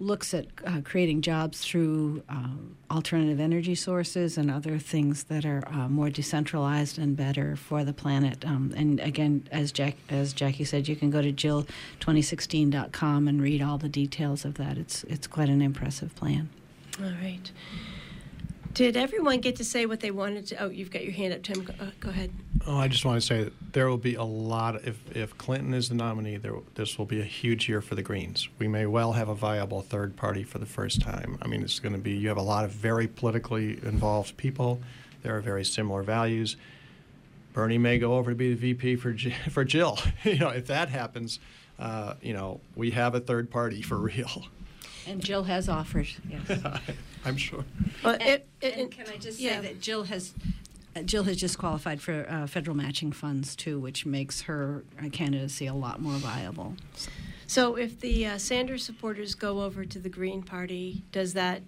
looks 0.04 0.34
at 0.34 0.47
uh, 0.66 0.82
creating 0.84 1.22
jobs 1.22 1.64
through 1.64 2.24
uh, 2.30 2.49
alternative 2.91 3.39
energy 3.39 3.76
sources 3.76 4.38
and 4.38 4.51
other 4.51 4.78
things 4.78 5.24
that 5.26 5.45
are 5.45 5.64
uh, 5.68 5.88
more 5.88 6.10
decentralized 6.10 6.97
and 6.99 7.16
better 7.16 7.56
for 7.56 7.84
the 7.84 7.93
planet. 7.93 8.45
Um, 8.45 8.74
and 8.76 8.99
again, 8.99 9.47
as 9.51 9.72
Jack 9.72 9.95
as 10.10 10.34
Jackie 10.34 10.66
said, 10.66 10.88
you 10.88 10.95
can 10.95 11.10
go 11.10 11.22
to 11.22 11.32
jill2016.com 11.32 13.28
and 13.28 13.41
read 13.41 13.62
all 13.62 13.78
the 13.78 13.89
details 13.89 14.45
of 14.45 14.56
that. 14.56 14.78
It's 14.78 15.04
it's 15.06 15.28
quite 15.28 15.49
an 15.49 15.62
impressive 15.62 16.16
plan. 16.16 16.49
All 17.01 17.12
right. 17.22 17.51
Did 18.74 18.97
everyone 18.97 19.39
get 19.39 19.57
to 19.57 19.63
say 19.63 19.86
what 19.86 19.99
they 19.99 20.09
wanted 20.09 20.47
to? 20.47 20.63
Oh, 20.63 20.69
you've 20.69 20.89
got 20.89 21.03
your 21.03 21.13
hand 21.13 21.32
up, 21.32 21.43
Tim. 21.43 21.63
Go, 21.63 21.74
uh, 21.80 21.86
go 21.99 22.09
ahead. 22.09 22.32
Oh, 22.65 22.78
I 22.78 22.88
just 22.88 23.05
want 23.05 23.21
to 23.21 23.26
say 23.26 23.43
that 23.43 23.53
there 23.74 23.88
will 23.88 23.97
be 23.97 24.15
a 24.15 24.24
lot. 24.24 24.76
Of, 24.76 24.88
if 24.88 25.15
if 25.15 25.38
Clinton 25.38 25.76
is 25.76 25.89
the 25.89 25.95
nominee, 25.95 26.38
there 26.38 26.55
this 26.74 26.97
will 26.97 27.05
be 27.05 27.21
a 27.21 27.26
huge 27.26 27.69
year 27.69 27.82
for 27.82 27.93
the 27.93 28.01
Greens. 28.01 28.49
We 28.57 28.67
may 28.67 28.88
well 28.88 29.13
have 29.13 29.30
a 29.30 29.36
viable 29.36 29.82
third 29.82 30.15
party 30.15 30.43
for 30.43 30.57
the 30.57 30.65
first 30.65 31.01
time. 31.01 31.38
I 31.41 31.47
mean, 31.47 31.61
it's 31.61 31.80
going 31.80 31.93
to 31.93 32.01
be. 32.01 32.13
You 32.13 32.30
have 32.30 32.38
a 32.38 32.41
lot 32.41 32.65
of 32.65 32.71
very 32.71 33.07
politically 33.07 33.74
involved 33.84 34.38
people. 34.38 34.80
There 35.21 35.38
are 35.38 35.41
very 35.41 35.65
similar 35.65 36.01
values. 36.01 36.57
Bernie 37.53 37.78
may 37.78 37.99
go 37.99 38.15
over 38.15 38.32
to 38.32 38.36
be 38.36 38.55
the 38.55 38.74
VP 38.74 38.95
for 38.95 39.15
for 39.51 39.63
Jill. 39.63 39.99
you 40.24 40.39
know, 40.39 40.49
if 40.49 40.65
that 40.67 40.89
happens, 40.89 41.39
uh, 41.78 42.15
you 42.24 42.34
know, 42.34 42.59
we 42.76 42.89
have 42.91 43.13
a 43.13 43.19
third 43.19 43.51
party 43.51 43.84
for 43.84 43.97
real. 43.97 44.47
And 45.08 45.24
Jill 45.24 45.43
has 45.43 45.70
offered. 45.70 46.08
Yes. 46.30 46.62
I'm 47.26 47.38
sure. 47.38 47.66
Well, 48.04 48.14
and, 48.14 48.22
it, 48.22 48.47
it, 48.62 48.78
and 48.78 48.91
can 48.91 49.08
I 49.08 49.18
just 49.18 49.39
yeah. 49.39 49.62
say 49.62 49.68
that 49.68 49.82
Jill 49.82 50.04
has 50.04 50.34
uh, 50.95 51.01
Jill 51.01 51.24
has 51.24 51.38
just 51.38 51.58
qualified 51.58 52.01
for 52.01 52.26
uh, 52.30 52.47
federal 52.47 52.78
matching 52.78 53.12
funds 53.12 53.56
too, 53.56 53.80
which 53.80 54.06
makes 54.06 54.41
her 54.41 54.84
uh, 54.99 55.10
candidacy 55.10 55.66
a 55.66 55.74
lot 55.74 55.99
more 56.01 56.14
viable. 56.14 56.76
So, 56.95 57.10
so 57.47 57.76
if 57.76 57.99
the 57.99 58.28
uh, 58.28 58.38
Sanders 58.38 58.84
supporters 58.84 59.36
go 59.36 59.62
over 59.62 59.86
to 59.86 59.99
the 59.99 60.10
Green 60.10 60.43
Party, 60.43 61.04
does 61.12 61.34
that 61.34 61.62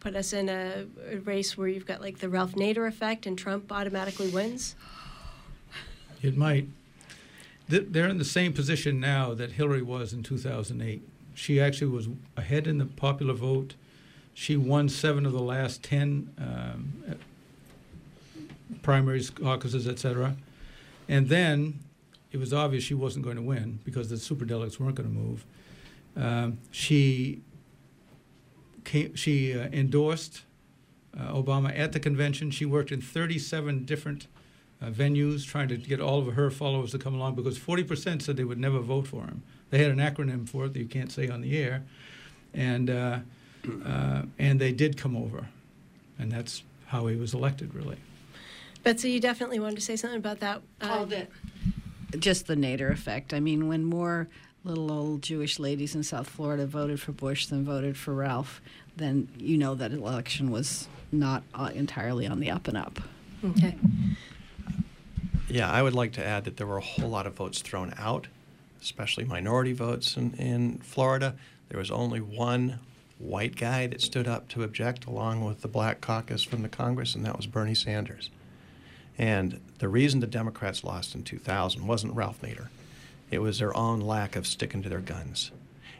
put 0.00 0.14
us 0.14 0.32
in 0.32 0.48
a, 0.48 0.86
a 1.10 1.18
race 1.18 1.58
where 1.58 1.68
you've 1.68 1.86
got 1.86 2.00
like 2.00 2.18
the 2.18 2.28
Ralph 2.28 2.52
Nader 2.52 2.86
effect 2.86 3.26
and 3.26 3.36
Trump 3.36 3.72
automatically 3.72 4.28
wins? 4.28 4.76
It 6.22 6.36
might. 6.36 6.68
They're 7.68 8.08
in 8.08 8.18
the 8.18 8.24
same 8.24 8.52
position 8.54 8.98
now 8.98 9.34
that 9.34 9.52
Hillary 9.52 9.82
was 9.82 10.12
in 10.12 10.22
2008. 10.22 11.02
She 11.38 11.60
actually 11.60 11.86
was 11.86 12.08
ahead 12.36 12.66
in 12.66 12.78
the 12.78 12.84
popular 12.84 13.32
vote. 13.32 13.76
She 14.34 14.56
won 14.56 14.88
seven 14.88 15.24
of 15.24 15.32
the 15.32 15.40
last 15.40 15.84
ten 15.84 16.34
um, 16.36 17.04
primaries, 18.82 19.30
caucuses, 19.30 19.86
etc. 19.86 20.34
And 21.08 21.28
then 21.28 21.78
it 22.32 22.38
was 22.38 22.52
obvious 22.52 22.82
she 22.82 22.94
wasn't 22.94 23.24
going 23.24 23.36
to 23.36 23.42
win 23.42 23.78
because 23.84 24.10
the 24.10 24.16
superdelegates 24.16 24.80
weren't 24.80 24.96
going 24.96 25.08
to 25.08 25.14
move. 25.14 25.44
Um, 26.16 26.58
she 26.72 27.40
came, 28.84 29.14
she 29.14 29.56
uh, 29.56 29.68
endorsed 29.72 30.42
uh, 31.16 31.32
Obama 31.32 31.76
at 31.78 31.92
the 31.92 32.00
convention. 32.00 32.50
She 32.50 32.66
worked 32.66 32.90
in 32.90 33.00
37 33.00 33.84
different 33.84 34.26
uh, 34.82 34.86
venues 34.86 35.46
trying 35.46 35.68
to 35.68 35.76
get 35.76 36.00
all 36.00 36.18
of 36.18 36.34
her 36.34 36.50
followers 36.50 36.90
to 36.90 36.98
come 36.98 37.14
along 37.14 37.36
because 37.36 37.56
40% 37.60 38.22
said 38.22 38.36
they 38.36 38.42
would 38.42 38.58
never 38.58 38.80
vote 38.80 39.06
for 39.06 39.22
him. 39.22 39.44
They 39.70 39.78
had 39.78 39.90
an 39.90 39.98
acronym 39.98 40.48
for 40.48 40.66
it 40.66 40.72
that 40.72 40.78
you 40.78 40.86
can't 40.86 41.12
say 41.12 41.28
on 41.28 41.40
the 41.40 41.56
air, 41.58 41.84
and 42.54 42.88
uh, 42.88 43.18
uh, 43.84 44.22
and 44.38 44.60
they 44.60 44.72
did 44.72 44.96
come 44.96 45.16
over, 45.16 45.48
and 46.18 46.32
that's 46.32 46.62
how 46.86 47.06
he 47.06 47.16
was 47.16 47.34
elected, 47.34 47.74
really. 47.74 47.98
Betsy, 48.82 49.10
you 49.10 49.20
definitely 49.20 49.58
wanted 49.58 49.76
to 49.76 49.82
say 49.82 49.96
something 49.96 50.18
about 50.18 50.40
that. 50.40 50.62
Uh, 50.80 51.04
that. 51.06 51.28
Just 52.18 52.46
the 52.46 52.54
Nader 52.54 52.90
effect. 52.90 53.34
I 53.34 53.40
mean, 53.40 53.68
when 53.68 53.84
more 53.84 54.28
little 54.64 54.90
old 54.90 55.22
Jewish 55.22 55.58
ladies 55.58 55.94
in 55.94 56.02
South 56.02 56.28
Florida 56.28 56.66
voted 56.66 57.00
for 57.00 57.12
Bush 57.12 57.46
than 57.46 57.64
voted 57.64 57.96
for 57.96 58.14
Ralph, 58.14 58.62
then 58.96 59.28
you 59.38 59.58
know 59.58 59.74
that 59.74 59.92
election 59.92 60.50
was 60.50 60.88
not 61.12 61.42
uh, 61.54 61.70
entirely 61.74 62.26
on 62.26 62.40
the 62.40 62.50
up 62.50 62.68
and 62.68 62.76
up. 62.76 63.00
Okay. 63.44 63.76
Yeah, 65.48 65.70
I 65.70 65.82
would 65.82 65.94
like 65.94 66.12
to 66.12 66.26
add 66.26 66.44
that 66.44 66.56
there 66.56 66.66
were 66.66 66.78
a 66.78 66.82
whole 66.82 67.08
lot 67.08 67.26
of 67.26 67.34
votes 67.34 67.62
thrown 67.62 67.94
out 67.96 68.26
especially 68.80 69.24
minority 69.24 69.72
votes 69.72 70.16
in, 70.16 70.34
in 70.34 70.78
Florida. 70.78 71.34
There 71.68 71.78
was 71.78 71.90
only 71.90 72.20
one 72.20 72.78
white 73.18 73.56
guy 73.56 73.86
that 73.88 74.00
stood 74.00 74.28
up 74.28 74.48
to 74.48 74.62
object, 74.62 75.06
along 75.06 75.44
with 75.44 75.60
the 75.60 75.68
black 75.68 76.00
caucus 76.00 76.42
from 76.42 76.62
the 76.62 76.68
Congress, 76.68 77.14
and 77.14 77.24
that 77.24 77.36
was 77.36 77.46
Bernie 77.46 77.74
Sanders. 77.74 78.30
And 79.18 79.60
the 79.78 79.88
reason 79.88 80.20
the 80.20 80.26
Democrats 80.26 80.84
lost 80.84 81.14
in 81.14 81.24
2000 81.24 81.86
wasn't 81.86 82.14
Ralph 82.14 82.40
Nader, 82.40 82.68
it 83.30 83.40
was 83.40 83.58
their 83.58 83.76
own 83.76 84.00
lack 84.00 84.36
of 84.36 84.46
sticking 84.46 84.82
to 84.82 84.88
their 84.88 85.00
guns. 85.00 85.50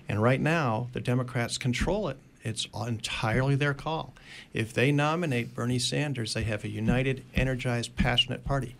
And 0.08 0.22
right 0.22 0.40
now, 0.40 0.88
the 0.92 1.00
Democrats 1.00 1.58
control 1.58 2.08
it. 2.08 2.16
It's 2.42 2.66
entirely 2.74 3.56
their 3.56 3.74
call. 3.74 4.14
If 4.54 4.72
they 4.72 4.90
nominate 4.90 5.54
Bernie 5.54 5.78
Sanders, 5.78 6.32
they 6.32 6.44
have 6.44 6.64
a 6.64 6.68
united, 6.68 7.24
energized, 7.34 7.96
passionate 7.96 8.44
party. 8.44 8.76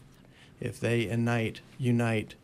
If 0.61 0.81
they 0.81 1.01
unite, 1.11 1.61
unite 1.77 2.35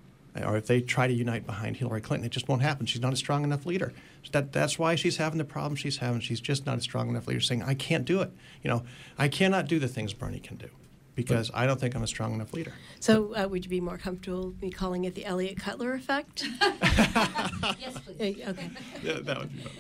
or 0.43 0.57
if 0.57 0.67
they 0.67 0.81
try 0.81 1.07
to 1.07 1.13
unite 1.13 1.47
behind 1.47 1.77
Hillary 1.77 2.01
Clinton, 2.01 2.27
it 2.27 2.31
just 2.31 2.49
won't 2.49 2.63
happen. 2.63 2.87
She's 2.87 3.01
not 3.01 3.13
a 3.13 3.17
strong 3.17 3.45
enough 3.45 3.67
leader. 3.67 3.93
That, 4.33 4.53
that's 4.53 4.79
why 4.79 4.95
she's 4.95 5.19
having 5.19 5.39
the 5.39 5.45
problem 5.45 5.77
she's 5.77 5.99
having. 5.99 6.21
She's 6.21 6.41
just 6.41 6.67
not 6.67 6.79
a 6.79 6.81
strong 6.81 7.09
enough 7.09 7.29
leader 7.29 7.41
saying, 7.41 7.63
I 7.63 7.75
can't 7.75 8.05
do 8.05 8.21
it. 8.21 8.31
You 8.63 8.71
know, 8.71 8.85
I 9.17 9.29
cannot 9.29 9.69
do 9.69 9.79
the 9.79 9.87
things 9.87 10.13
Bernie 10.13 10.41
can 10.41 10.57
do 10.57 10.69
because 11.15 11.51
I 11.55 11.67
don't 11.67 11.79
think 11.79 11.95
I'm 11.95 12.03
a 12.03 12.09
strong 12.09 12.35
enough 12.35 12.53
leader. 12.53 12.73
So, 12.99 13.35
uh, 13.37 13.47
would 13.47 13.65
you 13.65 13.71
be 13.71 13.81
more 13.81 13.99
comfortable 13.99 14.55
me 14.61 14.71
calling 14.71 15.05
it 15.05 15.15
the 15.15 15.25
Eliot 15.25 15.57
Cutler 15.59 15.95
effect? 15.95 16.45
yes, 16.61 17.99
please. 18.05 18.43
okay. 18.49 18.71
Yeah, 19.03 19.21
that 19.21 19.39
would 19.39 19.53
be 19.53 19.63
better. 19.63 19.75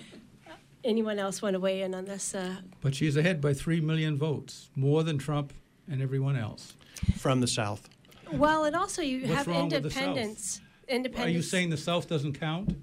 Anyone 0.84 1.18
else 1.18 1.40
want 1.40 1.54
to 1.54 1.60
weigh 1.60 1.80
in 1.80 1.94
on 1.94 2.04
this? 2.04 2.34
Uh... 2.34 2.56
But 2.82 2.94
she's 2.94 3.16
ahead 3.16 3.40
by 3.40 3.54
three 3.54 3.80
million 3.80 4.18
votes, 4.18 4.68
more 4.76 5.02
than 5.02 5.16
Trump 5.16 5.52
and 5.90 6.02
everyone 6.02 6.36
else. 6.36 6.74
From 7.16 7.40
the 7.40 7.46
South. 7.46 7.88
Well, 8.38 8.64
and 8.64 8.76
also 8.76 9.02
you 9.02 9.20
What's 9.20 9.34
have 9.34 9.46
wrong 9.46 9.72
independence. 9.72 10.60
Independence. 10.88 11.26
Are 11.26 11.30
you 11.30 11.42
saying 11.42 11.70
the 11.70 11.76
South 11.76 12.08
doesn't 12.08 12.38
count? 12.38 12.76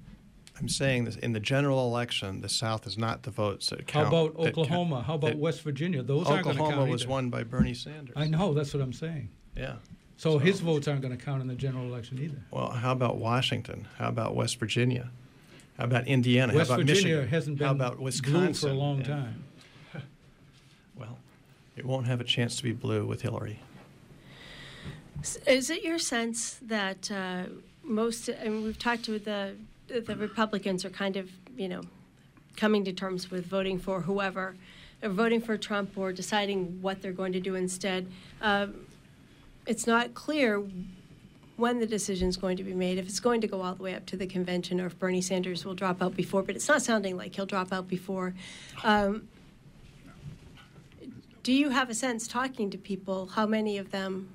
I'm 0.61 0.69
saying 0.69 1.05
this 1.05 1.15
in 1.15 1.33
the 1.33 1.39
general 1.39 1.87
election, 1.87 2.41
the 2.41 2.49
South 2.49 2.85
is 2.85 2.97
not 2.97 3.23
the 3.23 3.31
votes 3.31 3.69
that 3.69 3.87
count. 3.87 4.13
How 4.13 4.25
about 4.25 4.37
that 4.37 4.49
Oklahoma? 4.49 4.97
Count, 4.97 5.05
How 5.07 5.15
about 5.15 5.35
West 5.37 5.63
Virginia? 5.63 6.03
Those 6.03 6.27
aren't 6.27 6.43
going 6.43 6.55
to 6.55 6.61
count. 6.61 6.73
Oklahoma 6.73 6.91
was 6.91 7.01
either. 7.03 7.11
won 7.11 7.29
by 7.31 7.43
Bernie 7.43 7.73
Sanders. 7.73 8.13
I 8.15 8.27
know. 8.27 8.53
That's 8.53 8.71
what 8.73 8.83
I'm 8.83 8.93
saying. 8.93 9.29
Yeah. 9.57 9.75
So, 10.17 10.33
so 10.33 10.37
his 10.37 10.59
votes 10.59 10.87
aren't 10.87 11.01
going 11.01 11.17
to 11.17 11.23
count 11.23 11.41
in 11.41 11.47
the 11.47 11.55
general 11.55 11.85
election 11.85 12.19
either. 12.19 12.37
Well, 12.51 12.69
how 12.69 12.91
about 12.91 13.17
Washington? 13.17 13.87
How 13.97 14.09
about 14.09 14.35
West 14.35 14.59
Virginia? 14.59 15.09
How 15.79 15.85
about 15.85 16.05
Indiana? 16.05 16.53
West 16.53 16.69
how 16.69 16.75
about 16.75 16.85
Virginia 16.85 17.15
Michigan? 17.15 17.29
hasn't 17.29 17.57
been 17.57 17.65
how 17.65 17.73
about 17.73 17.99
Wisconsin? 17.99 18.51
blue 18.51 18.53
for 18.53 18.67
a 18.67 18.73
long 18.73 18.99
yeah. 18.99 19.07
time. 19.07 19.43
well, 20.95 21.17
it 21.75 21.85
won't 21.85 22.05
have 22.05 22.21
a 22.21 22.23
chance 22.23 22.55
to 22.57 22.63
be 22.63 22.71
blue 22.71 23.07
with 23.07 23.23
Hillary. 23.23 23.59
Is 25.47 25.69
it 25.69 25.83
your 25.83 25.99
sense 25.99 26.59
that 26.63 27.11
uh, 27.11 27.43
most, 27.83 28.27
and 28.27 28.63
we've 28.63 28.79
talked 28.79 29.05
to 29.05 29.19
the 29.19 29.55
the 29.87 30.15
Republicans 30.15 30.85
are 30.85 30.89
kind 30.89 31.17
of, 31.17 31.29
you 31.57 31.67
know, 31.67 31.81
coming 32.55 32.85
to 32.85 32.93
terms 32.93 33.29
with 33.29 33.45
voting 33.45 33.77
for 33.77 34.01
whoever, 34.01 34.55
or 35.03 35.09
voting 35.09 35.41
for 35.41 35.57
Trump 35.57 35.97
or 35.97 36.13
deciding 36.13 36.81
what 36.81 37.01
they're 37.01 37.11
going 37.11 37.33
to 37.33 37.39
do 37.39 37.55
instead. 37.55 38.07
Um, 38.41 38.87
it's 39.65 39.85
not 39.85 40.13
clear 40.13 40.63
when 41.57 41.79
the 41.79 41.85
decision 41.85 42.29
is 42.29 42.37
going 42.37 42.57
to 42.57 42.63
be 42.63 42.73
made, 42.73 42.97
if 42.97 43.07
it's 43.07 43.19
going 43.19 43.41
to 43.41 43.47
go 43.47 43.61
all 43.61 43.75
the 43.75 43.83
way 43.83 43.93
up 43.93 44.05
to 44.07 44.17
the 44.17 44.25
convention, 44.25 44.79
or 44.79 44.87
if 44.87 44.97
Bernie 44.97 45.21
Sanders 45.21 45.65
will 45.65 45.75
drop 45.75 46.01
out 46.01 46.15
before. 46.15 46.41
But 46.41 46.55
it's 46.55 46.67
not 46.67 46.81
sounding 46.81 47.17
like 47.17 47.35
he'll 47.35 47.45
drop 47.45 47.71
out 47.71 47.87
before. 47.87 48.33
Um, 48.83 49.27
do 51.43 51.51
you 51.51 51.69
have 51.69 51.89
a 51.89 51.93
sense, 51.93 52.27
talking 52.27 52.69
to 52.69 52.77
people, 52.77 53.27
how 53.27 53.45
many 53.45 53.77
of 53.77 53.91
them 53.91 54.29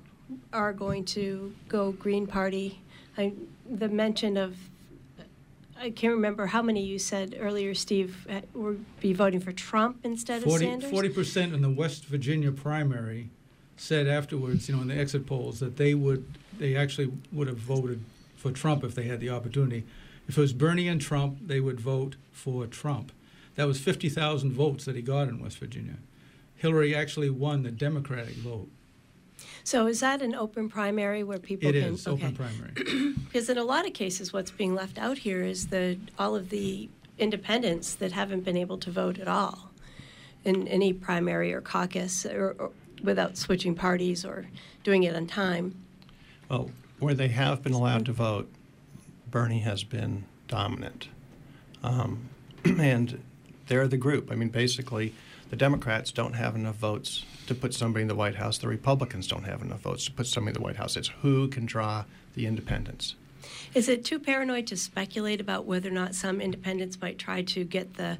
are 0.53 0.73
going 0.73 1.05
to 1.05 1.53
go 1.67 1.91
Green 1.91 2.27
Party? 2.27 2.79
I, 3.17 3.33
the 3.69 3.89
mention 3.89 4.37
of 4.37 4.57
I 5.79 5.91
can't 5.91 6.13
remember 6.13 6.47
how 6.47 6.61
many 6.61 6.81
you 6.81 6.97
said 6.97 7.37
earlier, 7.39 7.73
Steve, 7.75 8.25
uh, 8.29 8.41
would 8.53 8.83
be 8.99 9.13
voting 9.13 9.39
for 9.39 9.51
Trump 9.51 9.99
instead 10.03 10.41
40, 10.41 10.65
of 10.65 10.71
Sanders. 10.71 10.89
Forty 10.89 11.09
percent 11.09 11.53
in 11.53 11.61
the 11.61 11.69
West 11.69 12.05
Virginia 12.05 12.51
primary 12.51 13.29
said 13.75 14.07
afterwards, 14.07 14.67
you 14.67 14.75
know, 14.75 14.81
in 14.81 14.87
the 14.87 14.97
exit 14.97 15.27
polls, 15.27 15.59
that 15.59 15.77
they 15.77 15.93
would, 15.93 16.25
they 16.57 16.75
actually 16.75 17.11
would 17.31 17.47
have 17.47 17.57
voted 17.57 18.01
for 18.35 18.51
Trump 18.51 18.83
if 18.83 18.95
they 18.95 19.03
had 19.03 19.19
the 19.19 19.29
opportunity. 19.29 19.83
If 20.27 20.37
it 20.37 20.41
was 20.41 20.51
Bernie 20.51 20.87
and 20.87 20.99
Trump, 20.99 21.37
they 21.45 21.59
would 21.59 21.79
vote 21.79 22.15
for 22.31 22.65
Trump. 22.65 23.11
That 23.55 23.67
was 23.67 23.79
fifty 23.79 24.09
thousand 24.09 24.53
votes 24.53 24.85
that 24.85 24.95
he 24.95 25.01
got 25.01 25.27
in 25.27 25.39
West 25.41 25.59
Virginia. 25.59 25.97
Hillary 26.55 26.95
actually 26.95 27.29
won 27.29 27.61
the 27.61 27.71
Democratic 27.71 28.35
vote. 28.35 28.69
So 29.67 29.85
is 29.87 29.99
that 29.99 30.21
an 30.21 30.33
open 30.33 30.69
primary 30.69 31.25
where 31.25 31.39
people 31.39 31.67
It 31.67 31.73
can? 31.73 31.95
is 31.95 32.07
open 32.07 32.33
primary. 32.33 33.13
Because 33.25 33.49
in 33.49 33.57
a 33.57 33.65
lot 33.65 33.85
of 33.85 33.91
cases, 33.91 34.31
what's 34.31 34.49
being 34.49 34.73
left 34.73 34.97
out 34.97 35.17
here 35.17 35.43
is 35.43 35.67
the 35.67 35.99
all 36.17 36.37
of 36.37 36.49
the 36.51 36.87
independents 37.17 37.93
that 37.95 38.13
haven't 38.13 38.45
been 38.45 38.55
able 38.55 38.77
to 38.77 38.89
vote 38.89 39.19
at 39.19 39.27
all 39.27 39.71
in 40.45 40.69
any 40.69 40.93
primary 40.93 41.53
or 41.53 41.59
caucus 41.59 42.25
or, 42.25 42.55
or 42.57 42.71
without 43.03 43.35
switching 43.35 43.75
parties 43.75 44.23
or 44.23 44.47
doing 44.85 45.03
it 45.03 45.13
on 45.13 45.27
time. 45.27 45.75
Well, 46.47 46.71
where 46.99 47.13
they 47.13 47.27
have 47.27 47.61
been 47.61 47.73
allowed 47.73 48.05
to 48.05 48.13
vote, 48.13 48.49
Bernie 49.29 49.59
has 49.59 49.83
been 49.83 50.23
dominant. 50.47 51.09
Um, 51.83 52.29
and 52.63 53.21
they're 53.67 53.89
the 53.89 53.97
group. 53.97 54.31
I 54.31 54.35
mean, 54.35 54.47
basically, 54.47 55.13
the 55.49 55.55
Democrats 55.55 56.11
don't 56.11 56.33
have 56.33 56.55
enough 56.55 56.75
votes 56.75 57.25
to 57.47 57.55
put 57.55 57.73
somebody 57.73 58.01
in 58.01 58.07
the 58.07 58.15
White 58.15 58.35
House. 58.35 58.57
The 58.57 58.67
Republicans 58.67 59.27
don't 59.27 59.45
have 59.45 59.61
enough 59.61 59.81
votes 59.81 60.05
to 60.05 60.11
put 60.11 60.27
somebody 60.27 60.55
in 60.55 60.61
the 60.61 60.65
White 60.65 60.75
House. 60.75 60.97
It's 60.97 61.07
who 61.21 61.47
can 61.47 61.65
draw 61.65 62.03
the 62.35 62.45
independents. 62.45 63.15
Is 63.73 63.87
it 63.87 64.03
too 64.03 64.19
paranoid 64.19 64.67
to 64.67 64.77
speculate 64.77 65.39
about 65.39 65.65
whether 65.65 65.89
or 65.89 65.93
not 65.93 66.15
some 66.15 66.41
independents 66.41 66.99
might 66.99 67.17
try 67.17 67.41
to 67.43 67.63
get 67.63 67.93
the 67.93 68.17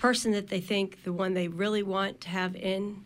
person 0.00 0.32
that 0.32 0.48
they 0.48 0.60
think 0.60 1.04
the 1.04 1.12
one 1.12 1.34
they 1.34 1.48
really 1.48 1.82
want 1.82 2.20
to 2.22 2.28
have 2.28 2.56
in? 2.56 3.02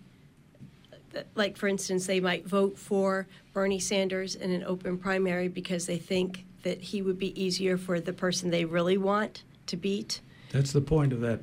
Like, 1.35 1.57
for 1.57 1.69
instance, 1.69 2.07
they 2.07 2.21
might 2.21 2.47
vote 2.47 2.79
for 2.79 3.27
Bernie 3.53 3.81
Sanders 3.81 4.35
in 4.35 4.51
an 4.51 4.65
open 4.65 4.99
primary 4.99 5.49
because 5.49 5.87
they 5.87 5.99
think 5.99 6.45
that 6.63 6.81
he 6.81 7.03
would 7.03 7.19
be 7.19 7.39
easier 7.41 7.77
for 7.77 8.01
the 8.01 8.13
person 8.13 8.51
they 8.51 8.65
really 8.65 8.99
want 8.99 9.43
to 9.67 9.77
beat. 9.77 10.21
That's 10.51 10.73
the 10.73 10.81
point 10.81 11.13
of 11.13 11.21
that 11.21 11.41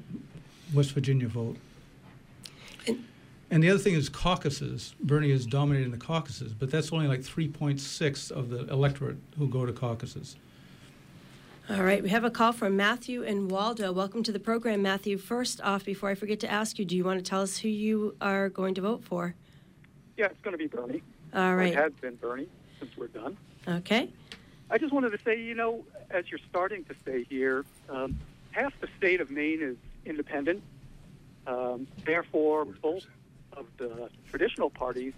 West 0.73 0.91
Virginia 0.91 1.27
vote. 1.27 1.57
And 3.55 3.63
the 3.63 3.69
other 3.69 3.79
thing 3.79 3.93
is 3.93 4.09
caucuses. 4.09 4.95
Bernie 4.99 5.31
is 5.31 5.45
dominating 5.45 5.91
the 5.91 5.97
caucuses, 5.97 6.53
but 6.53 6.69
that's 6.69 6.91
only 6.91 7.07
like 7.07 7.21
3.6 7.21 8.29
of 8.29 8.49
the 8.49 8.67
electorate 8.67 9.15
who 9.37 9.47
go 9.47 9.65
to 9.65 9.71
caucuses. 9.71 10.35
All 11.69 11.81
right, 11.81 12.03
we 12.03 12.09
have 12.09 12.25
a 12.25 12.29
call 12.29 12.51
from 12.51 12.75
Matthew 12.75 13.23
and 13.23 13.49
Waldo. 13.49 13.93
Welcome 13.93 14.23
to 14.23 14.33
the 14.33 14.41
program, 14.41 14.81
Matthew. 14.81 15.17
First 15.17 15.61
off, 15.61 15.85
before 15.85 16.09
I 16.09 16.15
forget 16.15 16.41
to 16.41 16.51
ask 16.51 16.77
you, 16.77 16.83
do 16.83 16.97
you 16.97 17.05
want 17.05 17.19
to 17.19 17.23
tell 17.23 17.41
us 17.41 17.59
who 17.59 17.69
you 17.69 18.17
are 18.19 18.49
going 18.49 18.73
to 18.73 18.81
vote 18.81 19.05
for? 19.05 19.35
Yeah, 20.17 20.25
it's 20.25 20.41
going 20.41 20.51
to 20.51 20.57
be 20.57 20.67
Bernie. 20.67 21.01
All 21.33 21.55
right. 21.55 21.71
It 21.71 21.75
has 21.75 21.93
been 22.01 22.15
Bernie 22.15 22.49
since 22.79 22.91
we're 22.97 23.07
done. 23.07 23.37
Okay. 23.65 24.09
I 24.69 24.77
just 24.77 24.91
wanted 24.91 25.11
to 25.11 25.19
say, 25.23 25.41
you 25.41 25.55
know, 25.55 25.85
as 26.09 26.29
you're 26.29 26.41
starting 26.49 26.83
to 26.83 26.95
stay 27.03 27.23
here, 27.29 27.63
um, 27.87 28.19
half 28.51 28.73
the 28.81 28.89
state 28.97 29.21
of 29.21 29.31
Maine 29.31 29.61
is 29.61 29.77
independent. 30.05 30.61
Um, 31.47 31.87
therefore, 32.05 32.65
both 32.65 33.05
of 33.55 33.65
the 33.77 34.09
traditional 34.29 34.69
parties 34.69 35.13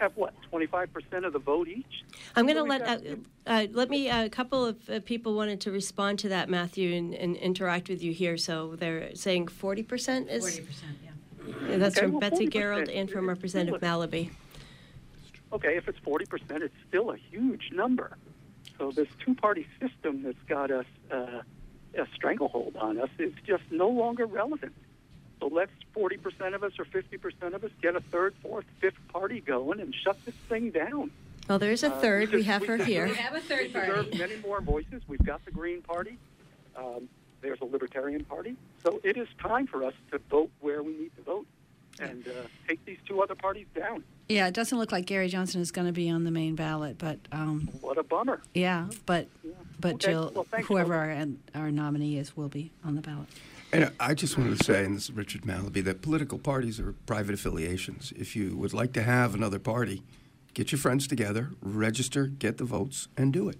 have 0.00 0.16
what 0.16 0.32
25% 0.52 1.26
of 1.26 1.32
the 1.32 1.38
vote 1.38 1.68
each. 1.68 2.04
I'm 2.36 2.46
going 2.46 2.56
to 2.56 2.62
let 2.62 2.82
uh, 2.82 2.98
uh, 3.46 3.66
let 3.72 3.90
me. 3.90 4.08
Uh, 4.08 4.24
a 4.24 4.28
couple 4.28 4.64
of 4.64 4.88
uh, 4.88 5.00
people 5.00 5.34
wanted 5.34 5.60
to 5.62 5.72
respond 5.72 6.20
to 6.20 6.28
that, 6.28 6.48
Matthew, 6.48 6.94
and, 6.94 7.14
and 7.14 7.36
interact 7.36 7.88
with 7.88 8.02
you 8.02 8.12
here. 8.12 8.36
So 8.36 8.76
they're 8.76 9.14
saying 9.16 9.48
40 9.48 9.82
percent 9.82 10.30
is 10.30 10.42
40 10.42 10.66
percent. 10.66 10.98
Yeah. 11.04 11.76
That's 11.78 11.96
Okay, 11.96 12.06
from 12.06 12.12
well, 12.12 12.20
Betsy 12.20 12.46
40% 12.46 12.52
Garrold 12.52 12.94
and 12.94 13.10
from 13.10 13.28
Representative 13.28 13.80
Malaby. 13.80 14.30
Okay, 15.50 15.78
if 15.78 15.88
it's 15.88 15.98
40%, 16.00 16.60
it's 16.60 16.74
still 16.86 17.10
a 17.10 17.16
huge 17.16 17.70
number. 17.72 18.18
So 18.76 18.90
this 18.90 19.08
two-party 19.24 19.66
system 19.80 20.22
that's 20.22 20.42
got 20.46 20.70
us 20.70 20.84
uh, 21.10 21.40
a 21.96 22.06
stranglehold 22.14 22.76
on 22.76 22.98
us 22.98 23.08
is 23.18 23.32
just 23.46 23.62
no 23.70 23.88
longer 23.88 24.26
relevant. 24.26 24.74
So 25.40 25.46
let's 25.48 25.70
40% 25.96 26.54
of 26.54 26.62
us 26.64 26.72
or 26.78 26.84
50% 26.84 27.54
of 27.54 27.64
us 27.64 27.70
get 27.80 27.96
a 27.96 28.00
third, 28.00 28.34
fourth, 28.42 28.64
fifth 28.80 28.98
party 29.08 29.40
going 29.40 29.80
and 29.80 29.94
shut 29.94 30.16
this 30.24 30.34
thing 30.48 30.70
down. 30.70 31.10
Well, 31.48 31.58
there's 31.58 31.82
a 31.82 31.92
Uh, 31.92 32.00
third. 32.00 32.30
We 32.30 32.38
just- 32.38 32.46
have 32.48 32.66
her 32.66 32.76
deserve- 32.76 32.86
here. 32.86 33.06
we 33.08 33.14
have 33.14 33.34
a 33.34 33.40
third 33.40 33.72
deserve 33.72 34.14
many 34.18 34.36
more 34.36 34.60
voices. 34.60 35.02
We've 35.08 35.24
got 35.24 35.44
the 35.44 35.50
Green 35.50 35.80
Party. 35.82 36.18
Um, 36.76 37.08
there's 37.40 37.60
a 37.60 37.64
Libertarian 37.64 38.24
Party. 38.24 38.56
So 38.84 39.00
it 39.04 39.16
is 39.16 39.28
time 39.40 39.66
for 39.66 39.84
us 39.84 39.94
to 40.10 40.18
vote 40.30 40.50
where 40.60 40.82
we 40.82 40.92
need 40.92 41.14
to 41.16 41.22
vote 41.22 41.46
and 42.00 42.26
uh, 42.28 42.32
take 42.68 42.84
these 42.84 42.98
two 43.06 43.22
other 43.22 43.34
parties 43.34 43.66
down. 43.74 44.04
Yeah, 44.28 44.46
it 44.46 44.54
doesn't 44.54 44.76
look 44.76 44.92
like 44.92 45.06
Gary 45.06 45.28
Johnson 45.28 45.60
is 45.60 45.70
going 45.70 45.86
to 45.86 45.92
be 45.92 46.10
on 46.10 46.24
the 46.24 46.30
Maine 46.30 46.54
ballot, 46.54 46.98
but 46.98 47.18
um, 47.32 47.68
What 47.80 47.96
a 47.96 48.02
bummer. 48.02 48.42
yeah, 48.54 48.88
but 49.06 49.26
but 49.80 49.94
Okay, 49.94 50.08
Jill, 50.12 50.32
well, 50.34 50.46
whoever 50.64 50.94
our, 50.94 51.26
our 51.54 51.70
nominee 51.70 52.18
is, 52.18 52.36
will 52.36 52.48
be 52.48 52.70
on 52.84 52.94
the 52.94 53.00
ballot. 53.00 53.28
And 53.72 53.92
I 54.00 54.14
just 54.14 54.38
wanted 54.38 54.58
to 54.58 54.64
say, 54.64 54.84
and 54.84 54.96
this 54.96 55.04
is 55.04 55.12
Richard 55.12 55.42
Malaby, 55.42 55.84
that 55.84 56.00
political 56.00 56.38
parties 56.38 56.80
are 56.80 56.92
private 57.06 57.34
affiliations. 57.34 58.12
If 58.16 58.34
you 58.34 58.56
would 58.56 58.72
like 58.72 58.92
to 58.94 59.02
have 59.02 59.34
another 59.34 59.58
party, 59.58 60.02
get 60.54 60.72
your 60.72 60.78
friends 60.78 61.06
together, 61.06 61.50
register, 61.60 62.26
get 62.26 62.56
the 62.56 62.64
votes, 62.64 63.08
and 63.16 63.32
do 63.32 63.48
it. 63.48 63.58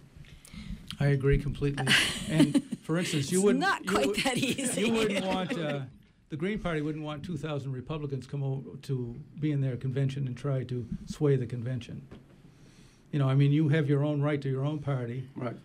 I 0.98 1.08
agree 1.08 1.38
completely. 1.38 1.86
And 2.28 2.62
for 2.82 2.96
instance, 2.98 3.30
you 3.30 3.42
wouldn't 3.42 3.60
not 3.60 3.86
quite 3.86 4.06
would- 4.06 4.16
that 4.24 4.38
easy. 4.38 4.82
You 4.86 4.92
wouldn't 4.92 5.24
want 5.26 5.58
uh, 5.58 5.80
the 6.30 6.36
Green 6.36 6.58
Party 6.58 6.80
wouldn't 6.80 7.04
want 7.04 7.22
2,000 7.24 7.70
Republicans 7.72 8.26
come 8.26 8.42
over 8.42 8.76
to 8.82 9.14
be 9.38 9.52
in 9.52 9.60
their 9.60 9.76
convention 9.76 10.26
and 10.26 10.36
try 10.36 10.64
to 10.64 10.86
sway 11.06 11.36
the 11.36 11.46
convention. 11.46 12.06
You 13.12 13.18
know, 13.18 13.28
I 13.28 13.34
mean, 13.34 13.52
you 13.52 13.68
have 13.68 13.88
your 13.88 14.04
own 14.04 14.20
right 14.20 14.40
to 14.42 14.48
your 14.48 14.64
own 14.64 14.78
party. 14.80 15.28
Right. 15.36 15.56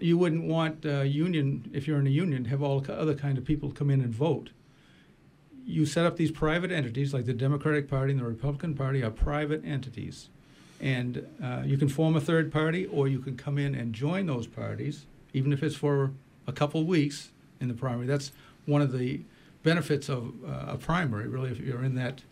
You 0.00 0.16
wouldn't 0.16 0.44
want 0.44 0.86
uh, 0.86 1.00
union 1.00 1.70
if 1.72 1.86
you're 1.86 1.98
in 1.98 2.06
a 2.06 2.10
union 2.10 2.44
have 2.46 2.62
all 2.62 2.84
other 2.88 3.14
kind 3.14 3.38
of 3.38 3.44
people 3.44 3.70
come 3.70 3.90
in 3.90 4.00
and 4.00 4.14
vote. 4.14 4.50
You 5.66 5.86
set 5.86 6.06
up 6.06 6.16
these 6.16 6.30
private 6.30 6.70
entities 6.70 7.12
like 7.12 7.26
the 7.26 7.34
Democratic 7.34 7.88
Party 7.88 8.12
and 8.12 8.20
the 8.20 8.24
Republican 8.24 8.74
Party 8.74 9.02
are 9.02 9.10
private 9.10 9.64
entities. 9.64 10.28
And 10.80 11.26
uh, 11.42 11.62
you 11.64 11.76
can 11.76 11.88
form 11.88 12.16
a 12.16 12.20
third 12.20 12.52
party, 12.52 12.86
or 12.86 13.08
you 13.08 13.18
can 13.18 13.36
come 13.36 13.58
in 13.58 13.74
and 13.74 13.92
join 13.92 14.26
those 14.26 14.46
parties, 14.46 15.06
even 15.32 15.52
if 15.52 15.62
it's 15.62 15.74
for 15.74 16.12
a 16.46 16.52
couple 16.52 16.84
weeks 16.84 17.30
in 17.60 17.68
the 17.68 17.74
primary. 17.74 18.06
That's 18.06 18.30
one 18.64 18.80
of 18.80 18.92
the 18.96 19.22
benefits 19.64 20.08
of 20.08 20.32
uh, 20.46 20.72
a 20.72 20.78
primary, 20.78 21.28
really, 21.28 21.50
if 21.50 21.58
you're 21.58 21.82
in 21.82 21.96
that. 21.96 22.22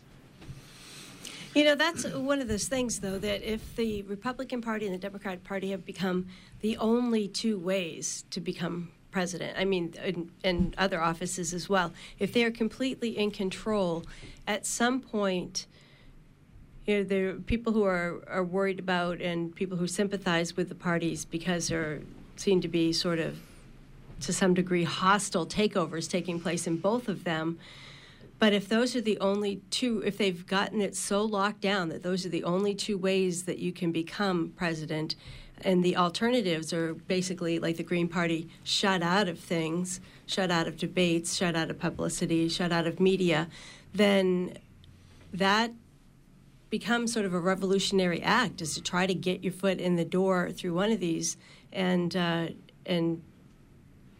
You 1.57 1.63
know, 1.63 1.73
that's 1.73 2.05
one 2.05 2.39
of 2.39 2.47
those 2.47 2.67
things, 2.67 2.99
though, 2.99 3.17
that 3.17 3.41
if 3.41 3.75
the 3.75 4.03
Republican 4.03 4.61
Party 4.61 4.85
and 4.85 4.93
the 4.93 4.99
Democratic 4.99 5.43
Party 5.43 5.71
have 5.71 5.83
become 5.83 6.27
the 6.61 6.77
only 6.77 7.27
two 7.27 7.57
ways 7.57 8.25
to 8.29 8.39
become 8.39 8.91
president, 9.09 9.57
I 9.57 9.65
mean, 9.65 9.95
and, 10.43 10.75
other 10.77 11.01
offices 11.01 11.55
as 11.55 11.67
well, 11.67 11.93
if 12.19 12.31
they 12.31 12.43
are 12.43 12.51
completely 12.51 13.17
in 13.17 13.31
control, 13.31 14.05
at 14.45 14.67
some 14.67 15.01
point, 15.01 15.65
you 16.85 16.97
know, 16.97 17.03
there 17.03 17.29
are 17.29 17.33
people 17.33 17.73
who 17.73 17.85
are, 17.85 18.21
are 18.27 18.43
worried 18.43 18.77
about 18.77 19.19
and 19.19 19.55
people 19.55 19.77
who 19.77 19.87
sympathize 19.87 20.55
with 20.55 20.69
the 20.69 20.75
parties 20.75 21.25
because 21.25 21.69
there 21.69 22.01
seem 22.35 22.61
to 22.61 22.67
be 22.67 22.93
sort 22.93 23.17
of, 23.17 23.39
to 24.21 24.31
some 24.31 24.53
degree, 24.53 24.83
hostile 24.83 25.47
takeovers 25.47 26.07
taking 26.07 26.39
place 26.39 26.67
in 26.67 26.77
both 26.77 27.07
of 27.07 27.23
them. 27.23 27.57
But 28.39 28.53
if 28.53 28.69
those 28.69 28.95
are 28.95 29.01
the 29.01 29.17
only 29.19 29.61
two, 29.71 30.03
if 30.05 30.17
they've 30.17 30.45
gotten 30.45 30.81
it 30.81 30.95
so 30.95 31.23
locked 31.23 31.61
down 31.61 31.89
that 31.89 32.03
those 32.03 32.25
are 32.25 32.29
the 32.29 32.43
only 32.43 32.75
two 32.75 32.97
ways 32.97 33.43
that 33.43 33.57
you 33.57 33.71
can 33.71 33.91
become 33.91 34.53
president, 34.55 35.15
and 35.61 35.83
the 35.83 35.97
alternatives 35.97 36.71
are 36.71 36.93
basically 36.93 37.57
like 37.57 37.77
the 37.77 37.83
Green 37.83 38.07
Party 38.07 38.47
shut 38.63 39.01
out 39.01 39.27
of 39.27 39.39
things, 39.39 39.99
shut 40.27 40.51
out 40.51 40.67
of 40.67 40.77
debates, 40.77 41.35
shut 41.35 41.55
out 41.55 41.71
of 41.71 41.79
publicity, 41.79 42.47
shut 42.47 42.71
out 42.71 42.85
of 42.85 42.99
media, 42.99 43.47
then 43.93 44.57
that 45.33 45.71
becomes 46.69 47.13
sort 47.13 47.25
of 47.25 47.33
a 47.33 47.39
revolutionary 47.39 48.21
act 48.21 48.61
is 48.61 48.75
to 48.75 48.81
try 48.81 49.05
to 49.05 49.13
get 49.13 49.43
your 49.43 49.53
foot 49.53 49.79
in 49.79 49.95
the 49.95 50.05
door 50.05 50.51
through 50.51 50.73
one 50.73 50.91
of 50.91 50.99
these 50.99 51.37
and 51.71 52.15
uh, 52.15 52.47
and 52.85 53.21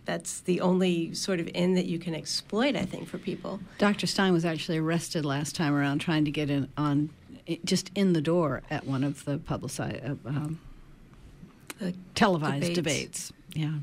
that's 0.07 0.39
the 0.39 0.61
only 0.61 1.13
sort 1.13 1.41
of 1.41 1.49
end 1.53 1.75
that 1.75 1.85
you 1.85 1.99
can 1.99 2.15
exploit, 2.15 2.77
I 2.77 2.85
think, 2.85 3.09
for 3.09 3.17
people. 3.17 3.59
Dr. 3.77 4.07
Stein 4.07 4.31
was 4.31 4.45
actually 4.45 4.77
arrested 4.77 5.25
last 5.25 5.53
time 5.53 5.75
around 5.75 5.99
trying 5.99 6.23
to 6.23 6.31
get 6.31 6.49
in 6.49 6.69
on 6.77 7.09
just 7.65 7.91
in 7.93 8.13
the 8.13 8.21
door 8.21 8.63
at 8.69 8.87
one 8.87 9.03
of 9.03 9.25
the 9.25 9.37
publicized, 9.37 10.03
uh, 10.03 10.15
um, 10.25 10.59
the 11.79 11.93
televised 12.15 12.73
debates. 12.73 13.31
debates. 13.31 13.33
Yeah. 13.53 13.73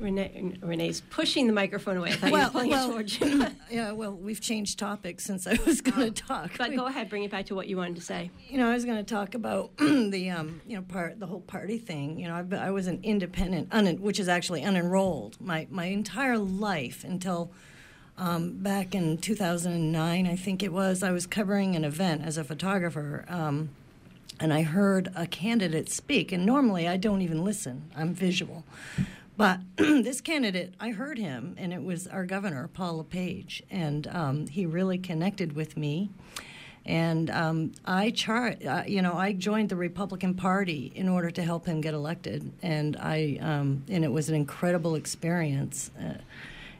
Renee, 0.00 0.58
Renee's 0.60 1.00
pushing 1.02 1.46
the 1.46 1.52
microphone 1.52 1.96
away. 1.96 2.10
I 2.10 2.14
thought 2.14 2.30
you 2.30 2.38
were 2.38 2.48
pulling 2.50 2.72
it 2.72 2.86
towards 2.86 3.20
you. 3.20 3.46
yeah, 3.70 3.92
well, 3.92 4.12
we've 4.12 4.40
changed 4.40 4.78
topics 4.78 5.24
since 5.24 5.46
I 5.46 5.58
was 5.64 5.80
going 5.80 6.12
to 6.12 6.22
talk. 6.22 6.52
But 6.58 6.74
go 6.74 6.86
ahead, 6.86 7.08
bring 7.08 7.24
it 7.24 7.30
back 7.30 7.46
to 7.46 7.54
what 7.54 7.68
you 7.68 7.76
wanted 7.76 7.96
to 7.96 8.02
say. 8.02 8.30
You 8.48 8.58
know, 8.58 8.68
I 8.70 8.74
was 8.74 8.84
going 8.84 8.96
to 8.96 9.04
talk 9.04 9.34
about 9.34 9.76
the, 9.78 10.30
um, 10.30 10.60
you 10.66 10.76
know, 10.76 10.82
part 10.82 11.20
the 11.20 11.26
whole 11.26 11.40
party 11.40 11.78
thing. 11.78 12.18
You 12.18 12.28
know, 12.28 12.34
I've 12.34 12.52
I 12.52 12.70
was 12.70 12.86
an 12.86 13.00
independent, 13.02 13.68
un, 13.72 13.86
which 14.00 14.18
is 14.18 14.28
actually 14.28 14.62
unenrolled, 14.62 15.40
my 15.40 15.66
my 15.70 15.86
entire 15.86 16.38
life 16.38 17.04
until 17.04 17.50
um, 18.16 18.58
back 18.58 18.94
in 18.94 19.18
2009, 19.18 20.26
I 20.26 20.36
think 20.36 20.62
it 20.62 20.72
was. 20.72 21.02
I 21.02 21.10
was 21.10 21.26
covering 21.26 21.74
an 21.74 21.84
event 21.84 22.22
as 22.24 22.38
a 22.38 22.44
photographer. 22.44 23.24
Um, 23.28 23.70
and 24.40 24.52
I 24.52 24.62
heard 24.62 25.12
a 25.14 25.26
candidate 25.26 25.88
speak, 25.88 26.32
and 26.32 26.44
normally 26.44 26.88
I 26.88 26.96
don't 26.96 27.22
even 27.22 27.44
listen. 27.44 27.90
I'm 27.96 28.14
visual. 28.14 28.64
But 29.36 29.60
this 29.76 30.20
candidate, 30.20 30.74
I 30.78 30.90
heard 30.90 31.18
him, 31.18 31.56
and 31.58 31.72
it 31.72 31.82
was 31.82 32.06
our 32.06 32.24
governor, 32.24 32.68
Paul 32.72 32.98
LePage, 32.98 33.62
and 33.70 34.06
um, 34.08 34.46
he 34.46 34.64
really 34.66 34.98
connected 34.98 35.54
with 35.54 35.76
me. 35.76 36.10
And 36.86 37.30
um, 37.30 37.72
I 37.84 38.10
char- 38.10 38.56
uh, 38.66 38.84
you 38.86 39.00
know, 39.00 39.14
I 39.14 39.32
joined 39.32 39.70
the 39.70 39.76
Republican 39.76 40.34
Party 40.34 40.92
in 40.94 41.08
order 41.08 41.30
to 41.30 41.42
help 41.42 41.66
him 41.66 41.80
get 41.80 41.94
elected, 41.94 42.52
and 42.62 42.96
I, 42.98 43.38
um, 43.40 43.84
and 43.88 44.04
it 44.04 44.12
was 44.12 44.28
an 44.28 44.34
incredible 44.34 44.94
experience. 44.94 45.90
Uh, 45.98 46.18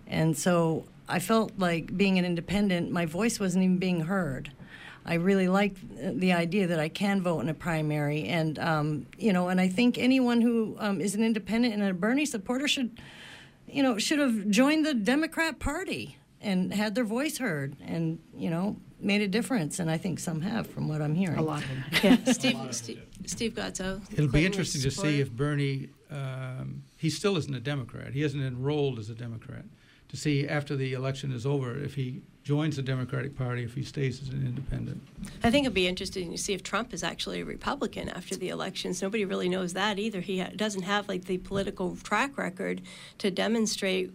and 0.06 0.36
so 0.36 0.84
I 1.08 1.18
felt 1.18 1.52
like 1.58 1.96
being 1.96 2.18
an 2.18 2.24
independent, 2.24 2.90
my 2.90 3.06
voice 3.06 3.40
wasn't 3.40 3.64
even 3.64 3.78
being 3.78 4.00
heard. 4.02 4.52
I 5.06 5.14
really 5.14 5.48
like 5.48 5.76
the 5.98 6.32
idea 6.32 6.66
that 6.68 6.80
I 6.80 6.88
can 6.88 7.22
vote 7.22 7.40
in 7.40 7.48
a 7.48 7.54
primary, 7.54 8.24
and 8.24 8.58
um, 8.58 9.06
you 9.18 9.32
know, 9.32 9.48
and 9.48 9.60
I 9.60 9.68
think 9.68 9.98
anyone 9.98 10.40
who 10.40 10.76
um, 10.78 11.00
is 11.00 11.14
an 11.14 11.22
independent 11.22 11.74
and 11.74 11.82
a 11.82 11.92
Bernie 11.92 12.24
supporter 12.24 12.66
should, 12.66 12.98
you 13.66 13.82
know, 13.82 13.98
should 13.98 14.18
have 14.18 14.48
joined 14.48 14.86
the 14.86 14.94
Democrat 14.94 15.58
Party 15.58 16.16
and 16.40 16.72
had 16.72 16.94
their 16.94 17.04
voice 17.04 17.36
heard, 17.36 17.76
and 17.84 18.18
you 18.34 18.48
know, 18.48 18.76
made 18.98 19.20
a 19.20 19.28
difference. 19.28 19.78
And 19.78 19.90
I 19.90 19.98
think 19.98 20.18
some 20.18 20.40
have, 20.40 20.66
from 20.66 20.88
what 20.88 21.02
I'm 21.02 21.14
hearing. 21.14 21.38
A 21.38 21.42
lot 21.42 21.62
of 21.62 21.68
them. 21.68 21.84
Yeah, 22.02 22.32
Steve, 22.32 22.74
Steve, 22.74 23.02
Steve 23.26 23.54
Godso. 23.54 24.00
It'll 24.12 24.28
be 24.28 24.46
interesting 24.46 24.80
to 24.82 24.90
see 24.90 25.20
if 25.20 25.30
Bernie, 25.30 25.90
um, 26.10 26.82
he 26.96 27.10
still 27.10 27.36
isn't 27.36 27.54
a 27.54 27.60
Democrat. 27.60 28.14
He 28.14 28.22
hasn't 28.22 28.42
enrolled 28.42 28.98
as 28.98 29.10
a 29.10 29.14
Democrat. 29.14 29.64
To 30.08 30.16
see 30.16 30.46
after 30.46 30.76
the 30.76 30.92
election 30.92 31.32
is 31.32 31.44
over 31.44 31.76
if 31.76 31.96
he 31.96 32.22
joins 32.44 32.76
the 32.76 32.82
Democratic 32.82 33.36
Party, 33.36 33.64
if 33.64 33.74
he 33.74 33.82
stays 33.82 34.20
as 34.20 34.28
an 34.28 34.44
independent. 34.46 35.02
I 35.42 35.50
think 35.50 35.64
it'd 35.64 35.74
be 35.74 35.88
interesting 35.88 36.30
to 36.30 36.38
see 36.38 36.52
if 36.52 36.62
Trump 36.62 36.92
is 36.92 37.02
actually 37.02 37.40
a 37.40 37.44
Republican 37.44 38.10
after 38.10 38.36
the 38.36 38.50
elections. 38.50 39.00
Nobody 39.00 39.24
really 39.24 39.48
knows 39.48 39.72
that 39.72 39.98
either. 39.98 40.20
He 40.20 40.40
ha- 40.40 40.50
doesn't 40.54 40.82
have 40.82 41.08
like 41.08 41.24
the 41.24 41.38
political 41.38 41.96
track 41.96 42.36
record 42.36 42.82
to 43.18 43.30
demonstrate, 43.30 44.12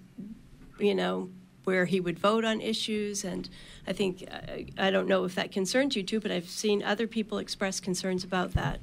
you 0.79 0.93
know, 0.93 1.29
where 1.63 1.85
he 1.85 1.99
would 1.99 2.19
vote 2.19 2.45
on 2.45 2.61
issues. 2.61 3.23
And 3.23 3.49
I 3.87 3.93
think 3.93 4.23
I, 4.31 4.67
I 4.77 4.91
don't 4.91 5.07
know 5.07 5.23
if 5.23 5.33
that 5.33 5.51
concerns 5.51 5.95
you 5.95 6.03
too, 6.03 6.19
but 6.19 6.31
I've 6.31 6.49
seen 6.49 6.83
other 6.83 7.07
people 7.07 7.39
express 7.39 7.79
concerns 7.79 8.23
about 8.23 8.53
that. 8.53 8.79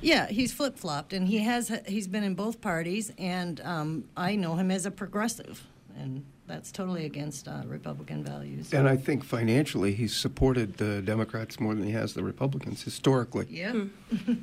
Yeah, 0.00 0.26
he's 0.28 0.52
flip 0.52 0.78
flopped, 0.78 1.12
and 1.12 1.28
he 1.28 1.38
has 1.38 1.70
he's 1.86 2.06
been 2.06 2.22
in 2.22 2.34
both 2.34 2.60
parties, 2.60 3.12
and 3.18 3.60
um, 3.62 4.04
I 4.16 4.36
know 4.36 4.54
him 4.54 4.70
as 4.70 4.86
a 4.86 4.90
progressive, 4.90 5.66
and 5.98 6.24
that's 6.46 6.70
totally 6.70 7.04
against 7.04 7.48
uh, 7.48 7.62
Republican 7.66 8.24
values. 8.24 8.72
And 8.72 8.88
I 8.88 8.96
think 8.96 9.24
financially, 9.24 9.94
he's 9.94 10.14
supported 10.14 10.76
the 10.76 11.02
Democrats 11.02 11.58
more 11.58 11.74
than 11.74 11.84
he 11.84 11.92
has 11.92 12.14
the 12.14 12.22
Republicans 12.22 12.82
historically. 12.82 13.46
Yeah. 13.50 13.84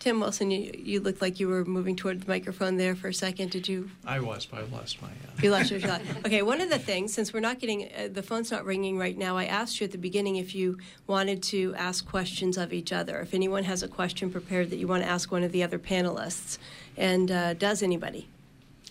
Tim 0.00 0.18
Wilson, 0.18 0.50
you, 0.50 0.72
you 0.82 0.98
looked 1.00 1.20
like 1.20 1.38
you 1.38 1.46
were 1.46 1.62
moving 1.62 1.94
toward 1.94 2.22
the 2.22 2.26
microphone 2.26 2.78
there 2.78 2.94
for 2.94 3.08
a 3.08 3.14
second. 3.14 3.50
Did 3.50 3.68
you? 3.68 3.90
I 4.06 4.18
was, 4.20 4.46
but 4.46 4.60
I 4.60 4.62
lost 4.74 5.02
my. 5.02 5.08
Uh, 5.08 5.42
You 5.42 5.50
lost 5.50 5.70
your 5.70 5.78
shot. 5.88 6.00
Okay, 6.24 6.40
one 6.40 6.62
of 6.62 6.70
the 6.70 6.78
things, 6.78 7.12
since 7.12 7.34
we're 7.34 7.40
not 7.40 7.58
getting 7.58 7.90
uh, 7.94 8.08
the 8.10 8.22
phone's 8.22 8.50
not 8.50 8.64
ringing 8.64 8.96
right 8.96 9.16
now, 9.18 9.36
I 9.36 9.44
asked 9.44 9.78
you 9.78 9.84
at 9.84 9.90
the 9.92 9.98
beginning 9.98 10.36
if 10.36 10.54
you 10.54 10.78
wanted 11.06 11.42
to 11.44 11.74
ask 11.76 12.08
questions 12.08 12.56
of 12.56 12.72
each 12.72 12.94
other. 12.94 13.20
If 13.20 13.34
anyone 13.34 13.64
has 13.64 13.82
a 13.82 13.88
question 13.88 14.30
prepared 14.32 14.70
that 14.70 14.76
you 14.76 14.88
want 14.88 15.02
to 15.02 15.08
ask 15.08 15.30
one 15.30 15.42
of 15.42 15.52
the 15.52 15.62
other 15.62 15.78
panelists, 15.78 16.56
and 16.96 17.30
uh, 17.30 17.52
does 17.52 17.82
anybody? 17.82 18.26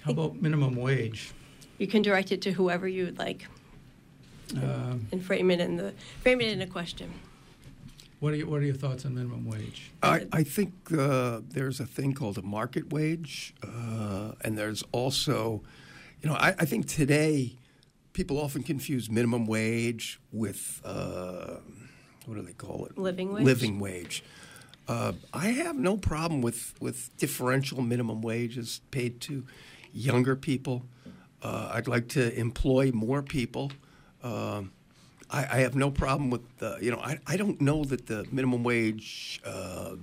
How 0.01 0.11
about 0.11 0.39
minimum 0.39 0.75
wage? 0.75 1.31
You 1.79 1.87
can 1.87 2.01
direct 2.03 2.31
it 2.31 2.41
to 2.43 2.51
whoever 2.51 2.87
you 2.87 3.05
would 3.05 3.17
like, 3.17 3.47
Um, 4.55 5.07
and 5.11 5.23
frame 5.23 5.49
it 5.49 5.59
in 5.59 5.77
the 5.77 5.93
frame 6.21 6.41
it 6.41 6.49
in 6.49 6.61
a 6.61 6.67
question. 6.67 7.09
what, 8.19 8.33
are 8.33 8.35
your, 8.35 8.47
what 8.47 8.59
are 8.61 8.65
your 8.65 8.75
thoughts 8.75 9.05
on 9.05 9.15
minimum 9.15 9.45
wage? 9.45 9.91
I, 10.03 10.27
I 10.33 10.43
think 10.43 10.73
uh, 10.91 11.39
there's 11.49 11.79
a 11.79 11.85
thing 11.85 12.13
called 12.13 12.37
a 12.37 12.41
market 12.41 12.91
wage, 12.91 13.53
uh, 13.63 14.33
and 14.41 14.57
there's 14.57 14.83
also, 14.91 15.61
you 16.21 16.29
know, 16.29 16.35
I, 16.35 16.49
I 16.59 16.65
think 16.65 16.85
today 16.87 17.53
people 18.11 18.37
often 18.39 18.61
confuse 18.63 19.09
minimum 19.09 19.45
wage 19.45 20.19
with 20.33 20.81
uh, 20.83 21.57
what 22.25 22.35
do 22.35 22.41
they 22.41 22.53
call 22.53 22.85
it? 22.87 22.97
Living 22.97 23.33
wage? 23.33 23.45
Living 23.45 23.79
wage. 23.79 24.23
Uh, 24.87 25.13
I 25.33 25.47
have 25.51 25.77
no 25.77 25.95
problem 25.95 26.41
with, 26.41 26.73
with 26.81 27.15
differential 27.17 27.81
minimum 27.81 28.21
wages 28.21 28.81
paid 28.91 29.21
to 29.21 29.45
younger 29.93 30.35
people. 30.35 30.83
Uh, 31.41 31.71
I'd 31.73 31.87
like 31.87 32.09
to 32.09 32.37
employ 32.37 32.91
more 32.91 33.21
people. 33.21 33.71
Um, 34.23 34.71
I, 35.29 35.39
I 35.39 35.57
have 35.59 35.75
no 35.75 35.91
problem 35.91 36.29
with 36.29 36.41
the, 36.57 36.77
you 36.81 36.91
know, 36.91 36.99
I, 36.99 37.19
I 37.27 37.37
don't 37.37 37.61
know 37.61 37.83
that 37.85 38.07
the 38.07 38.25
minimum 38.31 38.63
wage 38.63 39.41
uh, 39.45 39.95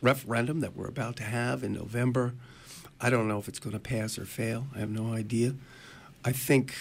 referendum 0.00 0.60
that 0.60 0.76
we're 0.76 0.88
about 0.88 1.16
to 1.16 1.24
have 1.24 1.64
in 1.64 1.72
November, 1.72 2.34
I 3.00 3.10
don't 3.10 3.28
know 3.28 3.38
if 3.38 3.48
it's 3.48 3.58
going 3.58 3.74
to 3.74 3.80
pass 3.80 4.18
or 4.18 4.24
fail. 4.24 4.66
I 4.74 4.78
have 4.78 4.90
no 4.90 5.12
idea. 5.12 5.54
I 6.24 6.32
think, 6.32 6.74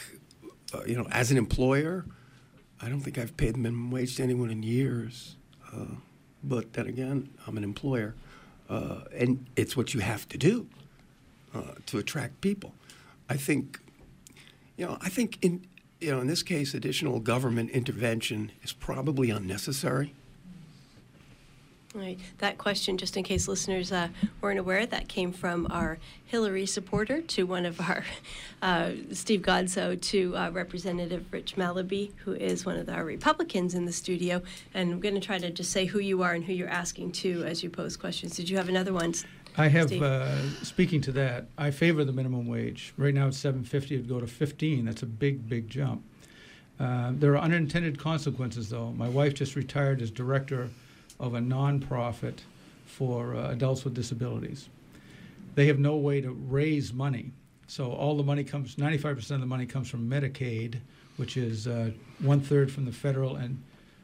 uh, 0.74 0.84
you 0.86 0.96
know, 0.96 1.08
as 1.12 1.32
an 1.32 1.38
employer, 1.38 2.06
I 2.82 2.90
don't 2.90 3.02
think 3.02 3.18
I've 3.18 3.36
paid 3.36 3.58
minimum 3.58 3.92
wage 3.92 4.16
to 4.18 4.24
anyone 4.24 4.50
in 4.50 4.64
years. 4.64 5.36
Uh, 5.74 5.96
but 6.44 6.74
then 6.74 6.88
again, 6.88 7.30
I'm 7.48 7.58
an 7.58 7.64
employer, 7.64 8.16
uh, 8.70 9.02
and 9.18 9.46
it's 9.56 9.76
what 9.76 9.94
you 9.94 10.02
have 10.02 10.28
to 10.30 10.38
do 10.38 10.68
uh, 11.56 11.76
to 11.88 11.98
attract 11.98 12.42
people. 12.42 12.74
I 13.30 13.38
think, 13.38 13.80
you 14.78 14.86
know, 14.86 14.98
I 15.02 15.10
think 15.10 15.40
in 15.42 15.66
you 16.00 16.12
know 16.12 16.20
in 16.20 16.28
this 16.28 16.44
case, 16.44 16.74
additional 16.74 17.20
government 17.20 17.72
intervention 17.72 18.52
is 18.62 18.74
probably 18.74 19.30
unnecessary. 19.30 20.14
Right. 21.96 22.20
That 22.40 22.58
question, 22.58 22.98
just 22.98 23.18
in 23.18 23.24
case 23.24 23.48
listeners 23.48 23.92
uh, 23.92 24.08
weren't 24.42 24.58
aware, 24.58 24.84
that 24.88 25.08
came 25.08 25.32
from 25.32 25.68
our 25.70 26.00
Hillary 26.26 26.66
supporter 26.66 27.22
to 27.22 27.44
one 27.44 27.68
of 27.68 27.80
our 27.80 28.04
uh, 28.64 28.94
Steve 29.12 29.44
Godso 29.44 30.02
to 30.02 30.36
uh, 30.36 30.50
Representative 30.50 31.24
Rich 31.32 31.56
Malaby, 31.56 32.12
who 32.26 32.34
is 32.34 32.66
one 32.66 32.78
of 32.78 32.90
our 32.90 33.06
Republicans 33.06 33.76
in 33.76 33.86
the 33.86 33.92
studio. 33.92 34.42
And 34.74 34.94
I'm 34.94 35.00
going 35.02 35.14
to 35.14 35.22
try 35.22 35.38
to 35.38 35.52
just 35.52 35.72
say 35.72 35.86
who 35.86 36.00
you 36.00 36.24
are 36.24 36.34
and 36.34 36.44
who 36.44 36.54
you're 36.54 36.68
asking 36.68 37.12
to 37.12 37.44
as 37.44 37.62
you 37.62 37.70
pose 37.70 37.96
questions. 37.96 38.36
Did 38.36 38.50
you 38.50 38.58
have 38.58 38.70
another 38.70 38.92
one? 38.92 39.14
I 39.56 39.68
have, 39.68 39.92
uh, 39.92 40.50
speaking 40.64 41.02
to 41.02 41.12
that, 41.14 41.46
I 41.58 41.70
favor 41.70 42.04
the 42.04 42.12
minimum 42.12 42.48
wage. 42.48 42.94
Right 42.98 43.14
now 43.14 43.28
it's 43.28 43.38
750, 43.38 43.96
it'd 43.96 44.10
go 44.10 44.20
to 44.20 44.26
15. 44.26 44.86
That's 44.86 45.04
a 45.04 45.06
big, 45.06 45.48
big 45.48 45.70
jump. 45.70 46.04
Uh, 46.80 47.12
there 47.14 47.34
are 47.34 47.38
unintended 47.38 48.00
consequences, 48.00 48.70
though. 48.70 48.92
My 48.92 49.08
wife 49.08 49.36
just 49.36 49.56
retired 49.56 50.02
as 50.02 50.10
director 50.10 50.70
of 51.20 51.36
a 51.36 51.40
nonprofit 51.40 52.40
for 52.86 53.36
uh, 53.36 53.52
adults 53.52 53.84
with 53.84 53.94
disabilities. 53.94 54.70
They 55.54 55.68
have 55.68 55.78
no 55.78 55.98
way 55.98 56.20
to 56.22 56.32
raise 56.32 56.92
money. 56.92 57.32
So 57.68 57.92
all 57.92 58.18
the 58.18 58.24
money 58.24 58.44
comes, 58.44 58.76
95% 58.76 59.32
of 59.32 59.40
the 59.40 59.46
money 59.46 59.68
comes 59.68 59.88
from 59.88 60.10
Medicaid, 60.10 60.80
which 61.18 61.38
is 61.38 61.68
uh, 61.68 61.92
one 62.20 62.42
third 62.42 62.72
from 62.72 62.86
the 62.86 62.92
federal 62.92 63.36
and, 63.36 63.62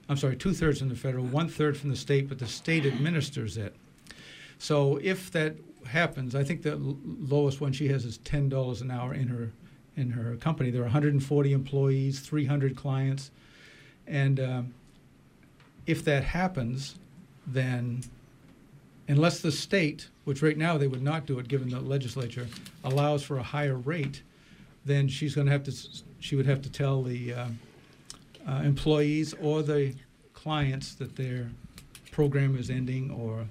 I'm 0.07 0.17
sorry, 0.17 0.35
two 0.35 0.53
thirds 0.53 0.79
from 0.79 0.89
the 0.89 0.95
federal, 0.95 1.25
one 1.25 1.49
third 1.49 1.75
from 1.75 1.89
the 1.89 1.95
state, 1.95 2.29
but 2.29 2.39
the 2.39 2.47
state 2.47 2.85
administers 2.85 3.57
it. 3.57 3.75
So 4.59 4.99
if 5.01 5.31
that 5.31 5.55
happens, 5.87 6.35
I 6.35 6.43
think 6.43 6.61
the 6.61 6.73
l- 6.73 6.97
lowest 7.03 7.61
one 7.61 7.73
she 7.73 7.87
has 7.87 8.05
is 8.05 8.17
ten 8.19 8.49
dollars 8.49 8.81
an 8.81 8.91
hour 8.91 9.13
in 9.13 9.27
her 9.29 9.51
in 9.95 10.11
her 10.11 10.35
company. 10.35 10.69
There 10.69 10.81
are 10.81 10.85
140 10.85 11.51
employees, 11.51 12.21
300 12.21 12.75
clients, 12.75 13.31
and 14.07 14.39
um, 14.39 14.73
if 15.85 16.05
that 16.05 16.23
happens, 16.23 16.95
then 17.47 18.01
unless 19.09 19.41
the 19.41 19.51
state, 19.51 20.07
which 20.23 20.41
right 20.41 20.57
now 20.57 20.77
they 20.77 20.87
would 20.87 21.01
not 21.01 21.25
do 21.25 21.39
it 21.39 21.47
given 21.47 21.69
the 21.69 21.79
legislature, 21.81 22.47
allows 22.83 23.23
for 23.23 23.37
a 23.37 23.43
higher 23.43 23.75
rate, 23.75 24.21
then 24.85 25.07
she's 25.07 25.35
going 25.35 25.47
to 25.47 25.51
have 25.51 25.63
to 25.63 25.73
she 26.19 26.35
would 26.35 26.45
have 26.45 26.61
to 26.61 26.69
tell 26.71 27.01
the 27.01 27.33
uh, 27.33 27.47
uh, 28.47 28.61
employees 28.63 29.33
or 29.41 29.63
the 29.63 29.93
clients 30.33 30.95
that 30.95 31.15
their 31.15 31.49
program 32.11 32.57
is 32.57 32.69
ending 32.69 33.11
or 33.11 33.45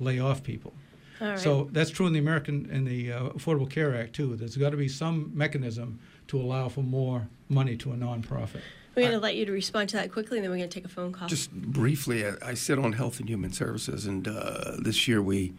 lay 0.00 0.18
off 0.18 0.42
people. 0.42 0.72
All 1.20 1.28
right. 1.28 1.38
So 1.38 1.68
that's 1.72 1.90
true 1.90 2.06
in 2.06 2.12
the 2.12 2.18
American 2.18 2.68
in 2.70 2.84
the 2.84 3.12
uh, 3.12 3.28
Affordable 3.30 3.68
Care 3.68 3.94
Act 3.94 4.14
too. 4.14 4.36
There's 4.36 4.56
got 4.56 4.70
to 4.70 4.76
be 4.76 4.88
some 4.88 5.32
mechanism 5.34 5.98
to 6.28 6.40
allow 6.40 6.68
for 6.68 6.82
more 6.82 7.28
money 7.48 7.76
to 7.78 7.92
a 7.92 7.96
nonprofit. 7.96 8.60
We're 8.94 9.02
going 9.02 9.12
to 9.12 9.20
let 9.20 9.36
you 9.36 9.46
to 9.46 9.52
respond 9.52 9.90
to 9.90 9.96
that 9.96 10.10
quickly, 10.10 10.38
and 10.38 10.44
then 10.44 10.50
we're 10.50 10.58
going 10.58 10.70
to 10.70 10.74
take 10.74 10.84
a 10.84 10.88
phone 10.88 11.12
call. 11.12 11.28
Just 11.28 11.52
briefly, 11.52 12.26
I, 12.26 12.32
I 12.42 12.54
sit 12.54 12.80
on 12.80 12.94
Health 12.94 13.20
and 13.20 13.28
Human 13.28 13.52
Services, 13.52 14.06
and 14.06 14.26
uh, 14.26 14.72
this 14.80 15.06
year 15.06 15.22
we 15.22 15.54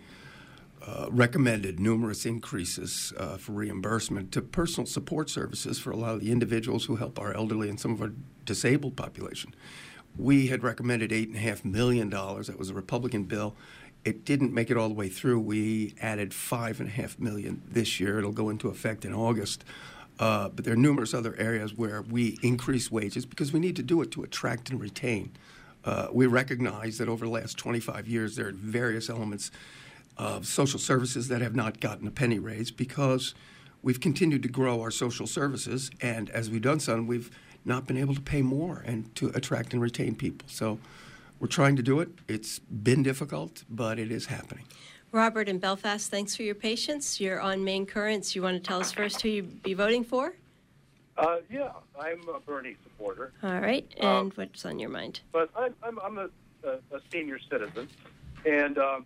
uh, 0.86 1.08
recommended 1.10 1.80
numerous 1.80 2.26
increases 2.26 3.14
uh, 3.18 3.38
for 3.38 3.54
reimbursement 3.54 4.32
to 4.34 4.42
personal 4.42 4.86
support 4.86 5.30
services 5.30 5.80
for 5.80 5.92
a 5.92 5.96
lot 5.96 6.16
of 6.16 6.20
the 6.20 6.32
individuals 6.32 6.86
who 6.86 6.98
help 6.98 7.18
our 7.20 7.34
elderly 7.34 7.70
and 7.70 7.80
some 7.80 7.92
of 7.92 8.02
our 8.02 8.12
disabled 8.46 8.96
population. 8.96 9.54
We 10.18 10.48
had 10.48 10.64
recommended 10.64 11.12
$8.5 11.12 11.64
million. 11.64 12.10
That 12.10 12.56
was 12.58 12.70
a 12.70 12.74
Republican 12.74 13.24
bill. 13.24 13.56
It 14.06 14.26
didn't 14.26 14.54
make 14.54 14.72
it 14.72 14.78
all 14.78 14.88
the 14.88 14.96
way 14.96 15.10
through. 15.10 15.40
We 15.42 15.96
added 16.02 16.32
5.5 16.32 17.20
million 17.20 17.62
this 17.70 18.00
year. 18.00 18.18
It'll 18.18 18.32
go 18.32 18.50
into 18.50 18.70
effect 18.70 19.06
in 19.06 19.14
August. 19.14 19.64
Uh, 20.20 20.50
but 20.50 20.66
there 20.66 20.74
are 20.74 20.78
numerous 20.78 21.14
other 21.14 21.36
areas 21.38 21.74
where 21.74 22.02
we 22.02 22.38
increase 22.42 22.92
wages 22.92 23.26
because 23.26 23.54
we 23.54 23.60
need 23.60 23.76
to 23.78 23.84
do 23.84 24.02
it 24.02 24.12
to 24.12 24.24
attract 24.24 24.70
and 24.70 24.80
retain. 24.80 25.32
Uh, 25.86 26.08
we 26.12 26.28
recognize 26.28 26.98
that 26.98 27.08
over 27.08 27.26
the 27.26 27.32
last 27.32 27.58
25 27.58 28.08
years, 28.08 28.36
there 28.36 28.48
are 28.48 28.52
various 28.52 29.10
elements 29.10 29.50
of 30.18 30.46
social 30.46 30.80
services 30.80 31.30
that 31.30 31.42
have 31.42 31.56
not 31.56 31.80
gotten 31.80 32.06
a 32.06 32.12
penny 32.12 32.38
raise 32.38 32.70
because 32.70 33.34
we've 33.82 34.02
continued 34.02 34.44
to 34.44 34.50
grow 34.50 34.82
our 34.82 34.92
social 34.92 35.26
services, 35.26 35.90
and 36.02 36.30
as 36.32 36.50
we've 36.50 36.62
done 36.62 36.82
so, 36.82 37.02
we've 37.02 37.32
not 37.64 37.88
been 37.88 37.96
able 37.96 38.14
to 38.14 38.22
pay 38.22 38.42
more 38.42 38.84
and 38.86 39.14
to 39.16 39.30
attract 39.30 39.72
and 39.72 39.82
retain 39.82 40.16
people. 40.16 40.48
So 40.50 40.80
we're 41.40 41.48
trying 41.48 41.76
to 41.78 41.84
do 41.84 42.00
it. 42.00 42.10
It's 42.28 42.60
been 42.60 43.04
difficult, 43.04 43.64
but 43.70 43.98
it 44.00 44.12
is 44.12 44.26
happening. 44.28 44.66
Robert 45.12 45.50
in 45.50 45.58
Belfast, 45.58 46.10
thanks 46.12 46.36
for 46.36 46.44
your 46.44 46.56
patience. 46.56 47.20
You're 47.20 47.42
on 47.42 47.64
Maine 47.64 47.86
Currents. 47.86 48.36
You 48.36 48.44
want 48.44 48.62
to 48.62 48.68
tell 48.68 48.80
us 48.80 48.92
first 48.92 49.22
who 49.22 49.30
you'd 49.30 49.64
be 49.64 49.74
voting 49.74 50.04
for? 50.04 50.34
Uh, 51.18 51.38
yeah, 51.52 51.72
I'm 52.00 52.22
a 52.30 52.40
Bernie 52.40 52.76
supporter. 52.84 53.34
All 53.44 53.60
right, 53.60 53.92
Um, 54.00 54.08
and 54.28 54.34
what's 54.36 54.66
on 54.66 54.80
your 54.80 54.90
mind? 54.90 55.22
But 55.32 55.50
I'm, 55.56 55.74
I'm, 55.84 56.00
I'm 56.00 56.18
a, 56.18 56.30
a, 56.64 56.72
a 56.96 57.02
senior 57.12 57.40
citizen, 57.50 57.90
and 58.46 58.78
um, 58.78 59.06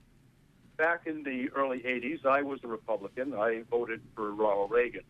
back 0.77 1.07
in 1.07 1.23
the 1.23 1.49
early 1.55 1.79
80s, 1.79 2.25
I 2.25 2.41
was 2.41 2.59
a 2.63 2.67
Republican. 2.67 3.33
I 3.33 3.63
voted 3.71 4.01
for 4.15 4.31
Ronald 4.31 4.71
Reagan. 4.71 5.03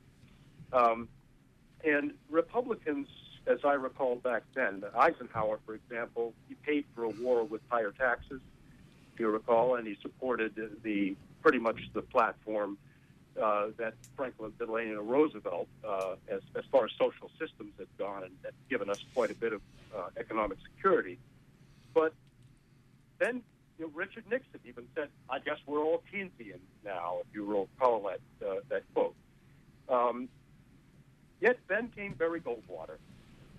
Um, 0.71 1.09
and 1.83 2.13
Republicans, 2.29 3.07
as 3.45 3.59
I 3.63 3.73
recall 3.73 4.15
back 4.15 4.43
then, 4.55 4.83
Eisenhower, 4.97 5.59
for 5.65 5.75
example, 5.75 6.33
he 6.47 6.55
paid 6.55 6.85
for 6.95 7.03
a 7.03 7.09
war 7.09 7.43
with 7.43 7.61
higher 7.69 7.91
taxes, 7.91 8.41
if 9.13 9.19
you 9.19 9.29
recall, 9.29 9.75
and 9.75 9.85
he 9.85 9.97
supported 10.01 10.55
the 10.83 11.15
pretty 11.41 11.59
much 11.59 11.79
the 11.93 12.01
platform 12.01 12.77
uh, 13.41 13.67
that 13.77 13.93
Franklin 14.15 14.53
Delano 14.57 15.01
Roosevelt, 15.01 15.67
uh, 15.87 16.15
as, 16.29 16.41
as 16.55 16.63
far 16.71 16.85
as 16.85 16.91
social 16.97 17.29
systems 17.39 17.73
had 17.77 17.87
gone, 17.97 18.23
and 18.23 18.31
had 18.43 18.53
given 18.69 18.89
us 18.89 19.03
quite 19.13 19.31
a 19.31 19.35
bit 19.35 19.53
of 19.53 19.61
uh, 19.95 20.09
economic 20.17 20.57
security. 20.75 21.17
But 21.93 22.13
then 23.19 23.41
you 23.77 23.85
know, 23.85 23.91
Richard 23.93 24.23
Nixon 24.29 24.59
even 24.65 24.87
said, 24.95 25.09
"I 25.29 25.39
guess 25.39 25.57
we're 25.65 25.83
all 25.83 26.03
Keynesian 26.13 26.59
now," 26.85 27.17
if 27.21 27.35
you 27.35 27.45
recall 27.45 28.09
that 28.09 28.47
uh, 28.47 28.55
that 28.69 28.83
quote. 28.93 29.15
Um, 29.89 30.29
yet 31.41 31.57
then 31.67 31.91
came 31.95 32.13
Barry 32.13 32.39
Goldwater, 32.39 32.97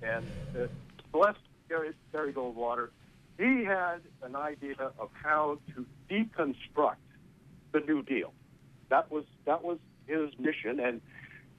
and 0.04 0.24
uh, 0.56 0.66
blessed 1.12 1.38
Barry, 1.68 1.92
Barry 2.12 2.32
Goldwater, 2.32 2.90
he 3.38 3.64
had 3.64 4.00
an 4.22 4.36
idea 4.36 4.92
of 4.98 5.10
how 5.12 5.58
to 5.74 5.86
deconstruct 6.10 6.96
the 7.72 7.80
New 7.80 8.02
Deal. 8.02 8.32
That 8.90 9.10
was 9.10 9.24
that 9.46 9.64
was 9.64 9.78
his 10.06 10.30
mission, 10.38 10.78
and 10.78 11.00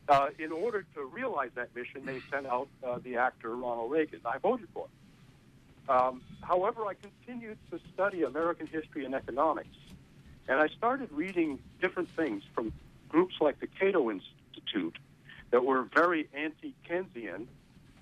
uh, 0.07 0.27
in 0.37 0.51
order 0.51 0.85
to 0.95 1.03
realize 1.03 1.49
that 1.55 1.75
mission, 1.75 2.05
they 2.05 2.21
sent 2.31 2.45
out 2.45 2.69
uh, 2.85 2.99
the 3.03 3.17
actor 3.17 3.55
Ronald 3.55 3.91
Reagan. 3.91 4.21
I 4.25 4.37
voted 4.37 4.67
for 4.73 4.85
him. 4.85 4.91
Um, 5.87 6.21
however, 6.41 6.85
I 6.85 6.93
continued 6.93 7.57
to 7.71 7.79
study 7.93 8.23
American 8.23 8.67
history 8.67 9.05
and 9.05 9.13
economics, 9.13 9.75
and 10.47 10.59
I 10.59 10.67
started 10.69 11.11
reading 11.11 11.59
different 11.81 12.09
things 12.15 12.43
from 12.53 12.71
groups 13.09 13.35
like 13.41 13.59
the 13.59 13.67
Cato 13.67 14.09
Institute 14.09 14.97
that 15.51 15.63
were 15.63 15.83
very 15.83 16.27
anti-Keynesian 16.33 17.47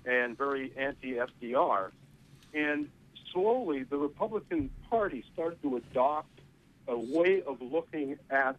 and 0.04 0.36
very 0.36 0.72
anti-FDR, 0.76 1.90
and 2.52 2.88
slowly 3.32 3.82
the 3.84 3.96
Republican 3.96 4.70
Party 4.90 5.24
started 5.32 5.60
to 5.62 5.76
adopt 5.76 6.40
a 6.86 6.96
way 6.96 7.42
of 7.46 7.60
looking 7.60 8.18
at 8.30 8.56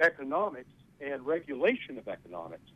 economics 0.00 0.68
and 1.00 1.24
regulation 1.26 1.98
of 1.98 2.08
economics. 2.08 2.70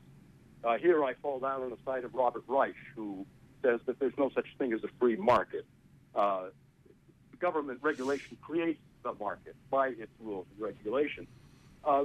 Uh, 0.65 0.77
here 0.79 1.05
I 1.05 1.15
fall 1.15 1.39
down 1.39 1.63
on 1.63 1.71
the 1.71 1.79
side 1.85 2.05
of 2.05 2.15
Robert 2.15 2.43
Reich, 2.49 2.75
who 2.97 3.25
says 3.63 3.81
that 3.87 3.99
there's 3.99 4.17
no 4.19 4.31
such 4.35 4.47
thing 4.59 4.73
as 4.73 4.83
a 4.85 4.89
free 4.99 5.17
market. 5.17 5.65
Uh, 6.15 6.47
government 7.39 7.79
regulation 7.83 8.37
creates 8.41 8.81
the 9.05 9.13
market 9.15 9.55
by 9.71 9.89
its 9.89 10.11
rules 10.21 10.47
and 10.53 10.61
regulation. 10.61 11.27
Uh, 11.85 12.05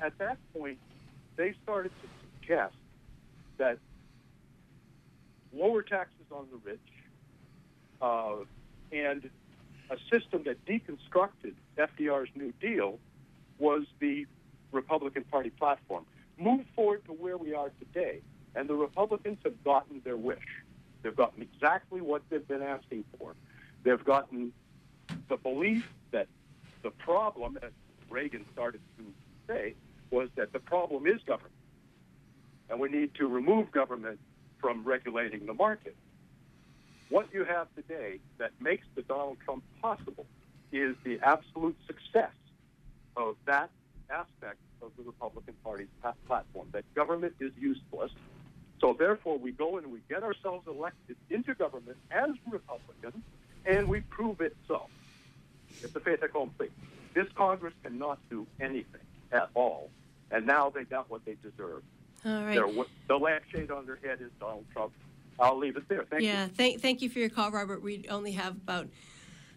at 0.00 0.16
that 0.18 0.38
point, 0.52 0.78
they 1.36 1.54
started 1.62 1.92
to 2.02 2.08
suggest 2.40 2.74
that 3.58 3.78
lower 5.52 5.82
taxes 5.82 6.26
on 6.30 6.46
the 6.50 6.58
rich 6.70 6.80
uh, 8.00 8.44
and 8.90 9.28
a 9.90 9.96
system 10.10 10.42
that 10.44 10.64
deconstructed 10.64 11.54
FDR's 11.76 12.30
New 12.34 12.52
Deal 12.60 12.98
was 13.58 13.84
the 14.00 14.26
Republican 14.72 15.24
Party 15.24 15.50
platform. 15.50 16.04
Move 16.38 16.64
forward 16.74 17.04
to 17.04 17.12
where 17.12 17.36
we 17.36 17.54
are 17.54 17.70
today, 17.78 18.20
and 18.54 18.68
the 18.68 18.74
Republicans 18.74 19.38
have 19.44 19.62
gotten 19.64 20.00
their 20.04 20.16
wish. 20.16 20.38
They've 21.02 21.14
gotten 21.14 21.42
exactly 21.42 22.00
what 22.00 22.22
they've 22.30 22.46
been 22.46 22.62
asking 22.62 23.04
for. 23.18 23.34
They've 23.82 24.04
gotten 24.04 24.52
the 25.28 25.36
belief 25.36 25.88
that 26.12 26.28
the 26.82 26.90
problem, 26.90 27.58
as 27.62 27.70
Reagan 28.08 28.44
started 28.52 28.80
to 28.98 29.04
say, 29.46 29.74
was 30.10 30.28
that 30.36 30.52
the 30.52 30.58
problem 30.58 31.06
is 31.06 31.20
government. 31.26 31.54
And 32.70 32.80
we 32.80 32.88
need 32.88 33.14
to 33.16 33.26
remove 33.26 33.70
government 33.70 34.18
from 34.62 34.84
regulating 34.84 35.44
the 35.44 35.52
market. 35.52 35.96
What 37.10 37.26
you 37.34 37.44
have 37.44 37.66
today 37.74 38.20
that 38.38 38.52
makes 38.60 38.86
the 38.94 39.02
Donald 39.02 39.36
Trump 39.44 39.62
possible 39.82 40.24
is 40.72 40.96
the 41.04 41.18
absolute 41.20 41.76
success 41.86 42.32
of 43.16 43.36
that 43.44 43.68
aspect 44.08 44.58
of 44.80 44.92
the 44.96 45.02
Republican 45.02 45.54
Party's 45.62 45.88
platform 46.26 46.68
that 46.72 46.84
government 46.94 47.34
is 47.40 47.52
useless. 47.60 48.10
So 48.80 48.96
therefore, 48.98 49.38
we 49.38 49.52
go 49.52 49.76
and 49.76 49.92
we 49.92 50.00
get 50.08 50.22
ourselves 50.22 50.66
elected 50.66 51.16
into 51.28 51.54
government 51.54 51.98
as 52.10 52.30
Republicans, 52.50 53.22
and 53.66 53.88
we 53.88 54.00
prove 54.00 54.40
it 54.40 54.56
so. 54.66 54.86
It's 55.82 55.94
a 55.94 56.00
fait 56.00 56.22
accompli. 56.22 56.70
This 57.14 57.26
Congress 57.36 57.74
cannot 57.82 58.18
do 58.30 58.46
anything 58.60 59.02
at 59.32 59.50
all, 59.54 59.90
and 60.30 60.46
now 60.46 60.70
they 60.70 60.84
got 60.84 61.10
what 61.10 61.24
they 61.24 61.36
deserve. 61.42 61.82
All 62.24 62.44
right. 62.44 62.54
Their- 62.54 62.84
the 63.08 63.18
lampshade 63.18 63.70
on 63.70 63.86
their 63.86 63.98
head 64.02 64.20
is 64.20 64.30
Donald 64.38 64.64
Trump. 64.72 64.92
I'll 65.40 65.58
leave 65.58 65.76
it 65.76 65.88
there. 65.88 66.04
Thank 66.04 66.22
yeah, 66.22 66.44
you. 66.44 66.50
thank, 66.50 66.80
thank 66.80 67.02
you 67.02 67.10
for 67.10 67.18
your 67.18 67.28
call, 67.28 67.50
Robert. 67.50 67.82
We 67.82 68.04
only 68.08 68.32
have 68.32 68.54
about 68.54 68.88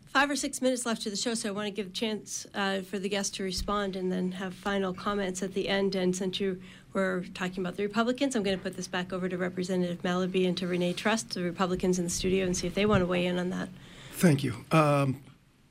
five 0.07 0.29
or 0.29 0.35
six 0.35 0.61
minutes 0.61 0.85
left 0.85 1.01
to 1.03 1.09
the 1.09 1.15
show, 1.15 1.33
so 1.33 1.49
I 1.49 1.51
want 1.51 1.67
to 1.67 1.71
give 1.71 1.87
a 1.87 1.91
chance 1.91 2.47
uh, 2.55 2.81
for 2.81 2.97
the 2.97 3.09
guests 3.09 3.35
to 3.37 3.43
respond 3.43 3.95
and 3.95 4.11
then 4.11 4.31
have 4.31 4.53
final 4.53 4.93
comments 4.93 5.43
at 5.43 5.53
the 5.53 5.67
end. 5.67 5.93
And 5.93 6.15
since 6.15 6.39
you 6.39 6.61
were 6.93 7.25
talking 7.33 7.59
about 7.59 7.75
the 7.75 7.83
Republicans, 7.83 8.35
I'm 8.35 8.41
going 8.41 8.57
to 8.57 8.63
put 8.63 8.77
this 8.77 8.87
back 8.87 9.11
over 9.11 9.27
to 9.27 9.37
Representative 9.37 10.01
Malaby 10.03 10.47
and 10.47 10.57
to 10.57 10.67
Renee 10.67 10.93
Trust, 10.93 11.31
the 11.31 11.43
Republicans 11.43 11.99
in 11.99 12.05
the 12.05 12.09
studio, 12.09 12.45
and 12.45 12.55
see 12.55 12.65
if 12.65 12.73
they 12.73 12.85
want 12.85 13.01
to 13.01 13.05
weigh 13.05 13.25
in 13.25 13.37
on 13.37 13.49
that. 13.49 13.67
Thank 14.13 14.43
you. 14.43 14.65
Um, 14.71 15.21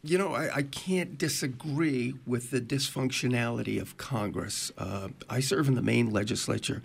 you 0.05 0.19
know, 0.19 0.35
I, 0.35 0.57
I 0.57 0.63
can't 0.63 1.17
disagree 1.17 2.15
with 2.27 2.51
the 2.51 2.61
dysfunctionality 2.61 3.81
of 3.81 3.97
Congress. 3.97 4.71
Uh, 4.77 5.09
I 5.31 5.41
serve 5.41 5.67
in 5.67 5.75
the 5.75 5.83
Maine 5.83 6.11
legislature, 6.13 6.83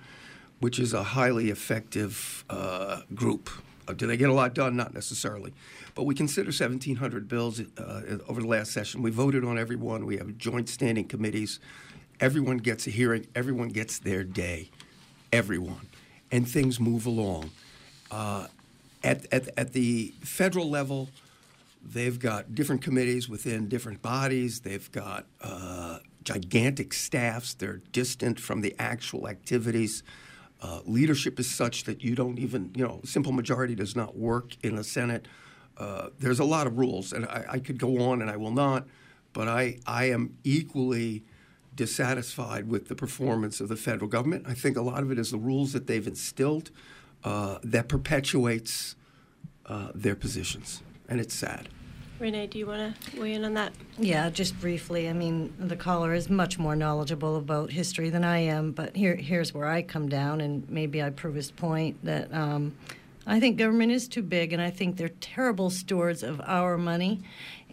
which 0.59 0.79
is 0.79 0.93
a 0.93 1.03
highly 1.03 1.49
effective 1.49 2.45
uh, 2.49 3.01
group. 3.13 3.49
Uh, 3.87 3.93
do 3.93 4.07
they 4.07 4.15
get 4.15 4.29
a 4.29 4.33
lot 4.33 4.53
done? 4.53 4.77
Not 4.77 4.93
necessarily. 4.93 5.53
But 5.95 6.03
we 6.03 6.15
consider 6.15 6.47
1,700 6.47 7.27
bills 7.27 7.59
uh, 7.59 8.19
over 8.29 8.41
the 8.41 8.47
last 8.47 8.71
session. 8.71 9.01
We 9.01 9.11
voted 9.11 9.43
on 9.43 9.59
every 9.59 9.75
one. 9.75 10.05
We 10.05 10.17
have 10.17 10.37
joint 10.37 10.69
standing 10.69 11.05
committees. 11.05 11.59
Everyone 12.21 12.57
gets 12.57 12.87
a 12.87 12.89
hearing, 12.89 13.27
everyone 13.35 13.69
gets 13.69 13.99
their 13.99 14.23
day. 14.23 14.69
Everyone. 15.33 15.87
And 16.31 16.47
things 16.47 16.79
move 16.79 17.05
along. 17.05 17.51
Uh, 18.11 18.47
at, 19.03 19.25
at, 19.33 19.49
at 19.57 19.73
the 19.73 20.13
federal 20.21 20.69
level, 20.69 21.09
They've 21.81 22.19
got 22.19 22.53
different 22.53 22.81
committees 22.81 23.29
within 23.29 23.67
different 23.67 24.01
bodies. 24.01 24.61
They've 24.61 24.91
got 24.91 25.25
uh, 25.41 25.99
gigantic 26.23 26.93
staffs. 26.93 27.53
They're 27.53 27.81
distant 27.91 28.39
from 28.39 28.61
the 28.61 28.75
actual 28.77 29.27
activities. 29.27 30.03
Uh, 30.61 30.81
leadership 30.85 31.39
is 31.39 31.49
such 31.49 31.85
that 31.85 32.03
you 32.03 32.15
don't 32.15 32.37
even, 32.37 32.71
you 32.75 32.85
know, 32.85 32.99
simple 33.05 33.31
majority 33.31 33.75
does 33.75 33.95
not 33.95 34.17
work 34.17 34.57
in 34.61 34.75
the 34.75 34.83
Senate. 34.83 35.27
uh, 35.77 36.09
there's 36.19 36.39
a 36.39 36.43
lot 36.43 36.67
of 36.67 36.77
rules, 36.77 37.13
and 37.13 37.25
I, 37.25 37.45
I, 37.51 37.59
could 37.59 37.77
go 37.79 38.01
on 38.09 38.21
and 38.21 38.29
I 38.29 38.35
will 38.35 38.51
not, 38.51 38.85
but 39.31 39.47
I, 39.47 39.79
I 39.87 40.05
am 40.09 40.37
equally 40.43 41.23
dissatisfied 41.73 42.67
with 42.67 42.89
the 42.89 42.95
performance 42.95 43.61
of 43.61 43.69
the 43.69 43.77
federal 43.77 44.09
government. 44.09 44.45
I 44.45 44.53
think 44.53 44.75
a 44.75 44.81
lot 44.81 45.01
of 45.01 45.11
it 45.11 45.17
is 45.17 45.31
the 45.31 45.37
rules 45.37 45.71
that 45.71 45.87
they've 45.87 46.05
instilled 46.05 46.71
uh, 47.23 47.59
that 47.63 47.87
perpetuates 47.87 48.97
uh, 49.65 49.91
their 49.95 50.15
positions, 50.15 50.81
and 51.09 51.19
it's 51.19 51.33
sad. 51.33 51.67
Renee, 52.19 52.47
do 52.47 52.59
you 52.59 52.67
want 52.67 53.01
to 53.01 53.19
weigh 53.19 53.33
in 53.33 53.45
on 53.45 53.53
that? 53.53 53.71
Yeah, 53.97 54.29
just 54.29 54.59
briefly. 54.59 55.07
I 55.07 55.13
mean, 55.13 55.53
the 55.57 55.77
caller 55.77 56.13
is 56.13 56.29
much 56.29 56.59
more 56.59 56.75
knowledgeable 56.75 57.37
about 57.37 57.71
history 57.71 58.09
than 58.09 58.25
I 58.25 58.39
am, 58.39 58.73
but 58.73 58.95
here, 58.95 59.15
here's 59.15 59.53
where 59.53 59.67
I 59.67 59.81
come 59.81 60.09
down, 60.09 60.41
and 60.41 60.69
maybe 60.69 61.01
I 61.01 61.11
prove 61.11 61.35
his 61.35 61.49
point 61.49 62.03
that 62.03 62.33
um, 62.33 62.75
I 63.25 63.39
think 63.39 63.57
government 63.57 63.93
is 63.93 64.09
too 64.09 64.21
big, 64.21 64.51
and 64.51 64.61
I 64.61 64.69
think 64.69 64.97
they're 64.97 65.09
terrible 65.21 65.69
stewards 65.69 66.21
of 66.21 66.41
our 66.43 66.77
money, 66.77 67.21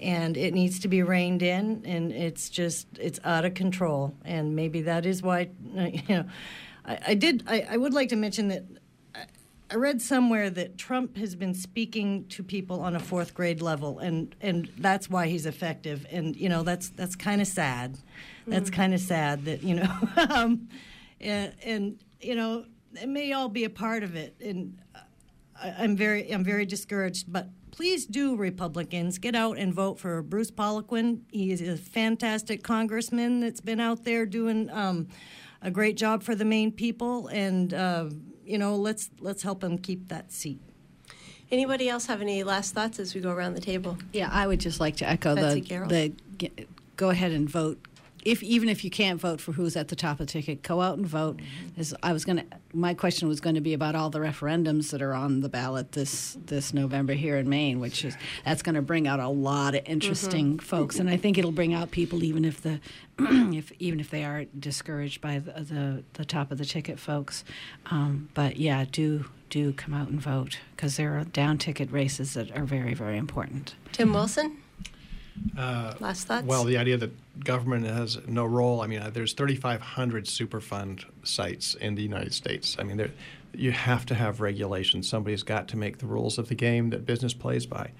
and 0.00 0.36
it 0.36 0.54
needs 0.54 0.78
to 0.80 0.88
be 0.88 1.02
reined 1.02 1.42
in, 1.42 1.82
and 1.84 2.12
it's 2.12 2.48
just 2.48 2.86
it's 3.00 3.18
out 3.24 3.44
of 3.44 3.54
control, 3.54 4.14
and 4.24 4.54
maybe 4.54 4.82
that 4.82 5.06
is 5.06 5.22
why, 5.22 5.48
you 5.74 6.02
know, 6.08 6.24
I, 6.84 6.98
I 7.08 7.14
did. 7.14 7.42
I, 7.48 7.66
I 7.70 7.76
would 7.78 7.94
like 7.94 8.10
to 8.10 8.16
mention 8.16 8.46
that 8.48 8.64
I 9.68 9.74
read 9.74 10.00
somewhere 10.00 10.48
that 10.50 10.78
Trump 10.78 11.16
has 11.16 11.34
been 11.34 11.52
speaking 11.54 12.26
to 12.28 12.44
people 12.44 12.80
on 12.80 12.94
a 12.94 13.00
fourth 13.00 13.34
grade 13.34 13.60
level, 13.60 13.98
and, 13.98 14.32
and 14.40 14.70
that's 14.78 15.10
why 15.10 15.26
he's 15.26 15.44
effective. 15.44 16.06
And 16.10 16.36
you 16.36 16.48
know 16.48 16.62
that's 16.62 16.90
that's 16.90 17.16
kind 17.16 17.40
of 17.40 17.48
sad. 17.48 17.98
That's 18.46 18.70
Mm. 18.70 18.74
kind 18.74 18.94
of 18.94 19.00
sad 19.00 19.44
that 19.46 19.62
you 19.64 19.74
know, 19.74 19.92
um, 20.30 20.68
and, 21.20 21.52
and 21.64 22.04
you 22.20 22.36
know 22.36 22.64
it 22.94 23.08
may 23.08 23.32
all 23.32 23.48
be 23.48 23.64
a 23.64 23.70
part 23.70 24.04
of 24.04 24.14
it. 24.14 24.36
And 24.40 24.78
I, 25.60 25.74
I'm 25.78 25.96
very 25.96 26.30
I'm 26.30 26.44
very 26.44 26.64
discouraged. 26.64 27.32
But 27.32 27.48
please 27.72 28.06
do 28.06 28.36
Republicans 28.36 29.18
get 29.18 29.34
out 29.34 29.58
and 29.58 29.74
vote 29.74 29.98
for 29.98 30.22
Bruce 30.22 30.52
Poliquin. 30.52 31.22
He 31.32 31.50
is 31.50 31.60
a 31.60 31.76
fantastic 31.76 32.62
congressman 32.62 33.40
that's 33.40 33.60
been 33.60 33.80
out 33.80 34.04
there 34.04 34.26
doing 34.26 34.70
um, 34.70 35.08
a 35.60 35.72
great 35.72 35.96
job 35.96 36.22
for 36.22 36.36
the 36.36 36.44
Maine 36.44 36.70
people 36.70 37.26
and. 37.26 37.74
Uh, 37.74 38.10
you 38.46 38.58
know, 38.58 38.76
let's 38.76 39.10
let's 39.20 39.42
help 39.42 39.62
him 39.62 39.78
keep 39.78 40.08
that 40.08 40.32
seat. 40.32 40.60
Anybody 41.50 41.88
else 41.88 42.06
have 42.06 42.20
any 42.20 42.42
last 42.42 42.74
thoughts 42.74 42.98
as 42.98 43.14
we 43.14 43.20
go 43.20 43.30
around 43.30 43.54
the 43.54 43.60
table? 43.60 43.96
Yeah, 44.12 44.28
I 44.32 44.46
would 44.46 44.58
just 44.60 44.80
like 44.80 44.96
to 44.96 45.08
echo 45.08 45.34
Betsy 45.36 45.60
the 45.60 45.66
Garrold. 45.68 45.88
the 45.90 46.12
g- 46.38 46.66
go 46.96 47.10
ahead 47.10 47.32
and 47.32 47.48
vote. 47.48 47.78
If 48.26 48.42
even 48.42 48.68
if 48.68 48.82
you 48.84 48.90
can't 48.90 49.20
vote 49.20 49.40
for 49.40 49.52
who's 49.52 49.76
at 49.76 49.88
the 49.88 49.94
top 49.96 50.18
of 50.20 50.26
the 50.26 50.32
ticket, 50.32 50.62
go 50.62 50.80
out 50.80 50.98
and 50.98 51.06
vote. 51.06 51.36
Mm-hmm. 51.36 51.80
As 51.80 51.94
I 52.02 52.12
was 52.12 52.24
going 52.24 52.38
to, 52.38 52.44
my 52.74 52.92
question 52.92 53.28
was 53.28 53.40
going 53.40 53.54
to 53.54 53.60
be 53.60 53.72
about 53.72 53.94
all 53.94 54.10
the 54.10 54.18
referendums 54.18 54.90
that 54.90 55.00
are 55.00 55.14
on 55.14 55.40
the 55.42 55.48
ballot 55.48 55.92
this 55.92 56.36
this 56.46 56.74
November 56.74 57.12
here 57.12 57.36
in 57.36 57.48
Maine, 57.48 57.78
which 57.78 58.04
is 58.04 58.16
that's 58.44 58.62
going 58.62 58.74
to 58.74 58.82
bring 58.82 59.06
out 59.06 59.20
a 59.20 59.28
lot 59.28 59.74
of 59.76 59.82
interesting 59.86 60.58
Mhm. 60.58 60.60
folks, 60.62 60.98
and 60.98 61.08
I 61.08 61.16
think 61.16 61.38
it'll 61.38 61.52
bring 61.52 61.72
out 61.72 61.90
people 61.92 62.24
even 62.24 62.44
if 62.44 62.60
the 62.62 62.80
if 63.18 63.70
even 63.78 64.00
if 64.00 64.10
they 64.10 64.24
are 64.24 64.44
discouraged 64.58 65.20
by 65.20 65.38
the 65.38 65.52
the, 65.62 66.04
the 66.14 66.24
top 66.24 66.50
of 66.50 66.58
the 66.58 66.64
ticket 66.64 66.98
folks. 66.98 67.44
Um, 67.92 68.28
but 68.34 68.56
yeah, 68.56 68.84
do 68.90 69.26
do 69.50 69.72
come 69.72 69.94
out 69.94 70.08
and 70.08 70.20
vote 70.20 70.58
because 70.74 70.96
there 70.96 71.16
are 71.16 71.22
down 71.24 71.58
ticket 71.58 71.92
races 71.92 72.34
that 72.34 72.50
are 72.58 72.64
very 72.64 72.92
very 72.94 73.16
important. 73.16 73.76
Tim 73.92 74.12
Wilson, 74.12 74.56
Uh, 75.56 75.94
last 76.00 76.26
thoughts? 76.26 76.46
Well, 76.46 76.64
the 76.64 76.76
idea 76.76 76.96
that 76.98 77.44
government 77.44 77.86
has 77.86 78.18
no 78.26 78.44
role. 78.44 78.82
I 78.82 78.86
mean, 78.86 79.00
uh, 79.00 79.10
there's 79.10 79.32
3,500 79.32 80.26
Superfund 80.26 81.04
sites 81.22 81.74
in 81.74 81.94
the 81.94 82.02
United 82.02 82.34
States. 82.34 82.76
I 82.78 82.82
mean, 82.82 82.96
there, 82.96 83.10
you 83.54 83.72
have 83.72 84.04
to 84.06 84.14
have 84.14 84.40
regulations. 84.40 85.08
Somebody's 85.08 85.42
got 85.42 85.68
to 85.68 85.76
make 85.76 85.98
the 85.98 86.06
rules 86.06 86.38
of 86.38 86.48
the 86.48 86.54
game 86.54 86.90
that 86.90 87.06
business 87.06 87.32
plays 87.32 87.66
by. 87.66 87.90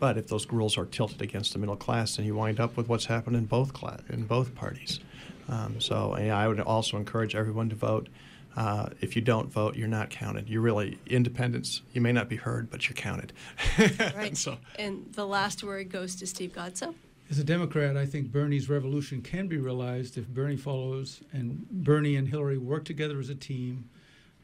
But 0.00 0.18
if 0.18 0.26
those 0.26 0.46
rules 0.50 0.76
are 0.76 0.86
tilted 0.86 1.22
against 1.22 1.52
the 1.52 1.58
middle 1.58 1.76
class, 1.76 2.16
then 2.16 2.26
you 2.26 2.34
wind 2.34 2.58
up 2.58 2.76
with 2.76 2.88
what's 2.88 3.06
happened 3.06 3.36
in 3.36 3.44
both 3.44 3.72
cla- 3.72 4.00
in 4.08 4.24
both 4.24 4.54
parties. 4.54 5.00
Um, 5.48 5.80
so 5.80 6.16
yeah, 6.18 6.36
I 6.36 6.48
would 6.48 6.60
also 6.60 6.96
encourage 6.96 7.34
everyone 7.34 7.68
to 7.68 7.76
vote. 7.76 8.08
Uh, 8.56 8.88
if 9.00 9.16
you 9.16 9.22
don't 9.22 9.50
vote, 9.50 9.76
you're 9.76 9.88
not 9.88 10.10
counted. 10.10 10.48
You're 10.48 10.62
really 10.62 10.98
independents. 11.06 11.82
You 11.92 12.00
may 12.00 12.12
not 12.12 12.28
be 12.28 12.36
heard, 12.36 12.70
but 12.70 12.88
you're 12.88 12.94
counted. 12.94 13.32
right. 14.16 14.36
so 14.36 14.58
And 14.78 15.06
the 15.12 15.26
last 15.26 15.64
word 15.64 15.90
goes 15.90 16.14
to 16.16 16.26
Steve 16.26 16.52
Godso. 16.52 16.94
As 17.30 17.38
a 17.38 17.44
Democrat, 17.44 17.96
I 17.96 18.06
think 18.06 18.30
Bernie's 18.30 18.68
revolution 18.68 19.22
can 19.22 19.48
be 19.48 19.56
realized 19.56 20.18
if 20.18 20.28
Bernie 20.28 20.56
follows 20.56 21.22
and 21.32 21.68
Bernie 21.70 22.16
and 22.16 22.28
Hillary 22.28 22.58
work 22.58 22.84
together 22.84 23.18
as 23.18 23.30
a 23.30 23.34
team, 23.34 23.88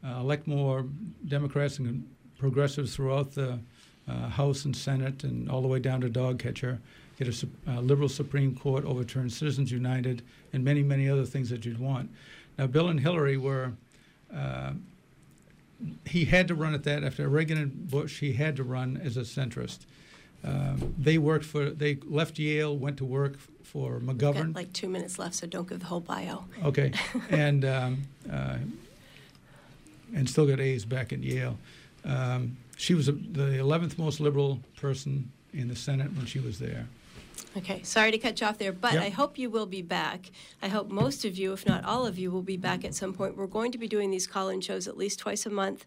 uh, 0.05 0.19
elect 0.21 0.47
more 0.47 0.87
Democrats 1.27 1.79
and 1.79 2.09
progressives 2.39 2.97
throughout 2.97 3.33
the 3.33 3.61
uh, 4.09 4.29
House 4.31 4.65
and 4.65 4.75
Senate 4.75 5.25
and 5.25 5.51
all 5.51 5.61
the 5.61 5.69
way 5.69 5.79
down 5.79 6.01
to 6.01 6.09
dog 6.09 6.39
catcher, 6.39 6.81
get 7.19 7.29
a 7.29 7.49
uh, 7.69 7.81
liberal 7.81 8.09
Supreme 8.09 8.57
Court, 8.57 8.85
overturn 8.87 9.29
Citizens 9.29 9.71
United, 9.71 10.23
and 10.53 10.65
many, 10.65 10.83
many 10.83 11.09
other 11.09 11.27
things 11.27 11.51
that 11.51 11.65
you'd 11.67 11.79
want. 11.79 12.11
Now, 12.59 12.67
Bill 12.67 12.89
and 12.89 12.99
Hillary 12.99 13.37
were. 13.37 13.73
Uh, 14.35 14.72
he 16.07 16.26
had 16.26 16.49
to 16.49 16.55
run 16.55 16.74
at 16.74 16.85
that 16.85 17.05
after 17.05 17.28
Reagan 17.28 17.59
and 17.59 17.91
Bush. 17.91 18.20
He 18.20 18.35
had 18.35 18.57
to 18.57 18.64
run 18.64 19.01
as 19.03 19.16
a 19.16 19.22
centrist. 19.22 19.81
Um, 20.43 20.95
they 20.99 21.18
worked 21.18 21.45
for. 21.45 21.70
They 21.70 21.99
left 22.07 22.39
Yale, 22.39 22.76
went 22.76 22.97
to 22.99 23.05
work 23.05 23.39
for 23.62 24.01
McGovern. 24.01 24.55
like 24.55 24.72
two 24.72 24.89
minutes 24.89 25.18
left, 25.18 25.35
so 25.35 25.47
don't 25.47 25.68
give 25.68 25.81
the 25.81 25.87
whole 25.87 26.01
bio. 26.01 26.45
Okay, 26.64 26.93
and 27.31 27.64
um, 27.64 28.03
uh, 28.31 28.57
and 30.14 30.28
still 30.28 30.47
got 30.47 30.61
A's 30.61 30.85
back 30.85 31.12
at 31.12 31.20
Yale. 31.20 31.59
Um, 32.05 32.57
she 32.76 32.95
was 32.95 33.09
a, 33.09 33.12
the 33.12 33.59
11th 33.59 33.99
most 33.99 34.20
liberal 34.20 34.61
person 34.76 35.31
in 35.53 35.68
the 35.68 35.76
Senate 35.76 36.16
when 36.16 36.24
she 36.24 36.39
was 36.39 36.59
there. 36.59 36.89
Okay, 37.57 37.82
sorry 37.82 38.12
to 38.12 38.18
cut 38.18 38.40
you 38.40 38.46
off 38.46 38.59
there, 38.59 38.72
but 38.72 38.94
Yep. 38.94 39.03
I 39.03 39.09
hope 39.09 39.36
you 39.36 39.51
will 39.51 39.66
be 39.66 39.82
back. 39.82 40.30
I 40.62 40.68
hope 40.68 40.88
most 40.88 41.24
of 41.24 41.36
you, 41.36 41.53
if 41.53 41.66
not 41.66 41.84
all 41.84 42.07
of 42.07 42.16
you, 42.18 42.30
will 42.30 42.42
be 42.42 42.57
back 42.57 42.84
at 42.84 42.94
some 42.94 43.12
point. 43.12 43.36
We're 43.36 43.46
going 43.48 43.72
to 43.72 43.78
be 43.78 43.88
doing 43.88 44.11
these 44.11 44.26
call 44.26 44.48
in 44.48 44.61
shows 44.61 44.86
at 44.86 44.96
least 44.96 45.18
twice 45.18 45.46
a 45.46 45.51
month. 45.51 45.84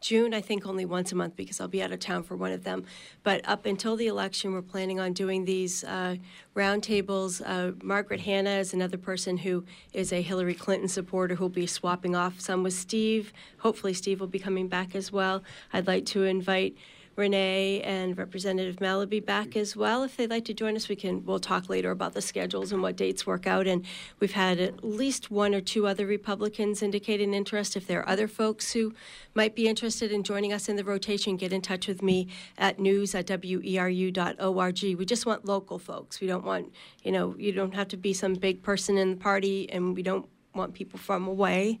June, 0.00 0.32
I 0.32 0.40
think 0.40 0.66
only 0.66 0.86
once 0.86 1.12
a 1.12 1.14
month 1.14 1.36
because 1.36 1.60
I'll 1.60 1.68
be 1.68 1.82
out 1.82 1.92
of 1.92 1.98
town 1.98 2.22
for 2.22 2.34
one 2.34 2.52
of 2.52 2.64
them. 2.64 2.84
But 3.22 3.46
up 3.46 3.66
until 3.66 3.96
the 3.96 4.06
election, 4.06 4.52
we're 4.54 4.62
planning 4.62 4.98
on 4.98 5.12
doing 5.12 5.44
these 5.44 5.84
uh, 5.84 6.16
roundtables. 6.56 7.42
Uh, 7.44 7.72
Margaret 7.82 8.20
Hanna 8.20 8.50
is 8.50 8.72
another 8.72 8.96
person 8.96 9.38
who 9.38 9.64
is 9.92 10.12
a 10.12 10.22
Hillary 10.22 10.54
Clinton 10.54 10.88
supporter 10.88 11.34
who'll 11.34 11.50
be 11.50 11.66
swapping 11.66 12.16
off 12.16 12.40
some 12.40 12.62
with 12.62 12.72
Steve. 12.72 13.32
Hopefully, 13.58 13.92
Steve 13.92 14.20
will 14.20 14.26
be 14.26 14.38
coming 14.38 14.68
back 14.68 14.94
as 14.94 15.12
well. 15.12 15.42
I'd 15.72 15.86
like 15.86 16.06
to 16.06 16.24
invite 16.24 16.76
Renee 17.20 17.82
and 17.82 18.18
Representative 18.18 18.76
Malaby 18.76 19.24
back 19.24 19.54
as 19.54 19.76
well. 19.76 20.02
If 20.02 20.16
they'd 20.16 20.30
like 20.30 20.46
to 20.46 20.54
join 20.54 20.74
us, 20.74 20.88
we 20.88 20.96
can. 20.96 21.24
We'll 21.24 21.38
talk 21.38 21.68
later 21.68 21.90
about 21.90 22.14
the 22.14 22.22
schedules 22.22 22.72
and 22.72 22.82
what 22.82 22.96
dates 22.96 23.26
work 23.26 23.46
out. 23.46 23.66
And 23.66 23.84
we've 24.18 24.32
had 24.32 24.58
at 24.58 24.82
least 24.82 25.30
one 25.30 25.54
or 25.54 25.60
two 25.60 25.86
other 25.86 26.06
Republicans 26.06 26.82
indicate 26.82 27.20
an 27.20 27.34
interest. 27.34 27.76
If 27.76 27.86
there 27.86 28.00
are 28.00 28.08
other 28.08 28.26
folks 28.26 28.72
who 28.72 28.94
might 29.34 29.54
be 29.54 29.68
interested 29.68 30.10
in 30.10 30.24
joining 30.24 30.52
us 30.52 30.68
in 30.68 30.76
the 30.76 30.84
rotation, 30.84 31.36
get 31.36 31.52
in 31.52 31.60
touch 31.60 31.86
with 31.86 32.02
me 32.02 32.26
at 32.56 32.80
news 32.80 33.14
at 33.14 33.26
weru.org. 33.26 34.82
We 34.82 35.04
just 35.04 35.26
want 35.26 35.44
local 35.44 35.78
folks. 35.78 36.20
We 36.20 36.26
don't 36.26 36.44
want, 36.44 36.72
you 37.04 37.12
know, 37.12 37.36
you 37.38 37.52
don't 37.52 37.74
have 37.74 37.88
to 37.88 37.96
be 37.96 38.14
some 38.14 38.34
big 38.34 38.62
person 38.62 38.96
in 38.96 39.10
the 39.10 39.16
party, 39.16 39.70
and 39.70 39.94
we 39.94 40.02
don't 40.02 40.26
want 40.54 40.74
people 40.74 40.98
from 40.98 41.26
away, 41.26 41.78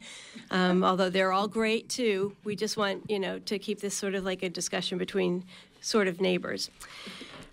um, 0.50 0.84
although 0.84 1.10
they're 1.10 1.32
all 1.32 1.48
great 1.48 1.88
too. 1.88 2.36
We 2.44 2.56
just 2.56 2.76
want, 2.76 3.10
you 3.10 3.18
know, 3.18 3.38
to 3.40 3.58
keep 3.58 3.80
this 3.80 3.94
sort 3.94 4.14
of 4.14 4.24
like 4.24 4.42
a 4.42 4.48
discussion 4.48 4.98
between 4.98 5.44
sort 5.80 6.08
of 6.08 6.20
neighbors. 6.20 6.70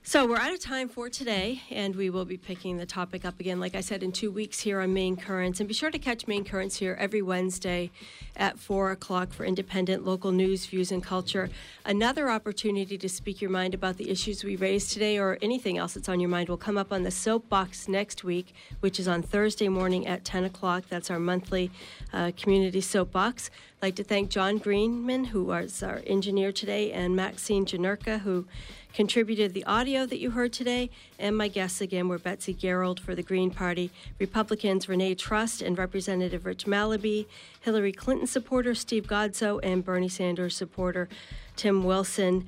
So 0.07 0.25
we're 0.25 0.37
out 0.37 0.53
of 0.53 0.61
time 0.61 0.87
for 0.87 1.09
today, 1.09 1.63
and 1.69 1.93
we 1.93 2.09
will 2.09 2.23
be 2.23 2.37
picking 2.37 2.77
the 2.77 2.85
topic 2.85 3.25
up 3.25 3.41
again, 3.41 3.59
like 3.59 3.75
I 3.75 3.81
said, 3.81 4.03
in 4.03 4.13
two 4.13 4.31
weeks 4.31 4.61
here 4.61 4.79
on 4.79 4.93
Maine 4.93 5.17
Currents. 5.17 5.59
And 5.59 5.67
be 5.67 5.73
sure 5.73 5.91
to 5.91 5.99
catch 5.99 6.27
Maine 6.27 6.45
Currents 6.45 6.77
here 6.77 6.95
every 6.97 7.21
Wednesday 7.21 7.91
at 8.37 8.57
4 8.57 8.91
o'clock 8.91 9.33
for 9.33 9.43
independent 9.43 10.05
local 10.05 10.31
news, 10.31 10.65
views, 10.65 10.93
and 10.93 11.03
culture. 11.03 11.49
Another 11.83 12.29
opportunity 12.29 12.97
to 12.97 13.09
speak 13.09 13.41
your 13.41 13.51
mind 13.51 13.73
about 13.73 13.97
the 13.97 14.09
issues 14.09 14.45
we 14.45 14.55
raised 14.55 14.93
today 14.93 15.19
or 15.19 15.37
anything 15.41 15.77
else 15.77 15.95
that's 15.95 16.07
on 16.07 16.21
your 16.21 16.29
mind 16.29 16.47
will 16.47 16.55
come 16.55 16.77
up 16.77 16.93
on 16.93 17.03
the 17.03 17.11
Soapbox 17.11 17.89
next 17.89 18.23
week, 18.23 18.55
which 18.79 19.01
is 19.01 19.09
on 19.09 19.21
Thursday 19.21 19.67
morning 19.67 20.07
at 20.07 20.23
10 20.23 20.45
o'clock. 20.45 20.85
That's 20.87 21.11
our 21.11 21.19
monthly 21.19 21.69
uh, 22.13 22.31
community 22.37 22.79
soapbox. 22.79 23.49
I'd 23.79 23.85
like 23.85 23.95
to 23.97 24.03
thank 24.03 24.31
John 24.31 24.57
Greenman, 24.57 25.25
who 25.25 25.43
was 25.43 25.83
our 25.83 26.01
engineer 26.07 26.51
today, 26.51 26.91
and 26.91 27.15
Maxine 27.15 27.63
Janerka, 27.63 28.21
who 28.21 28.47
contributed 28.91 29.53
the 29.53 29.63
audio 29.65 30.07
that 30.07 30.17
you 30.17 30.31
heard 30.31 30.51
today. 30.51 30.89
And 31.19 31.37
my 31.37 31.47
guests 31.47 31.79
again 31.79 32.07
were 32.07 32.17
Betsy 32.17 32.55
Garrold 32.55 32.99
for 32.99 33.13
the 33.13 33.21
Green 33.21 33.51
Party, 33.51 33.91
Republicans 34.17 34.89
Renee 34.89 35.13
Trust 35.13 35.61
and 35.61 35.77
Representative 35.77 36.47
Rich 36.47 36.65
Malaby, 36.65 37.27
Hillary 37.61 37.91
Clinton 37.91 38.25
supporter 38.25 38.73
Steve 38.73 39.05
Godso, 39.05 39.59
and 39.61 39.85
Bernie 39.85 40.09
Sanders 40.09 40.55
supporter 40.55 41.07
Tim 41.55 41.83
Wilson. 41.83 42.47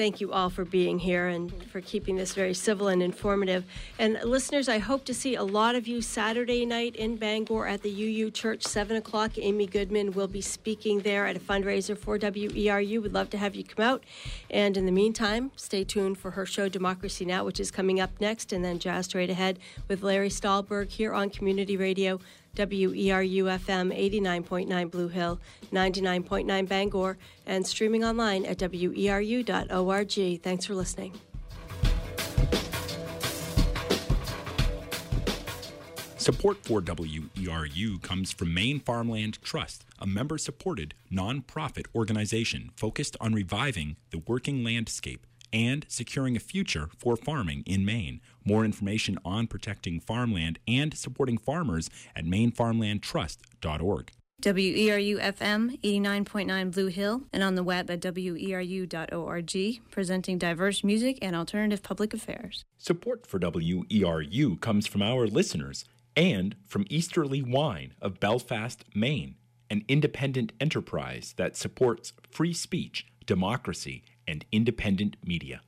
Thank 0.00 0.18
you 0.18 0.32
all 0.32 0.48
for 0.48 0.64
being 0.64 0.98
here 0.98 1.28
and 1.28 1.52
for 1.64 1.82
keeping 1.82 2.16
this 2.16 2.32
very 2.32 2.54
civil 2.54 2.88
and 2.88 3.02
informative. 3.02 3.66
And 3.98 4.18
listeners, 4.24 4.66
I 4.66 4.78
hope 4.78 5.04
to 5.04 5.12
see 5.12 5.34
a 5.34 5.42
lot 5.42 5.74
of 5.74 5.86
you 5.86 6.00
Saturday 6.00 6.64
night 6.64 6.96
in 6.96 7.16
Bangor 7.16 7.66
at 7.66 7.82
the 7.82 7.90
UU 7.90 8.30
Church, 8.30 8.62
7 8.62 8.96
o'clock. 8.96 9.32
Amy 9.36 9.66
Goodman 9.66 10.12
will 10.12 10.26
be 10.26 10.40
speaking 10.40 11.00
there 11.00 11.26
at 11.26 11.36
a 11.36 11.38
fundraiser 11.38 11.98
for 11.98 12.18
WERU. 12.18 13.02
We'd 13.02 13.12
love 13.12 13.28
to 13.28 13.36
have 13.36 13.54
you 13.54 13.62
come 13.62 13.84
out. 13.84 14.02
And 14.48 14.78
in 14.78 14.86
the 14.86 14.92
meantime, 14.92 15.50
stay 15.54 15.84
tuned 15.84 16.16
for 16.16 16.30
her 16.30 16.46
show, 16.46 16.70
Democracy 16.70 17.26
Now!, 17.26 17.44
which 17.44 17.60
is 17.60 17.70
coming 17.70 18.00
up 18.00 18.10
next, 18.22 18.54
and 18.54 18.64
then 18.64 18.78
Jazz 18.78 19.04
Straight 19.04 19.28
Ahead 19.28 19.58
with 19.86 20.02
Larry 20.02 20.30
Stahlberg 20.30 20.88
here 20.88 21.12
on 21.12 21.28
Community 21.28 21.76
Radio. 21.76 22.20
WERU 22.68 23.44
FM 23.58 23.96
89.9 23.96 24.90
Blue 24.90 25.08
Hill, 25.08 25.40
99.9 25.72 26.68
Bangor, 26.68 27.18
and 27.46 27.66
streaming 27.66 28.04
online 28.04 28.44
at 28.44 28.58
weru.org. 28.58 30.42
Thanks 30.42 30.66
for 30.66 30.74
listening. 30.74 31.18
Support 36.20 36.58
for 36.66 36.82
WERU 36.82 38.02
comes 38.02 38.30
from 38.30 38.52
Maine 38.52 38.78
Farmland 38.78 39.40
Trust, 39.40 39.86
a 39.98 40.06
member 40.06 40.36
supported 40.36 40.92
nonprofit 41.10 41.86
organization 41.94 42.72
focused 42.76 43.16
on 43.22 43.32
reviving 43.32 43.96
the 44.10 44.18
working 44.18 44.62
landscape 44.62 45.26
and 45.52 45.86
securing 45.88 46.36
a 46.36 46.40
future 46.40 46.88
for 46.98 47.16
farming 47.16 47.62
in 47.66 47.84
Maine. 47.84 48.20
More 48.44 48.64
information 48.64 49.18
on 49.24 49.46
protecting 49.46 50.00
farmland 50.00 50.58
and 50.66 50.96
supporting 50.96 51.38
farmers 51.38 51.90
at 52.16 52.24
mainefarmlandtrust.org. 52.24 54.12
WERU 54.42 55.20
FM 55.20 55.78
89.9 55.82 56.72
Blue 56.72 56.86
Hill 56.86 57.24
and 57.32 57.42
on 57.42 57.56
the 57.56 57.62
web 57.62 57.90
at 57.90 58.00
weru.org, 58.00 59.80
presenting 59.90 60.38
diverse 60.38 60.82
music 60.82 61.18
and 61.20 61.36
alternative 61.36 61.82
public 61.82 62.14
affairs. 62.14 62.64
Support 62.78 63.26
for 63.26 63.38
WERU 63.38 64.60
comes 64.60 64.86
from 64.86 65.02
our 65.02 65.26
listeners 65.26 65.84
and 66.16 66.56
from 66.66 66.86
Easterly 66.88 67.42
Wine 67.42 67.92
of 68.00 68.18
Belfast, 68.18 68.84
Maine, 68.94 69.34
an 69.68 69.84
independent 69.88 70.52
enterprise 70.58 71.34
that 71.36 71.56
supports 71.56 72.14
free 72.30 72.54
speech, 72.54 73.06
democracy, 73.26 74.02
and 74.30 74.44
independent 74.52 75.16
media. 75.24 75.60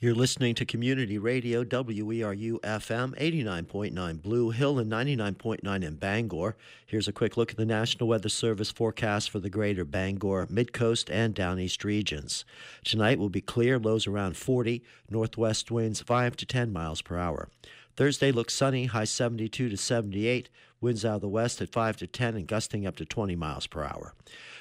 You're 0.00 0.14
listening 0.14 0.54
to 0.56 0.64
Community 0.64 1.18
Radio 1.18 1.64
WERU 1.64 2.60
FM 2.60 3.18
89.9 3.18 4.22
Blue 4.22 4.50
Hill 4.50 4.78
and 4.78 4.90
99.9 4.90 5.84
in 5.84 5.96
Bangor. 5.96 6.56
Here's 6.86 7.08
a 7.08 7.12
quick 7.12 7.36
look 7.36 7.50
at 7.50 7.56
the 7.56 7.66
National 7.66 8.08
Weather 8.08 8.28
Service 8.28 8.70
forecast 8.70 9.28
for 9.28 9.40
the 9.40 9.50
greater 9.50 9.84
Bangor, 9.84 10.46
Midcoast, 10.46 11.10
and 11.12 11.34
Downeast 11.34 11.82
regions. 11.82 12.44
Tonight 12.84 13.18
will 13.18 13.28
be 13.28 13.40
clear, 13.40 13.76
lows 13.76 14.06
around 14.06 14.36
40, 14.36 14.84
northwest 15.10 15.72
winds 15.72 16.00
5 16.00 16.36
to 16.36 16.46
10 16.46 16.72
miles 16.72 17.02
per 17.02 17.18
hour. 17.18 17.48
Thursday 17.96 18.30
looks 18.30 18.54
sunny, 18.54 18.86
high 18.86 19.02
72 19.02 19.68
to 19.68 19.76
78, 19.76 20.48
winds 20.80 21.04
out 21.04 21.16
of 21.16 21.20
the 21.22 21.28
west 21.28 21.60
at 21.60 21.72
5 21.72 21.96
to 21.96 22.06
10 22.06 22.36
and 22.36 22.46
gusting 22.46 22.86
up 22.86 22.94
to 22.94 23.04
20 23.04 23.34
miles 23.34 23.66
per 23.66 23.82
hour. 23.82 24.14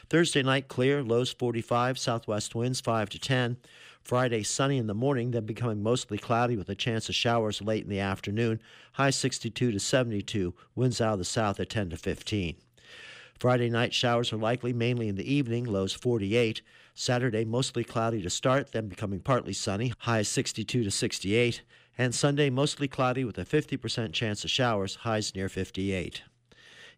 Thursday 0.10 0.41
night 0.41 0.70
clear, 0.70 1.03
lows 1.03 1.34
45, 1.34 1.99
southwest 1.99 2.55
winds 2.55 2.80
5 2.80 3.10
to 3.10 3.20
10. 3.20 3.58
Friday 4.01 4.41
sunny 4.41 4.78
in 4.78 4.88
the 4.88 4.93
morning, 4.93 5.32
then 5.32 5.45
becoming 5.45 5.84
mostly 5.84 6.18
cloudy 6.18 6.55
with 6.55 6.70
a 6.70 6.76
chance 6.76 7.10
of 7.10 7.16
showers 7.16 7.62
late 7.62 7.84
in 7.84 7.89
the 7.89 7.99
afternoon, 7.99 8.62
high 8.93 9.10
62 9.10 9.72
to 9.72 9.80
72, 9.80 10.53
winds 10.76 11.01
out 11.01 11.14
of 11.14 11.20
the 11.20 11.26
south 11.26 11.60
at 11.60 11.70
10 11.70 11.89
to 11.89 11.97
15. 11.97 12.55
Friday 13.38 13.70
night 13.70 13.93
showers 13.93 14.32
are 14.32 14.38
likely 14.38 14.72
mainly 14.72 15.10
in 15.10 15.16
the 15.16 15.32
evening, 15.32 15.66
lows 15.66 15.91
48. 15.91 16.62
Saturday 16.95 17.43
mostly 17.43 17.84
cloudy 17.84 18.22
to 18.22 18.30
start, 18.30 18.72
then 18.72 18.88
becoming 18.88 19.20
partly 19.20 19.53
sunny, 19.53 19.91
highs 19.99 20.30
62 20.30 20.86
to 20.86 20.89
68. 20.89 21.62
And 21.97 22.16
Sunday 22.16 22.49
mostly 22.49 22.88
cloudy 22.88 23.26
with 23.26 23.38
a 23.38 23.45
50% 23.45 24.14
chance 24.14 24.45
of 24.45 24.49
showers, 24.49 24.95
highs 24.95 25.36
near 25.36 25.49
58. 25.49 26.24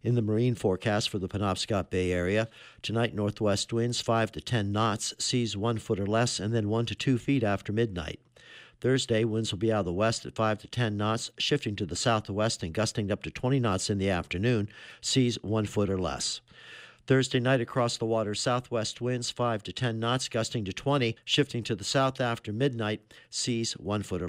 In 0.01 0.15
the 0.15 0.21
marine 0.21 0.55
forecast 0.55 1.09
for 1.09 1.19
the 1.19 1.27
Penobscot 1.27 1.89
Bay 1.89 2.13
area, 2.13 2.47
tonight 2.81 3.13
northwest 3.13 3.73
winds 3.73 3.99
5 3.99 4.31
to 4.31 4.39
10 4.39 4.71
knots, 4.71 5.13
seas 5.19 5.57
1 5.57 5.77
foot 5.77 5.99
or 5.99 6.07
less, 6.07 6.39
and 6.39 6.55
then 6.55 6.69
1 6.69 6.85
to 6.85 6.95
2 6.95 7.17
feet 7.17 7.43
after 7.43 7.73
midnight. 7.73 8.21
Thursday, 8.79 9.25
winds 9.25 9.51
will 9.51 9.59
be 9.59 9.73
out 9.73 9.79
of 9.79 9.85
the 9.85 9.91
west 9.91 10.25
at 10.25 10.35
5 10.35 10.59
to 10.59 10.67
10 10.67 10.95
knots, 10.95 11.31
shifting 11.37 11.75
to 11.75 11.85
the 11.85 11.97
southwest 11.97 12.63
and 12.63 12.73
gusting 12.73 13.11
up 13.11 13.23
to 13.23 13.29
20 13.29 13.59
knots 13.59 13.89
in 13.89 13.97
the 13.97 14.09
afternoon, 14.09 14.69
seas 15.01 15.37
1 15.41 15.65
foot 15.65 15.89
or 15.89 15.99
less. 15.99 16.39
Thursday 17.05 17.39
night 17.39 17.59
across 17.59 17.97
the 17.97 18.05
water, 18.05 18.35
southwest 18.35 19.01
winds 19.01 19.31
5 19.31 19.63
to 19.63 19.73
10 19.73 19.99
knots, 19.99 20.29
gusting 20.29 20.63
to 20.63 20.71
20, 20.71 21.17
shifting 21.25 21.63
to 21.63 21.75
the 21.75 21.83
south 21.83 22.21
after 22.21 22.53
midnight, 22.53 23.01
seas 23.29 23.73
1 23.73 24.03
foot 24.03 24.21
or 24.21 24.27